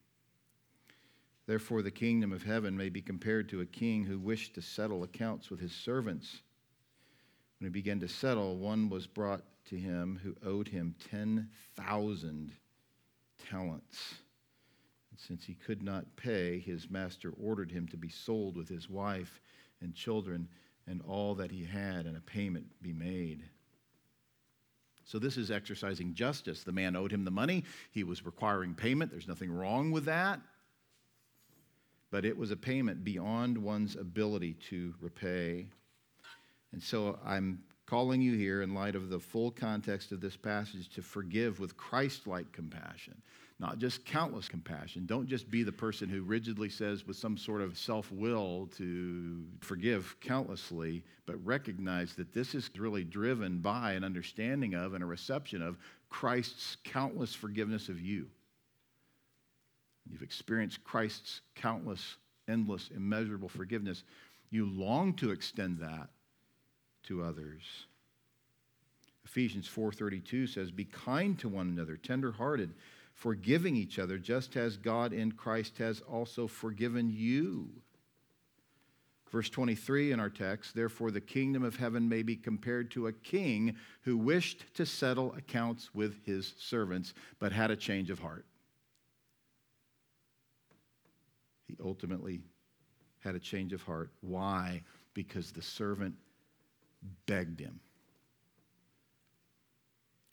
Therefore, 1.45 1.81
the 1.81 1.91
kingdom 1.91 2.33
of 2.33 2.43
heaven 2.43 2.75
may 2.75 2.89
be 2.89 3.01
compared 3.01 3.47
to 3.49 3.61
a 3.61 3.65
king 3.65 4.03
who 4.03 4.19
wished 4.19 4.55
to 4.55 4.61
settle 4.61 5.03
accounts 5.03 5.49
with 5.49 5.59
his 5.59 5.71
servants. 5.71 6.41
When 7.59 7.69
he 7.69 7.71
began 7.71 7.99
to 8.01 8.07
settle, 8.07 8.57
one 8.57 8.89
was 8.89 9.07
brought 9.07 9.43
to 9.69 9.75
him 9.75 10.19
who 10.23 10.35
owed 10.47 10.67
him 10.67 10.95
10,000 11.09 12.51
talents. 13.49 14.15
And 15.11 15.19
since 15.19 15.43
he 15.43 15.55
could 15.55 15.81
not 15.81 16.15
pay, 16.15 16.59
his 16.59 16.89
master 16.89 17.33
ordered 17.41 17.71
him 17.71 17.87
to 17.87 17.97
be 17.97 18.09
sold 18.09 18.55
with 18.55 18.69
his 18.69 18.89
wife 18.89 19.41
and 19.81 19.95
children 19.95 20.47
and 20.87 21.01
all 21.01 21.35
that 21.35 21.51
he 21.51 21.65
had, 21.65 22.05
and 22.05 22.15
a 22.15 22.21
payment 22.21 22.65
be 22.81 22.93
made. 22.93 23.43
So, 25.03 25.19
this 25.19 25.37
is 25.37 25.51
exercising 25.51 26.13
justice. 26.13 26.63
The 26.63 26.71
man 26.71 26.95
owed 26.95 27.11
him 27.11 27.23
the 27.23 27.31
money, 27.31 27.63
he 27.91 28.03
was 28.03 28.25
requiring 28.25 28.73
payment. 28.73 29.11
There's 29.11 29.27
nothing 29.27 29.51
wrong 29.51 29.91
with 29.91 30.05
that. 30.05 30.41
But 32.09 32.25
it 32.25 32.37
was 32.37 32.51
a 32.51 32.57
payment 32.57 33.03
beyond 33.03 33.57
one's 33.57 33.95
ability 33.95 34.55
to 34.69 34.93
repay. 35.01 35.67
And 36.73 36.81
so, 36.81 37.17
I'm 37.25 37.63
calling 37.85 38.21
you 38.21 38.35
here, 38.35 38.61
in 38.61 38.73
light 38.73 38.95
of 38.95 39.09
the 39.09 39.19
full 39.19 39.51
context 39.51 40.11
of 40.11 40.19
this 40.19 40.35
passage, 40.35 40.89
to 40.89 41.01
forgive 41.01 41.59
with 41.59 41.77
Christ 41.77 42.27
like 42.27 42.51
compassion 42.51 43.21
not 43.59 43.79
just 43.79 44.05
countless 44.05 44.47
compassion. 44.47 45.05
Don't 45.07 45.27
just 45.27 45.49
be 45.49 45.63
the 45.63 45.71
person 45.71 46.09
who 46.09 46.21
rigidly 46.21 46.69
says, 46.69 47.07
with 47.07 47.17
some 47.17 47.37
sort 47.37 47.61
of 47.61 47.77
self 47.77 48.11
will, 48.11 48.69
to 48.77 49.43
forgive 49.61 50.15
countlessly, 50.21 51.03
but 51.25 51.43
recognize 51.43 52.13
that 52.15 52.33
this 52.33 52.53
is 52.53 52.69
really 52.77 53.03
driven 53.03 53.59
by 53.59 53.93
an 53.93 54.03
understanding 54.03 54.75
of 54.75 54.93
and 54.93 55.03
a 55.03 55.07
reception 55.07 55.61
of 55.63 55.77
Christ's 56.09 56.77
countless 56.83 57.33
forgiveness 57.33 57.89
of 57.89 57.99
you. 57.99 58.27
You've 60.09 60.21
experienced 60.21 60.83
Christ's 60.83 61.41
countless, 61.55 62.17
endless, 62.47 62.91
immeasurable 62.95 63.49
forgiveness. 63.49 64.03
You 64.51 64.67
long 64.67 65.13
to 65.15 65.31
extend 65.31 65.79
that 65.79 66.09
to 67.07 67.23
others. 67.23 67.87
Ephesians 69.25 69.67
4:32 69.67 70.47
says, 70.47 70.71
"Be 70.71 70.85
kind 70.85 71.37
to 71.39 71.49
one 71.49 71.67
another, 71.67 71.97
tender-hearted, 71.97 72.73
forgiving 73.17 73.75
each 73.75 73.97
other, 73.97 74.19
just 74.19 74.55
as 74.55 74.77
God 74.77 75.11
in 75.11 75.31
Christ 75.31 75.79
has 75.79 76.01
also 76.01 76.47
forgiven 76.47 77.09
you. 77.09 77.81
Verse 79.31 79.49
23 79.49 80.11
in 80.11 80.19
our 80.19 80.29
text, 80.29 80.75
therefore 80.75 81.09
the 81.09 81.19
kingdom 81.19 81.63
of 81.63 81.75
heaven 81.75 82.07
may 82.07 82.21
be 82.21 82.35
compared 82.35 82.91
to 82.91 83.07
a 83.07 83.11
king 83.11 83.75
who 84.01 84.17
wished 84.17 84.71
to 84.75 84.85
settle 84.85 85.33
accounts 85.33 85.93
with 85.95 86.23
his 86.25 86.53
servants, 86.59 87.13
but 87.39 87.51
had 87.51 87.71
a 87.71 87.75
change 87.75 88.09
of 88.11 88.19
heart. 88.19 88.45
He 91.65 91.75
ultimately 91.83 92.39
had 93.19 93.35
a 93.35 93.39
change 93.39 93.73
of 93.73 93.81
heart. 93.81 94.11
Why? 94.21 94.83
Because 95.13 95.51
the 95.51 95.61
servant 95.63 96.15
begged 97.25 97.59
him. 97.59 97.79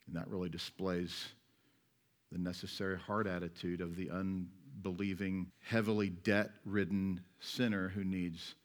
And 0.07 0.15
that 0.15 0.27
really 0.27 0.49
displays 0.49 1.29
the 2.31 2.37
necessary 2.37 2.97
heart 2.97 3.27
attitude 3.27 3.81
of 3.81 3.95
the 3.95 4.09
unbelieving, 4.11 5.51
heavily 5.59 6.09
debt 6.09 6.51
ridden 6.65 7.21
sinner 7.39 7.89
who 7.89 8.03
needs 8.03 8.55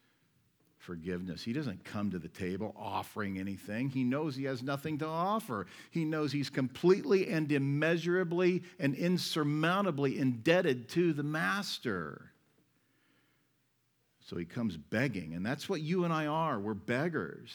forgiveness. 0.78 1.42
He 1.42 1.52
doesn't 1.52 1.84
come 1.84 2.10
to 2.10 2.18
the 2.18 2.28
table 2.28 2.74
offering 2.76 3.38
anything. 3.38 3.90
He 3.90 4.02
knows 4.02 4.34
he 4.34 4.44
has 4.44 4.62
nothing 4.62 4.98
to 4.98 5.06
offer. 5.06 5.66
He 5.90 6.04
knows 6.04 6.32
he's 6.32 6.50
completely 6.50 7.28
and 7.28 7.52
immeasurably 7.52 8.62
and 8.78 8.94
insurmountably 8.94 10.18
indebted 10.18 10.88
to 10.90 11.12
the 11.12 11.22
master. 11.22 12.32
So 14.26 14.36
he 14.36 14.44
comes 14.44 14.76
begging, 14.76 15.34
and 15.34 15.44
that's 15.44 15.68
what 15.68 15.80
you 15.80 16.04
and 16.04 16.12
I 16.12 16.26
are. 16.26 16.58
We're 16.58 16.74
beggars. 16.74 17.52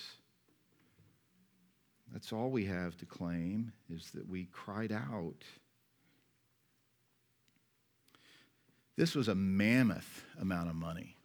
That's 2.15 2.31
all 2.31 2.49
we 2.49 2.63
have 2.63 2.95
to 2.99 3.05
claim 3.05 3.73
is 3.93 4.11
that 4.11 4.25
we 4.25 4.45
cried 4.53 4.93
out. 4.93 5.43
This 8.95 9.15
was 9.15 9.27
a 9.27 9.35
mammoth 9.35 10.23
amount 10.39 10.69
of 10.69 10.75
money. 10.75 11.17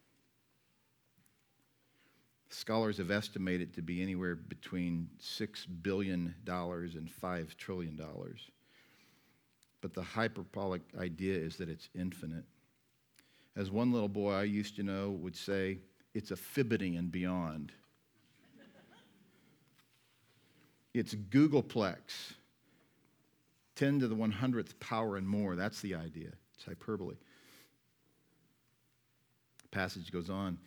Scholars 2.48 2.98
have 2.98 3.12
estimated 3.12 3.72
to 3.74 3.82
be 3.82 4.02
anywhere 4.02 4.34
between 4.34 5.08
$6 5.22 5.66
billion 5.80 6.34
and 6.44 7.10
$5 7.22 7.56
trillion. 7.56 8.00
But 9.80 9.94
the 9.94 10.02
hyperbolic 10.02 10.82
idea 10.98 11.36
is 11.36 11.54
that 11.58 11.68
it's 11.68 11.88
infinite. 11.94 12.46
As 13.54 13.70
one 13.70 13.92
little 13.92 14.08
boy 14.08 14.32
I 14.32 14.42
used 14.42 14.74
to 14.74 14.82
know 14.82 15.10
would 15.10 15.36
say, 15.36 15.78
it's 16.14 16.32
a 16.32 16.36
fibbity 16.36 16.98
and 16.98 17.12
beyond. 17.12 17.70
It's 20.92 21.14
googolplex, 21.14 22.34
10 23.76 24.00
to 24.00 24.08
the 24.08 24.16
100th 24.16 24.78
power 24.80 25.16
and 25.16 25.26
more. 25.26 25.56
That's 25.56 25.80
the 25.80 25.94
idea. 25.94 26.30
It's 26.54 26.64
hyperbole 26.64 27.16
passage 29.70 30.10
goes 30.10 30.30
on. 30.30 30.58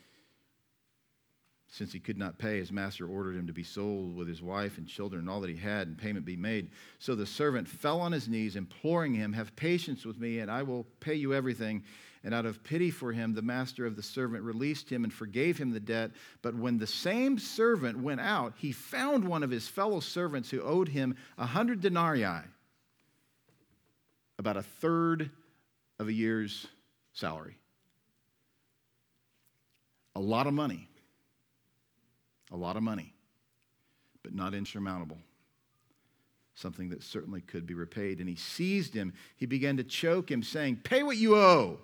Since 1.74 1.91
he 1.91 1.99
could 1.99 2.19
not 2.19 2.38
pay, 2.38 2.59
his 2.59 2.71
master 2.71 3.07
ordered 3.07 3.36
him 3.36 3.47
to 3.47 3.53
be 3.53 3.63
sold 3.63 4.15
with 4.15 4.28
his 4.28 4.43
wife 4.43 4.78
and 4.78 4.88
children 4.88 5.21
and 5.21 5.30
all 5.30 5.41
that 5.41 5.49
he 5.49 5.55
had, 5.55 5.88
and 5.88 5.97
payment 5.97 6.24
be 6.24 6.36
made. 6.36 6.69
So 6.99 7.15
the 7.15 7.26
servant 7.26 7.67
fell 7.67 7.99
on 7.99 8.11
his 8.11 8.28
knees, 8.28 8.55
imploring 8.55 9.15
him, 9.15 9.34
Have 9.34 9.55
patience 9.55 10.05
with 10.05 10.19
me, 10.19 10.38
and 10.38 10.51
I 10.51 10.61
will 10.61 10.86
pay 10.99 11.15
you 11.15 11.34
everything. 11.34 11.84
And 12.24 12.32
out 12.32 12.45
of 12.45 12.63
pity 12.63 12.91
for 12.91 13.11
him, 13.11 13.34
the 13.34 13.41
master 13.41 13.88
of 13.88 13.95
the 13.95 14.03
servant 14.03 14.43
released 14.43 14.88
him 14.88 15.03
and 15.03 15.11
forgave 15.11 15.57
him 15.57 15.71
the 15.71 15.80
debt. 15.80 16.11
But 16.43 16.53
when 16.53 16.78
the 16.78 16.86
same 16.86 17.39
servant 17.39 17.97
went 17.97 18.21
out, 18.21 18.53
he 18.55 18.71
found 18.71 19.28
one 19.28 19.41
of 19.41 19.49
his 19.49 19.67
fellow 19.67 19.99
servants 19.99 20.51
who 20.51 20.61
owed 20.61 20.89
him 20.89 21.15
a 21.39 21.47
hundred 21.47 21.82
denarii, 21.82 22.43
about 24.38 24.57
a 24.57 24.63
third 24.63 25.32
of 25.97 26.07
a 26.07 26.13
year's 26.13 26.67
salary. 27.13 27.57
A 30.15 30.19
lot 30.19 30.45
of 30.45 30.53
money 30.53 30.88
a 32.54 32.58
lot 32.58 32.78
of 32.78 32.84
money, 32.84 33.14
but 34.22 34.34
not 34.34 34.54
insurmountable. 34.54 35.18
Something 36.56 36.89
that 36.89 37.01
certainly 37.01 37.41
could 37.41 37.66
be 37.66 37.74
repaid. 37.74 38.20
And 38.20 38.30
he 38.30 38.36
seized 38.36 38.93
him. 38.93 39.14
He 39.36 39.47
began 39.47 39.76
to 39.78 39.84
choke 39.84 40.30
him, 40.30 40.43
saying, 40.43 40.82
Pay 40.84 41.01
what 41.01 41.18
you 41.18 41.36
owe. 41.36 41.80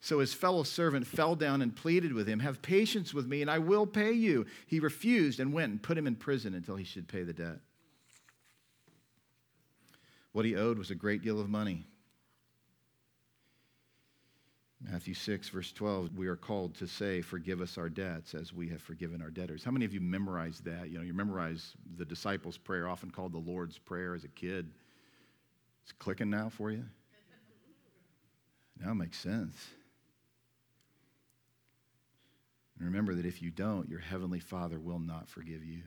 So 0.00 0.18
his 0.18 0.34
fellow 0.34 0.64
servant 0.64 1.06
fell 1.06 1.36
down 1.36 1.62
and 1.62 1.74
pleaded 1.74 2.12
with 2.12 2.28
him, 2.28 2.40
Have 2.40 2.60
patience 2.60 3.14
with 3.14 3.26
me, 3.26 3.40
and 3.40 3.50
I 3.50 3.60
will 3.60 3.86
pay 3.86 4.12
you. 4.12 4.46
He 4.66 4.80
refused 4.80 5.38
and 5.38 5.52
went 5.52 5.70
and 5.70 5.82
put 5.82 5.96
him 5.96 6.08
in 6.08 6.16
prison 6.16 6.54
until 6.54 6.76
he 6.76 6.84
should 6.84 7.08
pay 7.08 7.22
the 7.22 7.32
debt. 7.32 7.60
What 10.32 10.44
he 10.44 10.56
owed 10.56 10.76
was 10.76 10.90
a 10.90 10.96
great 10.96 11.22
deal 11.22 11.40
of 11.40 11.48
money. 11.48 11.86
Matthew 14.90 15.14
6, 15.14 15.48
verse 15.48 15.72
12, 15.72 16.16
we 16.16 16.26
are 16.26 16.36
called 16.36 16.74
to 16.74 16.86
say, 16.86 17.22
Forgive 17.22 17.60
us 17.62 17.78
our 17.78 17.88
debts 17.88 18.34
as 18.34 18.52
we 18.52 18.68
have 18.68 18.82
forgiven 18.82 19.22
our 19.22 19.30
debtors. 19.30 19.64
How 19.64 19.70
many 19.70 19.86
of 19.86 19.94
you 19.94 20.00
memorize 20.00 20.60
that? 20.60 20.90
You 20.90 20.98
know, 20.98 21.04
you 21.04 21.14
memorize 21.14 21.72
the 21.96 22.04
disciples' 22.04 22.58
prayer, 22.58 22.86
often 22.86 23.10
called 23.10 23.32
the 23.32 23.38
Lord's 23.38 23.78
Prayer 23.78 24.14
as 24.14 24.24
a 24.24 24.28
kid. 24.28 24.70
It's 25.82 25.92
clicking 25.92 26.28
now 26.28 26.50
for 26.50 26.70
you? 26.70 26.84
Now 28.78 28.90
it 28.92 28.96
makes 28.96 29.18
sense. 29.18 29.56
And 32.78 32.86
remember 32.86 33.14
that 33.14 33.26
if 33.26 33.40
you 33.40 33.50
don't, 33.50 33.88
your 33.88 34.00
heavenly 34.00 34.40
Father 34.40 34.80
will 34.80 34.98
not 34.98 35.28
forgive 35.28 35.64
you. 35.64 35.82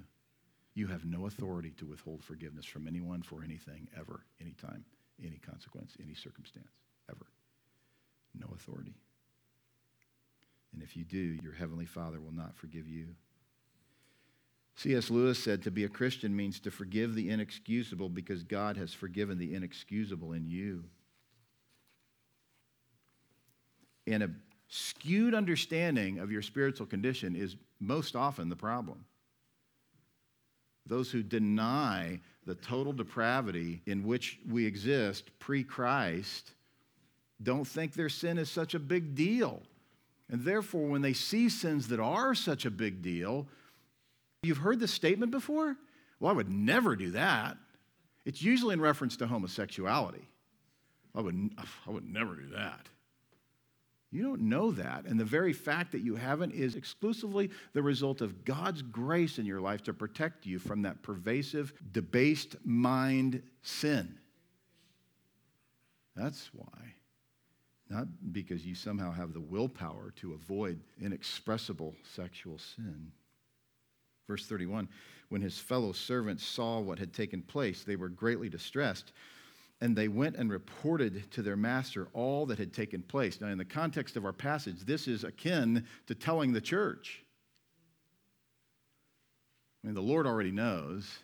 You 0.74 0.88
have 0.88 1.06
no 1.06 1.28
authority 1.28 1.72
to 1.78 1.86
withhold 1.86 2.24
forgiveness 2.24 2.66
from 2.66 2.88
anyone 2.88 3.22
for 3.22 3.44
anything, 3.44 3.88
ever, 3.98 4.22
anytime, 4.42 4.86
any 5.24 5.38
consequence, 5.38 5.98
any 6.02 6.16
circumstance, 6.16 6.72
ever 7.10 7.28
no 8.40 8.48
authority. 8.54 8.96
And 10.74 10.84
if 10.84 10.96
you 10.96 11.04
do, 11.04 11.18
your 11.18 11.54
heavenly 11.54 11.86
Father 11.86 12.20
will 12.22 12.34
not 12.34 12.56
forgive 12.56 12.88
you. 12.88 13.08
C.S. 14.76 15.10
Lewis 15.10 15.44
said 15.44 15.64
to 15.64 15.72
be 15.72 15.86
a 15.86 15.90
Christian 15.90 16.36
means 16.36 16.60
to 16.60 16.70
forgive 16.70 17.16
the 17.16 17.32
inexcusable 17.32 18.10
because 18.10 18.44
God 18.44 18.78
has 18.78 18.94
forgiven 18.94 19.40
the 19.40 19.56
inexcusable 19.56 20.34
in 20.34 20.46
you. 20.46 20.84
And 24.06 24.22
a 24.22 24.30
skewed 24.70 25.34
understanding 25.34 26.20
of 26.20 26.32
your 26.32 26.44
spiritual 26.44 26.86
condition 26.86 27.36
is 27.36 27.56
most 27.80 28.16
often 28.16 28.50
the 28.50 28.56
problem. 28.56 29.04
Those 30.86 31.10
who 31.10 31.24
deny 31.24 32.20
the 32.46 32.56
total 32.56 32.94
depravity 32.94 33.82
in 33.88 34.04
which 34.04 34.40
we 34.48 34.66
exist 34.66 35.32
pre 35.40 35.64
Christ 35.64 36.54
don't 37.42 37.66
think 37.66 37.94
their 37.94 38.10
sin 38.10 38.38
is 38.38 38.50
such 38.50 38.74
a 38.74 38.80
big 38.80 39.16
deal. 39.16 39.62
And 40.30 40.44
therefore, 40.44 40.88
when 40.88 41.02
they 41.02 41.14
see 41.14 41.50
sins 41.50 41.88
that 41.90 42.00
are 42.00 42.36
such 42.36 42.66
a 42.66 42.72
big 42.72 43.02
deal, 43.02 43.48
you've 44.44 44.58
heard 44.58 44.80
this 44.80 44.92
statement 44.92 45.32
before? 45.32 45.78
Well, 46.20 46.32
I 46.32 46.36
would 46.36 46.50
never 46.50 46.96
do 46.96 47.12
that. 47.12 47.58
It's 48.26 48.42
usually 48.42 48.74
in 48.74 48.82
reference 48.82 49.16
to 49.18 49.28
homosexuality. 49.28 50.28
I 51.16 51.22
would, 51.22 51.52
I 51.88 51.92
would 51.92 52.12
never 52.12 52.36
do 52.36 52.48
that. 52.56 52.90
You 54.12 54.24
don't 54.24 54.42
know 54.42 54.72
that. 54.72 55.06
And 55.06 55.20
the 55.20 55.26
very 55.26 55.54
fact 55.54 55.92
that 55.92 56.02
you 56.02 56.16
haven't 56.16 56.52
is 56.52 56.76
exclusively 56.76 57.50
the 57.74 57.82
result 57.82 58.22
of 58.22 58.46
God's 58.46 58.82
grace 58.82 59.38
in 59.38 59.46
your 59.46 59.60
life 59.60 59.84
to 59.84 59.94
protect 59.94 60.46
you 60.46 60.60
from 60.60 60.82
that 60.84 61.02
pervasive, 61.02 61.74
debased 61.92 62.56
mind 62.66 63.44
sin. 63.62 64.18
That's 66.16 66.50
why 66.54 66.96
not 67.90 68.08
because 68.32 68.66
you 68.66 68.76
somehow 68.76 69.12
have 69.12 69.34
the 69.34 69.42
willpower 69.42 70.14
to 70.18 70.34
avoid 70.34 70.80
inexpressible 71.02 71.96
sexual 72.04 72.58
sin. 72.58 73.12
Verse 74.28 74.46
31 74.46 74.90
When 75.30 75.42
his 75.42 75.58
fellow 75.58 75.92
servants 75.94 76.46
saw 76.46 76.80
what 76.80 77.00
had 77.00 77.14
taken 77.14 77.42
place, 77.42 77.84
they 77.84 77.96
were 77.96 78.10
greatly 78.10 78.50
distressed, 78.50 79.14
and 79.80 79.96
they 79.96 80.08
went 80.08 80.36
and 80.36 80.50
reported 80.50 81.32
to 81.32 81.42
their 81.42 81.56
master 81.56 82.08
all 82.14 82.46
that 82.48 82.58
had 82.58 82.74
taken 82.74 83.02
place. 83.02 83.40
Now, 83.40 83.48
in 83.48 83.58
the 83.58 83.66
context 83.66 84.18
of 84.18 84.26
our 84.26 84.34
passage, 84.34 84.82
this 84.82 85.08
is 85.08 85.24
akin 85.24 85.86
to 86.08 86.16
telling 86.16 86.52
the 86.52 86.62
church. 86.62 87.24
I 89.84 89.88
mean, 89.88 89.96
the 89.96 90.02
Lord 90.02 90.28
already 90.28 90.52
knows. 90.52 91.20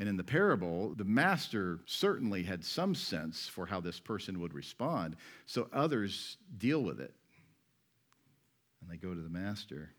And 0.00 0.08
in 0.08 0.16
the 0.16 0.24
parable, 0.24 0.94
the 0.94 1.04
master 1.04 1.80
certainly 1.84 2.42
had 2.42 2.64
some 2.64 2.94
sense 2.94 3.46
for 3.46 3.66
how 3.66 3.80
this 3.80 4.00
person 4.00 4.40
would 4.40 4.54
respond, 4.54 5.14
so 5.44 5.68
others 5.74 6.38
deal 6.56 6.82
with 6.82 7.00
it. 7.00 7.12
And 8.80 8.90
they 8.90 8.96
go 8.96 9.14
to 9.14 9.20
the 9.20 9.28
master. 9.28 9.90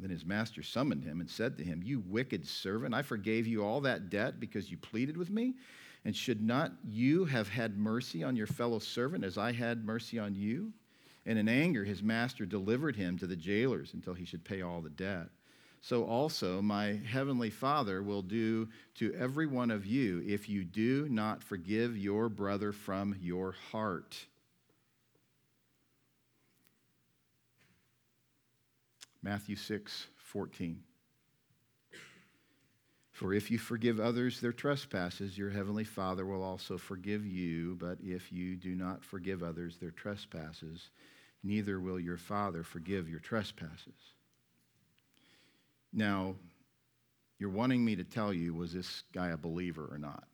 Then 0.00 0.10
his 0.10 0.26
master 0.26 0.64
summoned 0.64 1.04
him 1.04 1.20
and 1.20 1.30
said 1.30 1.56
to 1.58 1.64
him, 1.64 1.84
You 1.84 2.02
wicked 2.04 2.44
servant, 2.44 2.92
I 2.92 3.02
forgave 3.02 3.46
you 3.46 3.64
all 3.64 3.80
that 3.82 4.10
debt 4.10 4.40
because 4.40 4.72
you 4.72 4.76
pleaded 4.76 5.16
with 5.16 5.30
me. 5.30 5.54
And 6.04 6.16
should 6.16 6.42
not 6.42 6.72
you 6.84 7.26
have 7.26 7.48
had 7.48 7.78
mercy 7.78 8.24
on 8.24 8.34
your 8.34 8.48
fellow 8.48 8.80
servant 8.80 9.22
as 9.22 9.38
I 9.38 9.52
had 9.52 9.84
mercy 9.84 10.18
on 10.18 10.34
you? 10.34 10.72
And 11.26 11.38
in 11.38 11.48
anger, 11.48 11.84
his 11.84 12.02
master 12.02 12.44
delivered 12.44 12.96
him 12.96 13.18
to 13.18 13.28
the 13.28 13.36
jailers 13.36 13.94
until 13.94 14.14
he 14.14 14.24
should 14.24 14.44
pay 14.44 14.62
all 14.62 14.80
the 14.80 14.90
debt 14.90 15.28
so 15.80 16.04
also 16.04 16.60
my 16.60 17.00
heavenly 17.10 17.50
Father 17.50 18.02
will 18.02 18.22
do 18.22 18.68
to 18.96 19.14
every 19.14 19.46
one 19.46 19.70
of 19.70 19.86
you 19.86 20.22
if 20.26 20.48
you 20.48 20.64
do 20.64 21.08
not 21.08 21.42
forgive 21.42 21.96
your 21.96 22.28
brother 22.28 22.72
from 22.72 23.16
your 23.20 23.52
heart. 23.72 24.26
Matthew 29.22 29.56
6 29.56 30.06
14. 30.16 30.82
For 33.12 33.34
if 33.34 33.50
you 33.50 33.58
forgive 33.58 34.00
others 34.00 34.40
their 34.40 34.52
trespasses, 34.52 35.36
your 35.36 35.50
heavenly 35.50 35.84
Father 35.84 36.24
will 36.24 36.42
also 36.42 36.78
forgive 36.78 37.26
you. 37.26 37.76
But 37.78 37.98
if 38.02 38.32
you 38.32 38.56
do 38.56 38.74
not 38.74 39.04
forgive 39.04 39.42
others 39.42 39.76
their 39.76 39.90
trespasses, 39.90 40.88
neither 41.42 41.80
will 41.80 42.00
your 42.00 42.16
Father 42.16 42.62
forgive 42.62 43.10
your 43.10 43.20
trespasses. 43.20 44.14
Now, 45.92 46.36
you're 47.38 47.50
wanting 47.50 47.84
me 47.84 47.96
to 47.96 48.04
tell 48.04 48.32
you, 48.32 48.54
was 48.54 48.72
this 48.72 49.02
guy 49.12 49.28
a 49.28 49.36
believer 49.36 49.88
or 49.90 49.98
not? 49.98 50.24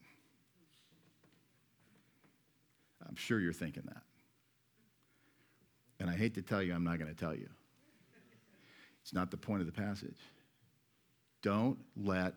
I'm 3.09 3.15
sure 3.17 3.41
you're 3.41 3.53
thinking 3.53 3.85
that. 3.87 4.03
And 6.01 6.11
I 6.11 6.17
hate 6.17 6.35
to 6.35 6.43
tell 6.43 6.63
you, 6.63 6.75
I'm 6.75 6.85
not 6.85 6.99
going 6.99 7.13
to 7.13 7.19
tell 7.19 7.35
you. 7.35 7.49
It's 9.03 9.15
not 9.15 9.31
the 9.31 9.37
point 9.37 9.61
of 9.61 9.67
the 9.67 9.73
passage. 9.73 10.19
Don't 11.43 11.79
let 11.97 12.35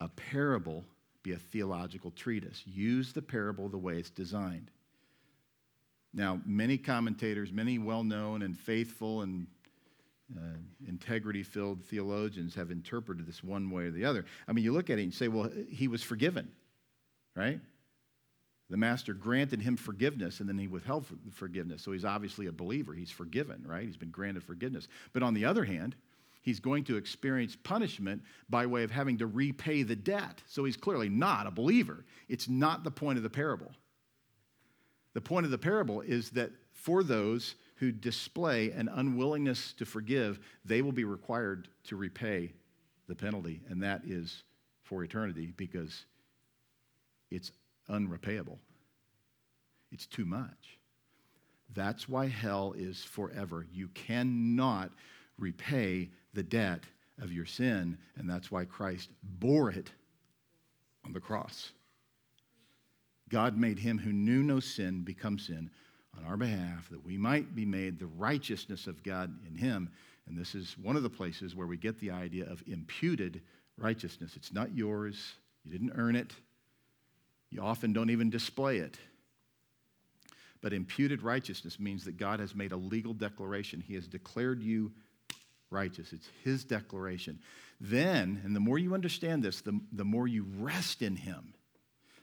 a 0.00 0.08
parable 0.08 0.84
be 1.22 1.32
a 1.32 1.38
theological 1.38 2.10
treatise. 2.10 2.62
Use 2.66 3.12
the 3.12 3.22
parable 3.22 3.68
the 3.68 3.78
way 3.78 3.96
it's 3.96 4.10
designed. 4.10 4.70
Now, 6.12 6.40
many 6.44 6.76
commentators, 6.76 7.52
many 7.52 7.78
well 7.78 8.04
known 8.04 8.42
and 8.42 8.58
faithful 8.58 9.22
and 9.22 9.46
uh, 10.36 10.58
integrity 10.86 11.42
filled 11.42 11.84
theologians 11.84 12.54
have 12.54 12.70
interpreted 12.70 13.26
this 13.26 13.42
one 13.42 13.70
way 13.70 13.84
or 13.84 13.90
the 13.90 14.04
other. 14.04 14.24
I 14.46 14.52
mean, 14.52 14.64
you 14.64 14.72
look 14.72 14.90
at 14.90 14.98
it 14.98 15.02
and 15.02 15.14
say, 15.14 15.28
well, 15.28 15.50
he 15.68 15.88
was 15.88 16.02
forgiven, 16.02 16.48
right? 17.34 17.60
The 18.68 18.76
master 18.76 19.12
granted 19.12 19.60
him 19.60 19.76
forgiveness 19.76 20.38
and 20.38 20.48
then 20.48 20.56
he 20.56 20.68
withheld 20.68 21.06
forgiveness. 21.32 21.82
So 21.82 21.90
he's 21.90 22.04
obviously 22.04 22.46
a 22.46 22.52
believer. 22.52 22.94
He's 22.94 23.10
forgiven, 23.10 23.64
right? 23.66 23.84
He's 23.84 23.96
been 23.96 24.10
granted 24.10 24.44
forgiveness. 24.44 24.86
But 25.12 25.24
on 25.24 25.34
the 25.34 25.44
other 25.44 25.64
hand, 25.64 25.96
he's 26.42 26.60
going 26.60 26.84
to 26.84 26.96
experience 26.96 27.56
punishment 27.56 28.22
by 28.48 28.66
way 28.66 28.84
of 28.84 28.92
having 28.92 29.18
to 29.18 29.26
repay 29.26 29.82
the 29.82 29.96
debt. 29.96 30.40
So 30.46 30.64
he's 30.64 30.76
clearly 30.76 31.08
not 31.08 31.48
a 31.48 31.50
believer. 31.50 32.04
It's 32.28 32.48
not 32.48 32.84
the 32.84 32.92
point 32.92 33.16
of 33.16 33.24
the 33.24 33.30
parable. 33.30 33.72
The 35.14 35.20
point 35.20 35.46
of 35.46 35.50
the 35.50 35.58
parable 35.58 36.00
is 36.02 36.30
that 36.30 36.52
for 36.72 37.02
those 37.02 37.56
who 37.80 37.90
display 37.90 38.70
an 38.72 38.90
unwillingness 38.92 39.72
to 39.72 39.86
forgive, 39.86 40.38
they 40.66 40.82
will 40.82 40.92
be 40.92 41.04
required 41.04 41.66
to 41.82 41.96
repay 41.96 42.52
the 43.08 43.14
penalty, 43.14 43.62
and 43.70 43.82
that 43.82 44.02
is 44.04 44.44
for 44.82 45.02
eternity 45.02 45.54
because 45.56 46.04
it's 47.30 47.50
unrepayable. 47.88 48.58
It's 49.90 50.06
too 50.06 50.26
much. 50.26 50.78
That's 51.74 52.06
why 52.06 52.26
hell 52.26 52.74
is 52.76 53.02
forever. 53.02 53.66
You 53.72 53.88
cannot 53.88 54.90
repay 55.38 56.10
the 56.34 56.42
debt 56.42 56.84
of 57.18 57.32
your 57.32 57.46
sin, 57.46 57.96
and 58.16 58.28
that's 58.28 58.50
why 58.50 58.66
Christ 58.66 59.08
bore 59.22 59.70
it 59.70 59.90
on 61.06 61.14
the 61.14 61.20
cross. 61.20 61.72
God 63.30 63.56
made 63.56 63.78
him 63.78 63.98
who 63.98 64.12
knew 64.12 64.42
no 64.42 64.60
sin 64.60 65.00
become 65.00 65.38
sin 65.38 65.70
on 66.16 66.24
our 66.24 66.36
behalf 66.36 66.88
that 66.90 67.04
we 67.04 67.16
might 67.16 67.54
be 67.54 67.64
made 67.64 67.98
the 67.98 68.06
righteousness 68.06 68.86
of 68.86 69.02
God 69.02 69.32
in 69.46 69.54
him. 69.54 69.90
And 70.28 70.38
this 70.38 70.54
is 70.54 70.76
one 70.82 70.96
of 70.96 71.02
the 71.02 71.10
places 71.10 71.54
where 71.54 71.66
we 71.66 71.76
get 71.76 71.98
the 72.00 72.10
idea 72.10 72.44
of 72.50 72.62
imputed 72.66 73.40
righteousness. 73.76 74.32
It's 74.36 74.52
not 74.52 74.74
yours, 74.74 75.34
you 75.64 75.72
didn't 75.72 75.92
earn 75.96 76.16
it, 76.16 76.32
you 77.50 77.62
often 77.62 77.92
don't 77.92 78.10
even 78.10 78.30
display 78.30 78.78
it. 78.78 78.98
But 80.60 80.72
imputed 80.72 81.22
righteousness 81.22 81.80
means 81.80 82.04
that 82.04 82.18
God 82.18 82.38
has 82.38 82.54
made 82.54 82.72
a 82.72 82.76
legal 82.76 83.14
declaration. 83.14 83.80
He 83.80 83.94
has 83.94 84.06
declared 84.06 84.62
you 84.62 84.92
righteous. 85.70 86.12
It's 86.12 86.28
His 86.44 86.64
declaration. 86.64 87.38
Then, 87.80 88.42
and 88.44 88.54
the 88.54 88.60
more 88.60 88.78
you 88.78 88.94
understand 88.94 89.42
this, 89.42 89.62
the, 89.62 89.80
the 89.92 90.04
more 90.04 90.28
you 90.28 90.46
rest 90.58 91.00
in 91.00 91.16
Him. 91.16 91.54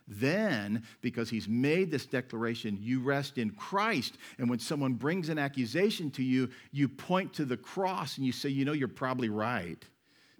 Then, 0.07 0.83
because 1.01 1.29
he's 1.29 1.47
made 1.49 1.91
this 1.91 2.05
declaration, 2.05 2.77
you 2.79 3.01
rest 3.01 3.37
in 3.37 3.49
Christ. 3.51 4.17
And 4.37 4.49
when 4.49 4.59
someone 4.59 4.93
brings 4.93 5.27
an 5.27 5.37
accusation 5.37 6.09
to 6.11 6.23
you, 6.23 6.49
you 6.71 6.87
point 6.87 7.33
to 7.33 7.45
the 7.45 7.57
cross 7.57 8.17
and 8.17 8.25
you 8.25 8.31
say, 8.31 8.49
You 8.49 8.63
know, 8.63 8.73
you're 8.73 8.87
probably 8.87 9.29
right 9.29 9.83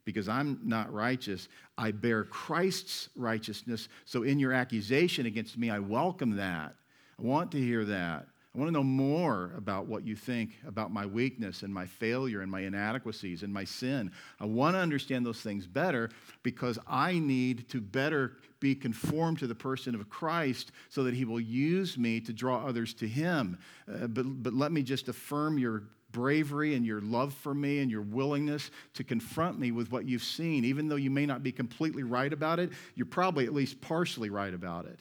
because 0.06 0.30
I'm 0.30 0.58
not 0.64 0.94
righteous. 0.94 1.50
I 1.78 1.92
bear 1.92 2.24
Christ's 2.24 3.10
righteousness. 3.18 3.90
So 4.06 4.24
in 4.24 4.40
your 4.40 4.54
accusation 4.54 5.26
against 5.26 5.58
me, 5.58 5.70
I 5.70 5.80
welcome 5.80 6.38
that. 6.38 6.76
I 7.20 7.24
want 7.24 7.52
to 7.52 7.58
hear 7.58 7.84
that. 7.84 8.26
I 8.56 8.60
want 8.60 8.70
to 8.70 8.74
know 8.74 8.84
more 8.84 9.52
about 9.58 9.86
what 9.86 10.08
you 10.08 10.16
think 10.16 10.58
about 10.66 10.92
my 10.92 11.06
weakness 11.06 11.62
and 11.62 11.74
my 11.74 11.86
failure 11.86 12.42
and 12.42 12.50
my 12.50 12.62
inadequacies 12.62 13.44
and 13.44 13.54
my 13.54 13.66
sin. 13.66 14.12
I 14.40 14.46
want 14.46 14.76
to 14.76 14.80
understand 14.80 15.26
those 15.26 15.42
things 15.42 15.68
better 15.68 16.10
because 16.42 16.80
I 16.88 17.20
need 17.20 17.70
to 17.70 17.82
better 17.82 18.38
be 18.60 18.76
conformed 18.76 19.40
to 19.40 19.48
the 19.48 19.56
person 19.56 19.96
of 19.96 20.10
Christ 20.10 20.72
so 20.90 21.04
that 21.04 21.14
he 21.14 21.26
will 21.26 21.40
use 21.40 21.98
me 21.98 22.20
to 22.22 22.34
draw 22.34 22.66
others 22.66 22.94
to 22.96 23.08
him. 23.08 23.58
Uh, 23.88 24.08
but, 24.08 24.24
but 24.44 24.54
let 24.54 24.72
me 24.72 24.84
just 24.84 25.08
affirm 25.08 25.58
your 25.58 25.84
bravery 26.12 26.74
and 26.74 26.86
your 26.86 27.02
love 27.02 27.34
for 27.34 27.54
me 27.54 27.80
and 27.80 27.92
your 27.92 28.02
willingness 28.02 28.72
to 28.94 29.04
confront 29.04 29.60
me 29.60 29.72
with 29.72 29.92
what 29.92 30.06
you've 30.06 30.24
seen. 30.24 30.66
Even 30.66 30.88
though 30.88 30.96
you 30.96 31.12
may 31.12 31.26
not 31.26 31.44
be 31.44 31.52
completely 31.52 32.04
right 32.04 32.32
about 32.32 32.60
it, 32.60 32.72
you're 32.96 33.06
probably 33.06 33.46
at 33.46 33.54
least 33.54 33.82
partially 33.82 34.30
right 34.30 34.54
about 34.54 34.86
it. 34.86 35.00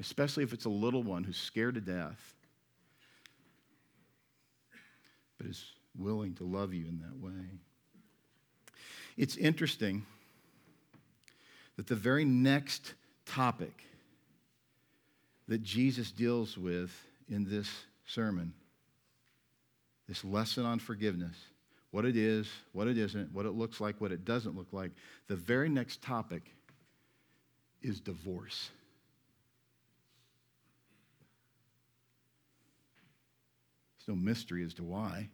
Especially 0.00 0.44
if 0.44 0.52
it's 0.52 0.64
a 0.64 0.70
little 0.70 1.02
one 1.02 1.24
who's 1.24 1.36
scared 1.36 1.74
to 1.74 1.80
death, 1.80 2.34
but 5.36 5.46
is 5.46 5.64
willing 5.96 6.34
to 6.34 6.44
love 6.44 6.72
you 6.72 6.86
in 6.86 7.00
that 7.00 7.16
way. 7.18 7.60
It's 9.18 9.36
interesting 9.36 10.06
that 11.76 11.88
the 11.88 11.96
very 11.96 12.24
next 12.24 12.94
topic 13.26 13.82
that 15.48 15.62
Jesus 15.62 16.12
deals 16.12 16.56
with 16.56 16.92
in 17.28 17.44
this 17.44 17.68
sermon. 18.06 18.54
This 20.08 20.24
lesson 20.24 20.64
on 20.64 20.78
forgiveness 20.78 21.36
what 21.90 22.04
it 22.04 22.16
is, 22.16 22.46
what 22.72 22.86
it 22.86 22.98
isn't, 22.98 23.32
what 23.32 23.46
it 23.46 23.52
looks 23.52 23.80
like, 23.80 23.98
what 23.98 24.12
it 24.12 24.24
doesn't 24.24 24.54
look 24.54 24.72
like. 24.72 24.92
The 25.26 25.36
very 25.36 25.70
next 25.70 26.02
topic 26.02 26.42
is 27.82 27.98
divorce. 27.98 28.70
There's 33.98 34.16
no 34.16 34.22
mystery 34.22 34.64
as 34.64 34.74
to 34.74 34.84
why. 34.84 35.30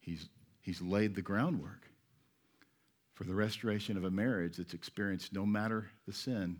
He's, 0.00 0.28
he's 0.68 0.82
laid 0.82 1.14
the 1.14 1.22
groundwork 1.22 1.88
for 3.14 3.24
the 3.24 3.34
restoration 3.34 3.96
of 3.96 4.04
a 4.04 4.10
marriage 4.10 4.58
that's 4.58 4.74
experienced, 4.74 5.32
no 5.32 5.46
matter 5.46 5.88
the 6.06 6.12
sin, 6.12 6.58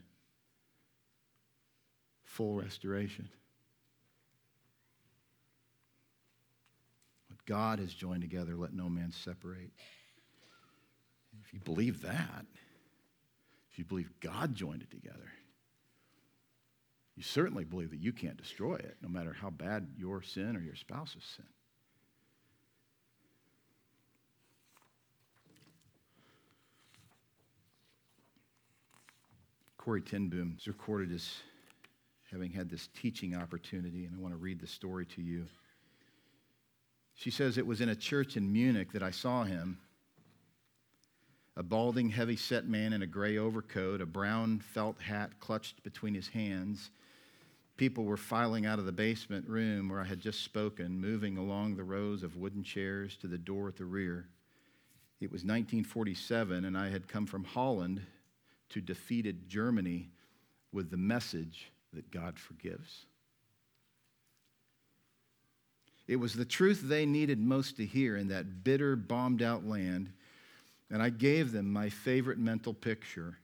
full 2.24 2.54
restoration. 2.54 3.28
What 7.28 7.44
God 7.44 7.80
has 7.80 7.92
joined 7.92 8.22
together, 8.22 8.56
let 8.56 8.72
no 8.72 8.88
man 8.88 9.12
separate. 9.12 9.72
If 11.44 11.52
you 11.52 11.60
believe 11.60 12.00
that, 12.00 12.46
if 13.70 13.78
you 13.78 13.84
believe 13.84 14.10
God 14.20 14.54
joined 14.54 14.80
it 14.80 14.90
together, 14.90 15.30
you 17.14 17.22
certainly 17.22 17.64
believe 17.64 17.90
that 17.90 18.00
you 18.00 18.14
can't 18.14 18.38
destroy 18.38 18.76
it, 18.76 18.96
no 19.02 19.10
matter 19.10 19.36
how 19.38 19.50
bad 19.50 19.86
your 19.98 20.22
sin 20.22 20.56
or 20.56 20.60
your 20.60 20.76
spouse's 20.76 21.24
sin. 21.36 21.44
Corrie 29.88 30.02
ten 30.02 30.28
Boom 30.28 30.54
is 30.60 30.68
recorded 30.68 31.10
as 31.14 31.36
having 32.30 32.50
had 32.50 32.68
this 32.68 32.90
teaching 33.00 33.34
opportunity, 33.34 34.04
and 34.04 34.14
I 34.14 34.18
want 34.18 34.34
to 34.34 34.38
read 34.38 34.60
the 34.60 34.66
story 34.66 35.06
to 35.06 35.22
you. 35.22 35.46
She 37.14 37.30
says, 37.30 37.56
It 37.56 37.66
was 37.66 37.80
in 37.80 37.88
a 37.88 37.96
church 37.96 38.36
in 38.36 38.52
Munich 38.52 38.92
that 38.92 39.02
I 39.02 39.10
saw 39.10 39.44
him. 39.44 39.78
A 41.56 41.62
balding, 41.62 42.10
heavy 42.10 42.36
set 42.36 42.66
man 42.66 42.92
in 42.92 43.00
a 43.00 43.06
gray 43.06 43.38
overcoat, 43.38 44.02
a 44.02 44.06
brown 44.06 44.58
felt 44.58 45.00
hat 45.00 45.40
clutched 45.40 45.82
between 45.82 46.12
his 46.12 46.28
hands. 46.28 46.90
People 47.78 48.04
were 48.04 48.18
filing 48.18 48.66
out 48.66 48.78
of 48.78 48.84
the 48.84 48.92
basement 48.92 49.48
room 49.48 49.88
where 49.88 50.02
I 50.02 50.04
had 50.04 50.20
just 50.20 50.44
spoken, 50.44 51.00
moving 51.00 51.38
along 51.38 51.76
the 51.76 51.82
rows 51.82 52.22
of 52.22 52.36
wooden 52.36 52.62
chairs 52.62 53.16
to 53.22 53.26
the 53.26 53.38
door 53.38 53.68
at 53.68 53.76
the 53.78 53.86
rear. 53.86 54.28
It 55.22 55.32
was 55.32 55.44
1947, 55.44 56.66
and 56.66 56.76
I 56.76 56.90
had 56.90 57.08
come 57.08 57.24
from 57.24 57.44
Holland 57.44 58.02
to 58.70 58.80
defeated 58.80 59.48
Germany 59.48 60.10
with 60.72 60.90
the 60.90 60.96
message 60.96 61.72
that 61.92 62.10
God 62.10 62.38
forgives. 62.38 63.06
It 66.06 66.16
was 66.16 66.34
the 66.34 66.44
truth 66.44 66.82
they 66.82 67.04
needed 67.04 67.38
most 67.38 67.76
to 67.76 67.84
hear 67.84 68.16
in 68.16 68.28
that 68.28 68.64
bitter, 68.64 68.96
bombed 68.96 69.42
out 69.42 69.66
land, 69.66 70.10
and 70.90 71.02
I 71.02 71.10
gave 71.10 71.52
them 71.52 71.70
my 71.70 71.90
favorite 71.90 72.38
mental 72.38 72.72
picture. 72.72 73.38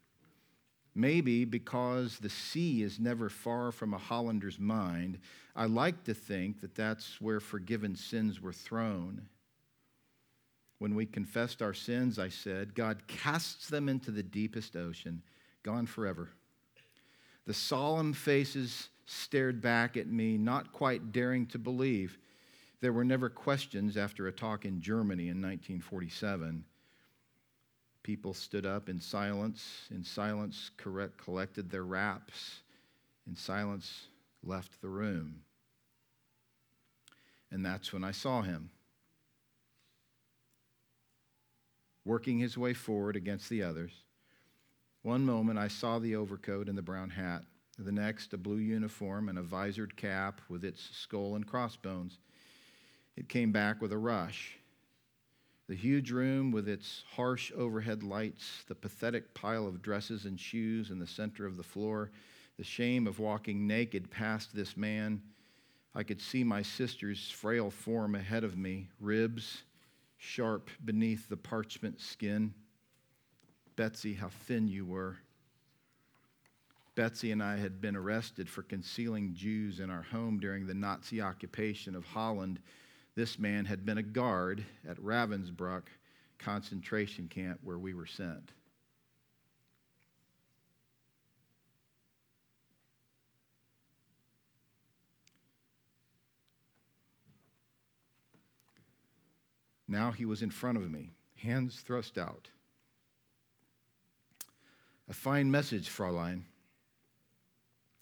Maybe 0.95 1.45
because 1.45 2.19
the 2.19 2.31
sea 2.31 2.83
is 2.83 2.99
never 2.99 3.29
far 3.29 3.71
from 3.71 3.93
a 3.93 3.99
Hollander's 3.99 4.59
mind, 4.59 5.19
I 5.55 5.67
like 5.67 6.05
to 6.05 6.15
think 6.15 6.61
that 6.61 6.75
that's 6.75 7.21
where 7.21 7.41
forgiven 7.41 7.97
sins 7.97 8.41
were 8.41 8.53
thrown. 8.53 9.29
When 10.85 10.95
we 10.95 11.07
confessed 11.07 11.63
our 11.63 11.73
sins, 11.73 12.19
I 12.19 12.29
said, 12.29 12.75
God 12.75 13.07
casts 13.07 13.71
them 13.71 13.89
into 13.89 14.11
the 14.11 14.23
deepest 14.23 14.77
ocean, 14.77 15.23
gone 15.63 15.87
forever. 15.87 16.29
The 17.47 17.55
solemn 17.55 18.13
faces 18.13 18.91
stared 19.07 19.63
back 19.63 19.97
at 19.97 20.09
me, 20.09 20.37
not 20.37 20.75
quite 20.75 21.11
daring 21.11 21.47
to 21.47 21.59
believe. 21.59 22.19
There 22.83 22.93
were 22.93 23.03
never 23.03 23.31
questions 23.31 23.97
after 23.97 24.27
a 24.27 24.33
talk 24.33 24.67
in 24.67 24.83
Germany 24.83 25.31
in 25.31 25.41
1947. 25.41 26.67
People 28.03 28.35
stood 28.35 28.67
up 28.67 28.91
in 28.91 29.01
silence, 29.01 29.87
in 29.91 30.05
silence 30.05 30.71
correct, 30.77 31.17
collected 31.17 31.71
their 31.71 31.85
wraps, 31.85 32.61
in 33.27 33.35
silence 33.35 34.09
left 34.43 34.83
the 34.83 34.91
room. 34.91 35.37
And 37.51 37.65
that's 37.65 37.91
when 37.91 38.05
I 38.05 38.11
saw 38.11 38.43
him. 38.43 38.69
Working 42.05 42.39
his 42.39 42.59
way 42.59 42.75
forward 42.75 43.17
against 43.17 43.49
the 43.49 43.63
others. 43.63 43.93
One 45.03 45.25
moment 45.25 45.59
I 45.59 45.69
saw 45.69 45.99
the 45.99 46.17
overcoat 46.17 46.69
and 46.69 46.77
the 46.77 46.83
brown 46.83 47.11
hat. 47.11 47.43
The 47.79 47.93
next, 47.93 48.33
a 48.33 48.39
blue 48.39 48.59
uniform 48.59 49.29
and 49.29 49.39
a 49.39 49.43
visored 49.43 49.97
cap 49.97 50.41
with 50.49 50.65
its 50.65 50.89
skull 50.93 51.35
and 51.35 51.47
crossbones. 51.47 52.19
It 53.17 53.29
came 53.29 53.53
back 53.53 53.83
with 53.83 53.93
a 53.93 53.99
rush. 53.99 54.59
The 55.67 55.75
huge 55.75 56.11
room 56.11 56.53
with 56.53 56.69
its 56.69 57.05
harsh 57.13 57.51
overhead 57.57 58.03
lights, 58.03 58.65
the 58.69 58.75
pathetic 58.75 59.33
pile 59.35 59.67
of 59.67 59.83
dresses 59.83 60.27
and 60.27 60.39
shoes 60.39 60.91
in 60.91 60.99
the 60.99 61.07
center 61.07 61.47
of 61.47 61.57
the 61.57 61.63
floor, 61.63 62.11
the 62.59 62.65
shame 62.65 63.07
of 63.07 63.19
walking 63.19 63.67
naked 63.67 64.11
past 64.11 64.55
this 64.55 64.77
man. 64.77 65.23
I 65.95 66.03
could 66.03 66.21
see 66.21 66.45
my 66.45 66.63
sister's 66.63 67.31
frail 67.31 67.71
form 67.71 68.15
ahead 68.15 68.45
of 68.45 68.59
me, 68.59 68.89
ribs 69.01 69.63
sharp 70.25 70.71
beneath 70.85 71.29
the 71.29 71.37
parchment 71.37 72.01
skin. 72.01 72.55
Betsie, 73.77 74.15
how 74.15 74.29
thin 74.29 74.67
you 74.67 74.87
were. 74.87 75.19
Betsie 76.95 77.33
and 77.33 77.43
I 77.43 77.57
had 77.57 77.81
been 77.81 77.97
arrested 77.97 78.49
for 78.49 78.63
concealing 78.63 79.35
Jews 79.35 79.81
in 79.81 79.91
our 79.91 80.03
home 80.03 80.39
during 80.39 80.67
the 80.67 80.75
Nazi 80.75 81.21
occupation 81.21 81.95
of 81.95 82.07
Holland. 82.07 82.61
This 83.15 83.39
man 83.39 83.65
had 83.65 83.85
been 83.85 83.99
a 83.99 84.03
guard 84.03 84.65
at 84.89 84.97
Ravensbrück 84.97 85.83
concentration 86.39 87.29
camp 87.29 87.61
where 87.63 87.79
we 87.79 87.95
were 87.95 88.07
sent. 88.07 88.53
Now 99.95 100.11
he 100.11 100.25
was 100.25 100.43
in 100.43 100.51
front 100.51 100.77
of 100.77 100.91
me, 100.91 101.13
hands 101.37 101.85
thrust 101.87 102.19
out. 102.19 102.49
A 105.09 105.13
fine 105.13 105.49
message, 105.53 105.89
Fraulein. 105.89 106.43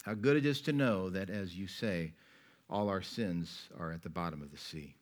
How 0.01 0.15
good 0.15 0.35
it 0.35 0.43
is 0.43 0.59
to 0.61 0.73
know 0.73 1.11
that, 1.11 1.29
as 1.29 1.55
you 1.55 1.67
say, 1.67 2.13
all 2.67 2.89
our 2.89 3.03
sins 3.03 3.69
are 3.77 3.91
at 3.91 4.01
the 4.01 4.09
bottom 4.09 4.41
of 4.41 4.49
the 4.49 4.57
sea. 4.57 4.95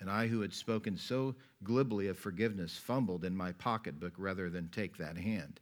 And 0.00 0.10
I, 0.10 0.28
who 0.28 0.40
had 0.40 0.54
spoken 0.54 0.96
so 0.96 1.34
glibly 1.62 2.08
of 2.08 2.18
forgiveness, 2.18 2.78
fumbled 2.78 3.26
in 3.26 3.36
my 3.36 3.52
pocketbook 3.52 4.14
rather 4.16 4.48
than 4.48 4.70
take 4.70 4.96
that 4.96 5.18
hand. 5.18 5.60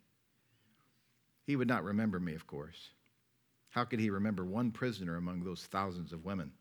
He 1.42 1.56
would 1.56 1.66
not 1.66 1.82
remember 1.82 2.20
me, 2.20 2.34
of 2.34 2.46
course. 2.46 2.90
How 3.70 3.82
could 3.82 3.98
he 3.98 4.10
remember 4.10 4.44
one 4.44 4.70
prisoner 4.70 5.16
among 5.16 5.42
those 5.42 5.64
thousands 5.64 6.12
of 6.12 6.24
women? 6.24 6.52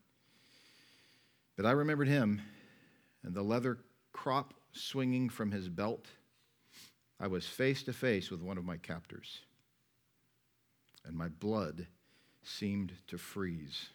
But 1.55 1.67
I 1.67 1.71
remembered 1.71 2.07
him 2.07 2.41
and 3.23 3.33
the 3.33 3.43
leather 3.43 3.79
crop 4.13 4.53
swinging 4.71 5.29
from 5.29 5.51
his 5.51 5.69
belt. 5.69 6.07
I 7.19 7.27
was 7.27 7.45
face 7.45 7.83
to 7.83 7.93
face 7.93 8.31
with 8.31 8.41
one 8.41 8.57
of 8.57 8.65
my 8.65 8.77
captors, 8.77 9.39
and 11.05 11.15
my 11.15 11.27
blood 11.27 11.87
seemed 12.43 12.93
to 13.07 13.17
freeze. 13.17 13.89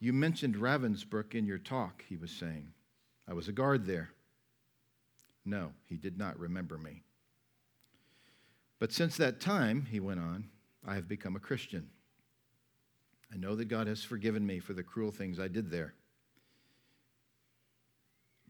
You 0.00 0.12
mentioned 0.12 0.56
Ravensbrück 0.56 1.34
in 1.34 1.46
your 1.46 1.58
talk, 1.58 2.04
he 2.08 2.16
was 2.16 2.32
saying. 2.32 2.72
I 3.28 3.34
was 3.34 3.46
a 3.46 3.52
guard 3.52 3.86
there. 3.86 4.10
No, 5.44 5.72
he 5.88 5.96
did 5.96 6.18
not 6.18 6.38
remember 6.38 6.76
me. 6.76 7.04
But 8.80 8.92
since 8.92 9.16
that 9.16 9.40
time, 9.40 9.86
he 9.88 10.00
went 10.00 10.18
on, 10.18 10.48
I 10.84 10.96
have 10.96 11.06
become 11.06 11.36
a 11.36 11.40
Christian. 11.40 11.88
I 13.32 13.38
know 13.38 13.54
that 13.56 13.66
God 13.66 13.86
has 13.86 14.04
forgiven 14.04 14.46
me 14.46 14.58
for 14.58 14.74
the 14.74 14.82
cruel 14.82 15.10
things 15.10 15.40
I 15.40 15.48
did 15.48 15.70
there. 15.70 15.94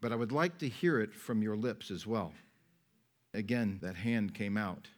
But 0.01 0.11
I 0.11 0.17
would 0.17 0.33
like 0.33 0.59
to 0.59 0.69
hear 0.69 1.01
it 1.01 1.15
from 1.15 1.43
your 1.43 1.57
lips 1.57 1.91
as 1.91 2.07
well. 2.07 2.33
Again, 3.33 3.79
that 3.83 3.95
hand 3.95 4.35
came 4.35 4.57
out. 4.57 4.89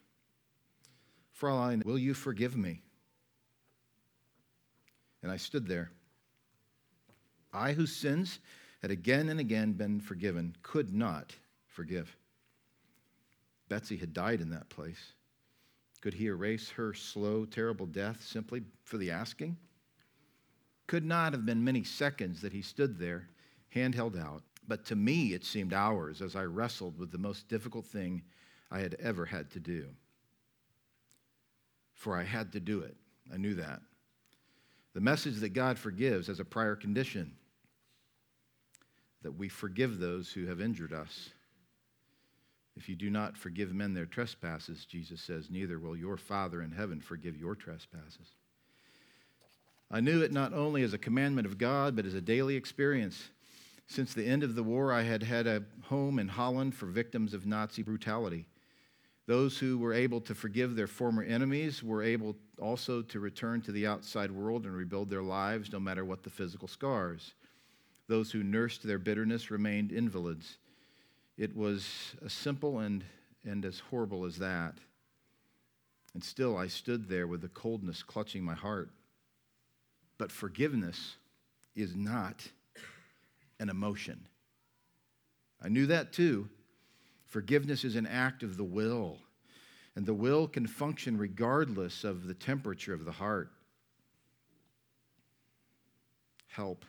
Fraulein, 1.30 1.82
will 1.84 1.98
you 1.98 2.14
forgive 2.14 2.56
me? 2.56 2.80
And 5.22 5.30
I 5.30 5.36
stood 5.36 5.66
there. 5.68 5.90
I, 7.52 7.72
whose 7.72 7.94
sins 7.94 8.38
had 8.80 8.90
again 8.90 9.28
and 9.28 9.38
again 9.38 9.72
been 9.72 10.00
forgiven, 10.00 10.56
could 10.62 10.94
not 10.94 11.34
forgive. 11.66 12.16
Betsie 13.68 13.96
had 13.96 14.14
died 14.14 14.40
in 14.40 14.50
that 14.50 14.68
place. 14.70 15.12
Could 16.00 16.14
he 16.14 16.26
erase 16.26 16.70
her 16.70 16.94
slow, 16.94 17.44
terrible 17.44 17.86
death 17.86 18.22
simply 18.22 18.62
for 18.84 18.96
the 18.96 19.10
asking? 19.10 19.56
Could 20.86 21.04
not 21.04 21.32
have 21.32 21.46
been 21.46 21.64
many 21.64 21.84
seconds 21.84 22.40
that 22.42 22.52
he 22.52 22.62
stood 22.62 22.98
there, 22.98 23.28
hand 23.70 23.94
held 23.94 24.16
out. 24.16 24.42
But 24.66 24.84
to 24.86 24.96
me, 24.96 25.34
it 25.34 25.44
seemed 25.44 25.72
hours 25.72 26.22
as 26.22 26.36
I 26.36 26.44
wrestled 26.44 26.98
with 26.98 27.10
the 27.10 27.18
most 27.18 27.48
difficult 27.48 27.86
thing 27.86 28.22
I 28.70 28.80
had 28.80 28.94
ever 29.00 29.24
had 29.24 29.50
to 29.52 29.60
do. 29.60 29.88
For 31.94 32.16
I 32.16 32.22
had 32.22 32.52
to 32.52 32.60
do 32.60 32.80
it. 32.80 32.96
I 33.32 33.36
knew 33.36 33.54
that. 33.54 33.80
The 34.94 35.00
message 35.00 35.40
that 35.40 35.50
God 35.50 35.78
forgives 35.78 36.28
as 36.28 36.40
a 36.40 36.44
prior 36.44 36.76
condition 36.76 37.32
that 39.22 39.32
we 39.32 39.48
forgive 39.48 39.98
those 39.98 40.30
who 40.30 40.46
have 40.46 40.60
injured 40.60 40.92
us. 40.92 41.30
If 42.76 42.88
you 42.88 42.94
do 42.94 43.10
not 43.10 43.36
forgive 43.38 43.72
men 43.72 43.94
their 43.94 44.06
trespasses, 44.06 44.84
Jesus 44.84 45.20
says, 45.20 45.50
neither 45.50 45.78
will 45.78 45.96
your 45.96 46.16
Father 46.16 46.62
in 46.62 46.72
heaven 46.72 47.00
forgive 47.00 47.36
your 47.36 47.54
trespasses. 47.54 48.34
I 49.90 50.00
knew 50.00 50.22
it 50.22 50.32
not 50.32 50.52
only 50.52 50.82
as 50.82 50.92
a 50.92 50.98
commandment 50.98 51.46
of 51.46 51.58
God, 51.58 51.94
but 51.94 52.06
as 52.06 52.14
a 52.14 52.20
daily 52.20 52.56
experience. 52.56 53.30
Since 53.86 54.14
the 54.14 54.26
end 54.26 54.42
of 54.42 54.54
the 54.54 54.62
war, 54.62 54.92
I 54.92 55.02
had 55.02 55.22
had 55.22 55.46
a 55.46 55.62
home 55.84 56.18
in 56.18 56.28
Holland 56.28 56.74
for 56.74 56.86
victims 56.86 57.34
of 57.34 57.46
Nazi 57.46 57.82
brutality. 57.82 58.46
Those 59.26 59.58
who 59.58 59.78
were 59.78 59.94
able 59.94 60.20
to 60.22 60.34
forgive 60.34 60.74
their 60.74 60.86
former 60.86 61.22
enemies 61.22 61.82
were 61.82 62.02
able 62.02 62.36
also 62.58 63.02
to 63.02 63.20
return 63.20 63.62
to 63.62 63.72
the 63.72 63.86
outside 63.86 64.30
world 64.30 64.64
and 64.66 64.74
rebuild 64.74 65.10
their 65.10 65.22
lives, 65.22 65.72
no 65.72 65.80
matter 65.80 66.04
what 66.04 66.22
the 66.22 66.30
physical 66.30 66.68
scars. 66.68 67.34
Those 68.06 68.30
who 68.30 68.42
nursed 68.42 68.82
their 68.82 68.98
bitterness 68.98 69.50
remained 69.50 69.92
invalids. 69.92 70.58
It 71.38 71.56
was 71.56 72.14
as 72.24 72.32
simple 72.32 72.80
and, 72.80 73.02
and 73.44 73.64
as 73.64 73.80
horrible 73.90 74.24
as 74.24 74.36
that. 74.38 74.74
And 76.12 76.22
still, 76.22 76.56
I 76.56 76.68
stood 76.68 77.08
there 77.08 77.26
with 77.26 77.40
the 77.40 77.48
coldness 77.48 78.02
clutching 78.02 78.44
my 78.44 78.54
heart. 78.54 78.90
But 80.24 80.32
forgiveness 80.32 81.16
is 81.76 81.94
not 81.94 82.48
an 83.60 83.68
emotion. 83.68 84.26
I 85.62 85.68
knew 85.68 85.84
that 85.88 86.14
too. 86.14 86.48
Forgiveness 87.26 87.84
is 87.84 87.94
an 87.94 88.06
act 88.06 88.42
of 88.42 88.56
the 88.56 88.64
will, 88.64 89.18
and 89.94 90.06
the 90.06 90.14
will 90.14 90.48
can 90.48 90.66
function 90.66 91.18
regardless 91.18 92.04
of 92.04 92.26
the 92.26 92.32
temperature 92.32 92.94
of 92.94 93.04
the 93.04 93.12
heart. 93.12 93.50
Help 96.46 96.86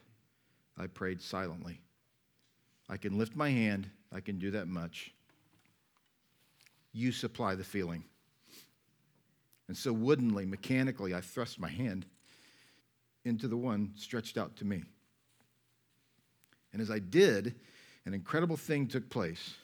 I 0.78 0.88
prayed 0.88 1.22
silently. 1.22 1.82
I 2.88 2.96
can 2.96 3.18
lift 3.18 3.36
my 3.36 3.50
hand, 3.50 3.90
I 4.14 4.22
can 4.22 4.40
do 4.40 4.52
that 4.52 4.70
much. 4.70 5.14
You 6.94 7.12
supply 7.12 7.56
the 7.56 7.66
feeling. 7.66 8.06
And 9.68 9.76
so, 9.76 9.92
woodenly, 9.92 10.46
mechanically, 10.46 11.14
I 11.14 11.20
thrust 11.20 11.60
my 11.60 11.70
hand 11.70 12.06
into 13.26 13.48
the 13.48 13.58
one 13.58 13.92
stretched 13.96 14.38
out 14.38 14.56
to 14.58 14.66
me. 14.66 14.84
And 16.72 16.82
as 16.82 16.90
I 16.90 17.00
did, 17.00 17.56
an 18.06 18.14
incredible 18.14 18.58
thing 18.58 18.88
took 18.88 19.10
place. 19.10 19.56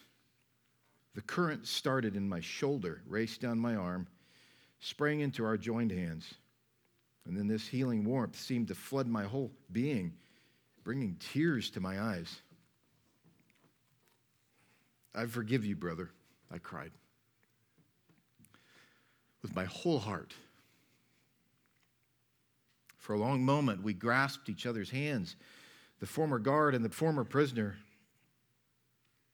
The 1.16 1.22
current 1.22 1.68
started 1.68 2.16
in 2.16 2.28
my 2.28 2.40
shoulder, 2.40 3.02
raced 3.08 3.42
down 3.42 3.60
my 3.60 3.76
arm, 3.76 4.08
sprang 4.80 5.20
into 5.20 5.46
our 5.46 5.58
joined 5.58 5.92
hands. 5.92 6.34
And 7.26 7.38
then 7.38 7.48
this 7.48 7.68
healing 7.68 8.04
warmth 8.04 8.40
seemed 8.40 8.70
to 8.70 8.76
flood 8.76 9.08
my 9.08 9.24
whole 9.24 9.52
being 9.72 10.14
bringing 10.84 11.16
tears 11.20 11.70
to 11.72 11.80
my 11.80 12.00
eyes. 12.00 12.42
I 15.14 15.26
forgive 15.26 15.66
you, 15.66 15.76
brother, 15.76 16.10
I 16.52 16.58
cried. 16.58 16.92
With 19.42 19.56
my 19.56 19.66
whole 19.66 20.00
heart. 20.00 20.34
For 23.02 23.14
a 23.14 23.20
long 23.20 23.44
moment, 23.44 23.82
we 23.82 23.94
grasped 23.94 24.48
each 24.48 24.68
other's 24.68 24.92
hands, 24.92 25.36
the 26.00 26.06
former 26.06 26.38
guard 26.38 26.76
and 26.76 26.86
the 26.86 26.90
former 26.90 27.24
prisoner. 27.24 27.76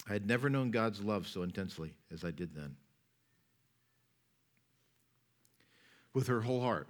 I 0.09 0.13
had 0.13 0.25
never 0.25 0.49
known 0.49 0.71
God's 0.71 1.01
love 1.01 1.27
so 1.27 1.43
intensely 1.43 1.93
as 2.11 2.23
I 2.23 2.31
did 2.31 2.55
then. 2.55 2.77
With 6.13 6.27
her 6.27 6.39
whole 6.39 6.61
heart. 6.61 6.87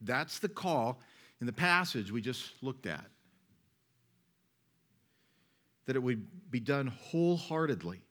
That's 0.00 0.38
the 0.38 0.48
call 0.48 1.00
in 1.40 1.48
the 1.48 1.52
passage 1.52 2.12
we 2.12 2.20
just 2.20 2.52
looked 2.62 2.86
at. 2.86 3.04
That 5.86 5.96
it 5.96 6.02
would 6.02 6.48
be 6.48 6.60
done 6.60 6.86
wholeheartedly. 6.86 8.02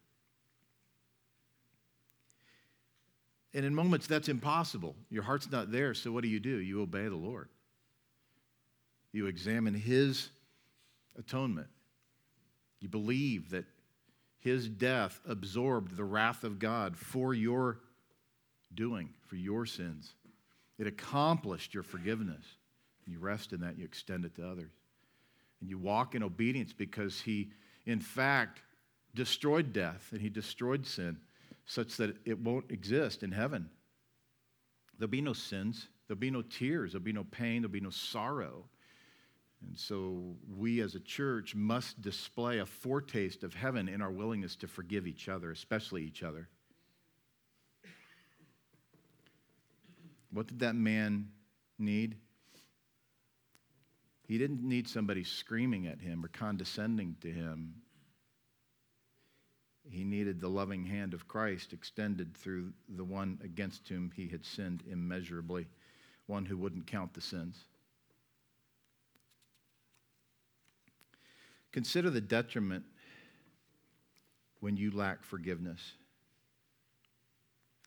And 3.54 3.66
in 3.66 3.74
moments 3.74 4.08
that's 4.08 4.30
impossible. 4.30 4.96
Your 5.10 5.24
heart's 5.24 5.50
not 5.50 5.72
there, 5.72 5.94
so 5.94 6.12
what 6.12 6.24
do 6.24 6.30
you 6.30 6.40
do? 6.40 6.58
You 6.58 6.82
obey 6.82 7.08
the 7.08 7.16
Lord. 7.16 7.50
You 9.12 9.28
examine 9.28 9.74
His 9.74 10.30
atonement. 11.18 11.68
You 12.80 12.90
believe 12.90 13.50
that 13.52 13.66
His 14.40 14.68
death 14.68 15.20
absorbed 15.28 15.96
the 15.96 16.04
wrath 16.04 16.44
of 16.44 16.60
God 16.60 16.98
for 16.98 17.34
your 17.34 17.80
doing, 18.76 19.10
for 19.26 19.36
your 19.36 19.66
sins. 19.66 20.14
It 20.78 20.88
accomplished 20.88 21.74
your 21.74 21.84
forgiveness. 21.84 22.46
And 23.06 23.14
you 23.14 23.20
rest 23.20 23.54
in 23.54 23.62
that, 23.62 23.78
you 23.78 23.86
extend 23.86 24.26
it 24.26 24.36
to 24.36 24.48
others. 24.48 24.72
And 25.62 25.70
you 25.70 25.78
walk 25.78 26.14
in 26.14 26.22
obedience 26.22 26.74
because 26.74 27.22
he, 27.22 27.50
in 27.86 28.00
fact, 28.00 28.62
destroyed 29.16 29.74
death 29.74 30.10
and 30.12 30.22
he 30.22 30.30
destroyed 30.30 30.86
sin 30.86 31.18
such 31.68 31.98
that 31.98 32.16
it 32.26 32.40
won't 32.40 32.72
exist 32.72 33.22
in 33.22 33.32
heaven. 33.32 33.70
There'll 34.98 35.12
be 35.12 35.22
no 35.22 35.34
sins, 35.34 35.90
there'll 36.08 36.20
be 36.20 36.32
no 36.32 36.42
tears, 36.42 36.94
there'll 36.94 37.04
be 37.04 37.14
no 37.14 37.26
pain, 37.26 37.62
there'll 37.62 37.72
be 37.72 37.82
no 37.82 37.92
sorrow. 37.92 38.66
And 39.62 39.78
so 39.78 40.36
we 40.56 40.82
as 40.82 40.96
a 40.96 41.00
church 41.02 41.56
must 41.56 42.02
display 42.02 42.60
a 42.60 42.66
foretaste 42.66 43.44
of 43.44 43.54
heaven 43.54 43.90
in 43.90 44.02
our 44.02 44.12
willingness 44.12 44.56
to 44.58 44.68
forgive 44.68 45.08
each 45.08 45.28
other, 45.28 45.52
especially 45.52 46.04
each 46.04 46.24
other. 46.24 46.48
What 50.32 50.48
did 50.48 50.60
that 50.60 50.76
man 50.76 51.28
need? 51.78 52.16
He 54.28 54.38
didn't 54.38 54.64
need 54.64 54.88
somebody 54.88 55.24
screaming 55.24 55.88
at 55.88 56.00
him 56.00 56.24
or 56.24 56.30
condescending 56.30 57.18
to 57.22 57.32
him. 57.32 57.76
He 59.90 60.04
needed 60.04 60.40
the 60.40 60.50
loving 60.50 60.86
hand 60.86 61.14
of 61.14 61.28
Christ 61.28 61.74
extended 61.74 62.36
through 62.36 62.74
the 62.90 63.04
one 63.04 63.40
against 63.44 63.88
whom 63.88 64.12
he 64.16 64.28
had 64.28 64.46
sinned 64.46 64.84
immeasurably, 64.90 65.68
one 66.26 66.46
who 66.46 66.58
wouldn't 66.58 66.88
count 66.88 67.14
the 67.14 67.22
sins. 67.22 67.66
Consider 71.72 72.10
the 72.10 72.22
detriment 72.22 72.84
when 74.60 74.78
you 74.78 74.92
lack 74.92 75.24
forgiveness. 75.24 75.94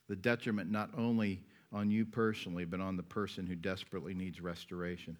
The 0.08 0.16
detriment 0.16 0.70
not 0.70 0.90
only 0.96 1.42
on 1.72 1.90
you 1.90 2.04
personally, 2.04 2.64
but 2.64 2.80
on 2.80 2.96
the 2.96 3.02
person 3.02 3.46
who 3.46 3.54
desperately 3.54 4.14
needs 4.14 4.40
restoration. 4.40 5.16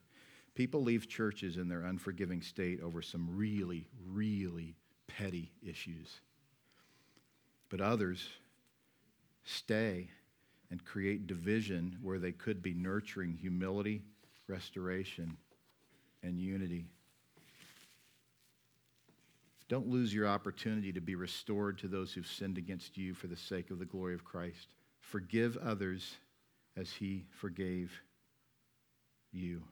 People 0.54 0.82
leave 0.82 1.08
churches 1.08 1.56
in 1.56 1.68
their 1.68 1.82
unforgiving 1.82 2.42
state 2.42 2.80
over 2.80 3.02
some 3.02 3.28
really, 3.36 3.86
really 4.06 4.76
petty 5.06 5.52
issues. 5.62 6.20
But 7.70 7.80
others 7.80 8.28
stay 9.44 10.10
and 10.70 10.84
create 10.84 11.26
division 11.26 11.96
where 12.02 12.18
they 12.18 12.32
could 12.32 12.62
be 12.62 12.74
nurturing 12.74 13.32
humility, 13.32 14.02
restoration, 14.46 15.36
and 16.22 16.38
unity. 16.38 16.84
Don't 19.68 19.88
lose 19.88 20.12
your 20.12 20.26
opportunity 20.26 20.92
to 20.92 21.00
be 21.00 21.14
restored 21.14 21.78
to 21.78 21.88
those 21.88 22.12
who've 22.12 22.26
sinned 22.26 22.58
against 22.58 22.98
you 22.98 23.14
for 23.14 23.28
the 23.28 23.36
sake 23.36 23.70
of 23.70 23.78
the 23.78 23.84
glory 23.84 24.14
of 24.14 24.24
Christ. 24.24 24.66
Forgive 24.98 25.56
others 25.56 26.16
as 26.76 26.92
he 26.92 27.24
forgave 27.30 27.92
you. 29.32 29.62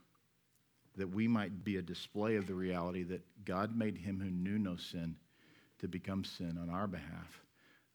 That 0.96 1.08
we 1.08 1.26
might 1.26 1.64
be 1.64 1.76
a 1.76 1.82
display 1.82 2.36
of 2.36 2.46
the 2.46 2.54
reality 2.54 3.02
that 3.04 3.22
God 3.44 3.76
made 3.76 3.98
him 3.98 4.20
who 4.20 4.30
knew 4.30 4.58
no 4.58 4.76
sin 4.76 5.16
to 5.80 5.88
become 5.88 6.24
sin 6.24 6.58
on 6.60 6.70
our 6.70 6.86
behalf, 6.86 7.40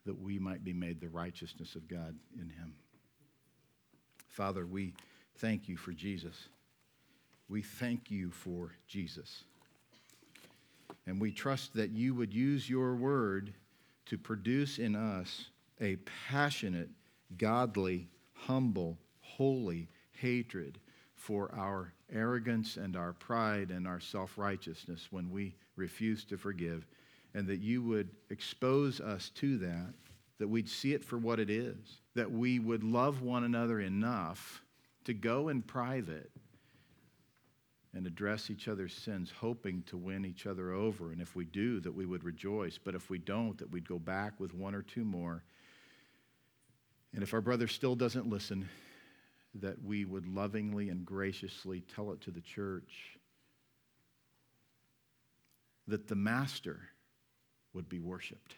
that 0.05 0.19
we 0.19 0.39
might 0.39 0.63
be 0.63 0.73
made 0.73 0.99
the 0.99 1.09
righteousness 1.09 1.75
of 1.75 1.87
God 1.87 2.15
in 2.35 2.49
him. 2.49 2.73
Father, 4.27 4.65
we 4.65 4.93
thank 5.37 5.67
you 5.67 5.77
for 5.77 5.91
Jesus. 5.91 6.47
We 7.47 7.61
thank 7.61 8.09
you 8.09 8.31
for 8.31 8.71
Jesus. 8.87 9.43
And 11.05 11.19
we 11.19 11.31
trust 11.31 11.73
that 11.73 11.91
you 11.91 12.15
would 12.15 12.33
use 12.33 12.69
your 12.69 12.95
word 12.95 13.53
to 14.07 14.17
produce 14.17 14.79
in 14.79 14.95
us 14.95 15.47
a 15.81 15.97
passionate, 16.27 16.89
godly, 17.37 18.07
humble, 18.33 18.97
holy 19.21 19.89
hatred 20.11 20.79
for 21.15 21.53
our 21.55 21.93
arrogance 22.11 22.77
and 22.77 22.95
our 22.95 23.13
pride 23.13 23.71
and 23.71 23.87
our 23.87 23.99
self 23.99 24.37
righteousness 24.37 25.07
when 25.11 25.29
we 25.29 25.55
refuse 25.75 26.23
to 26.25 26.37
forgive, 26.37 26.85
and 27.33 27.47
that 27.47 27.59
you 27.59 27.81
would 27.81 28.09
expose 28.29 28.99
us 28.99 29.29
to 29.35 29.57
that, 29.59 29.93
that 30.39 30.47
we'd 30.47 30.69
see 30.69 30.93
it 30.93 31.03
for 31.03 31.17
what 31.17 31.39
it 31.39 31.49
is, 31.49 32.01
that 32.15 32.31
we 32.31 32.59
would 32.59 32.83
love 32.83 33.21
one 33.21 33.43
another 33.43 33.79
enough 33.79 34.63
to 35.05 35.13
go 35.13 35.49
in 35.49 35.61
private 35.61 36.31
and 37.95 38.07
address 38.07 38.49
each 38.49 38.67
other's 38.67 38.93
sins, 38.93 39.31
hoping 39.39 39.83
to 39.83 39.97
win 39.97 40.25
each 40.25 40.47
other 40.47 40.71
over. 40.71 41.11
And 41.11 41.21
if 41.21 41.35
we 41.35 41.45
do, 41.45 41.79
that 41.81 41.93
we 41.93 42.05
would 42.05 42.23
rejoice. 42.23 42.79
But 42.83 42.95
if 42.95 43.09
we 43.09 43.19
don't, 43.19 43.57
that 43.59 43.71
we'd 43.71 43.87
go 43.87 43.99
back 43.99 44.39
with 44.39 44.53
one 44.53 44.73
or 44.73 44.81
two 44.81 45.03
more. 45.03 45.43
And 47.13 47.21
if 47.21 47.33
our 47.33 47.41
brother 47.41 47.67
still 47.67 47.95
doesn't 47.95 48.27
listen, 48.27 48.67
that 49.55 49.83
we 49.83 50.05
would 50.05 50.27
lovingly 50.27 50.89
and 50.89 51.05
graciously 51.05 51.81
tell 51.81 52.11
it 52.11 52.21
to 52.21 52.31
the 52.31 52.41
church. 52.41 53.19
That 55.87 56.07
the 56.07 56.15
Master 56.15 56.79
would 57.73 57.89
be 57.89 57.99
worshiped 57.99 58.55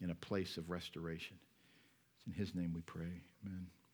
in 0.00 0.10
a 0.10 0.14
place 0.14 0.56
of 0.56 0.70
restoration. 0.70 1.36
It's 2.16 2.26
in 2.26 2.32
His 2.44 2.54
name 2.54 2.72
we 2.74 2.82
pray. 2.82 3.22
Amen. 3.46 3.66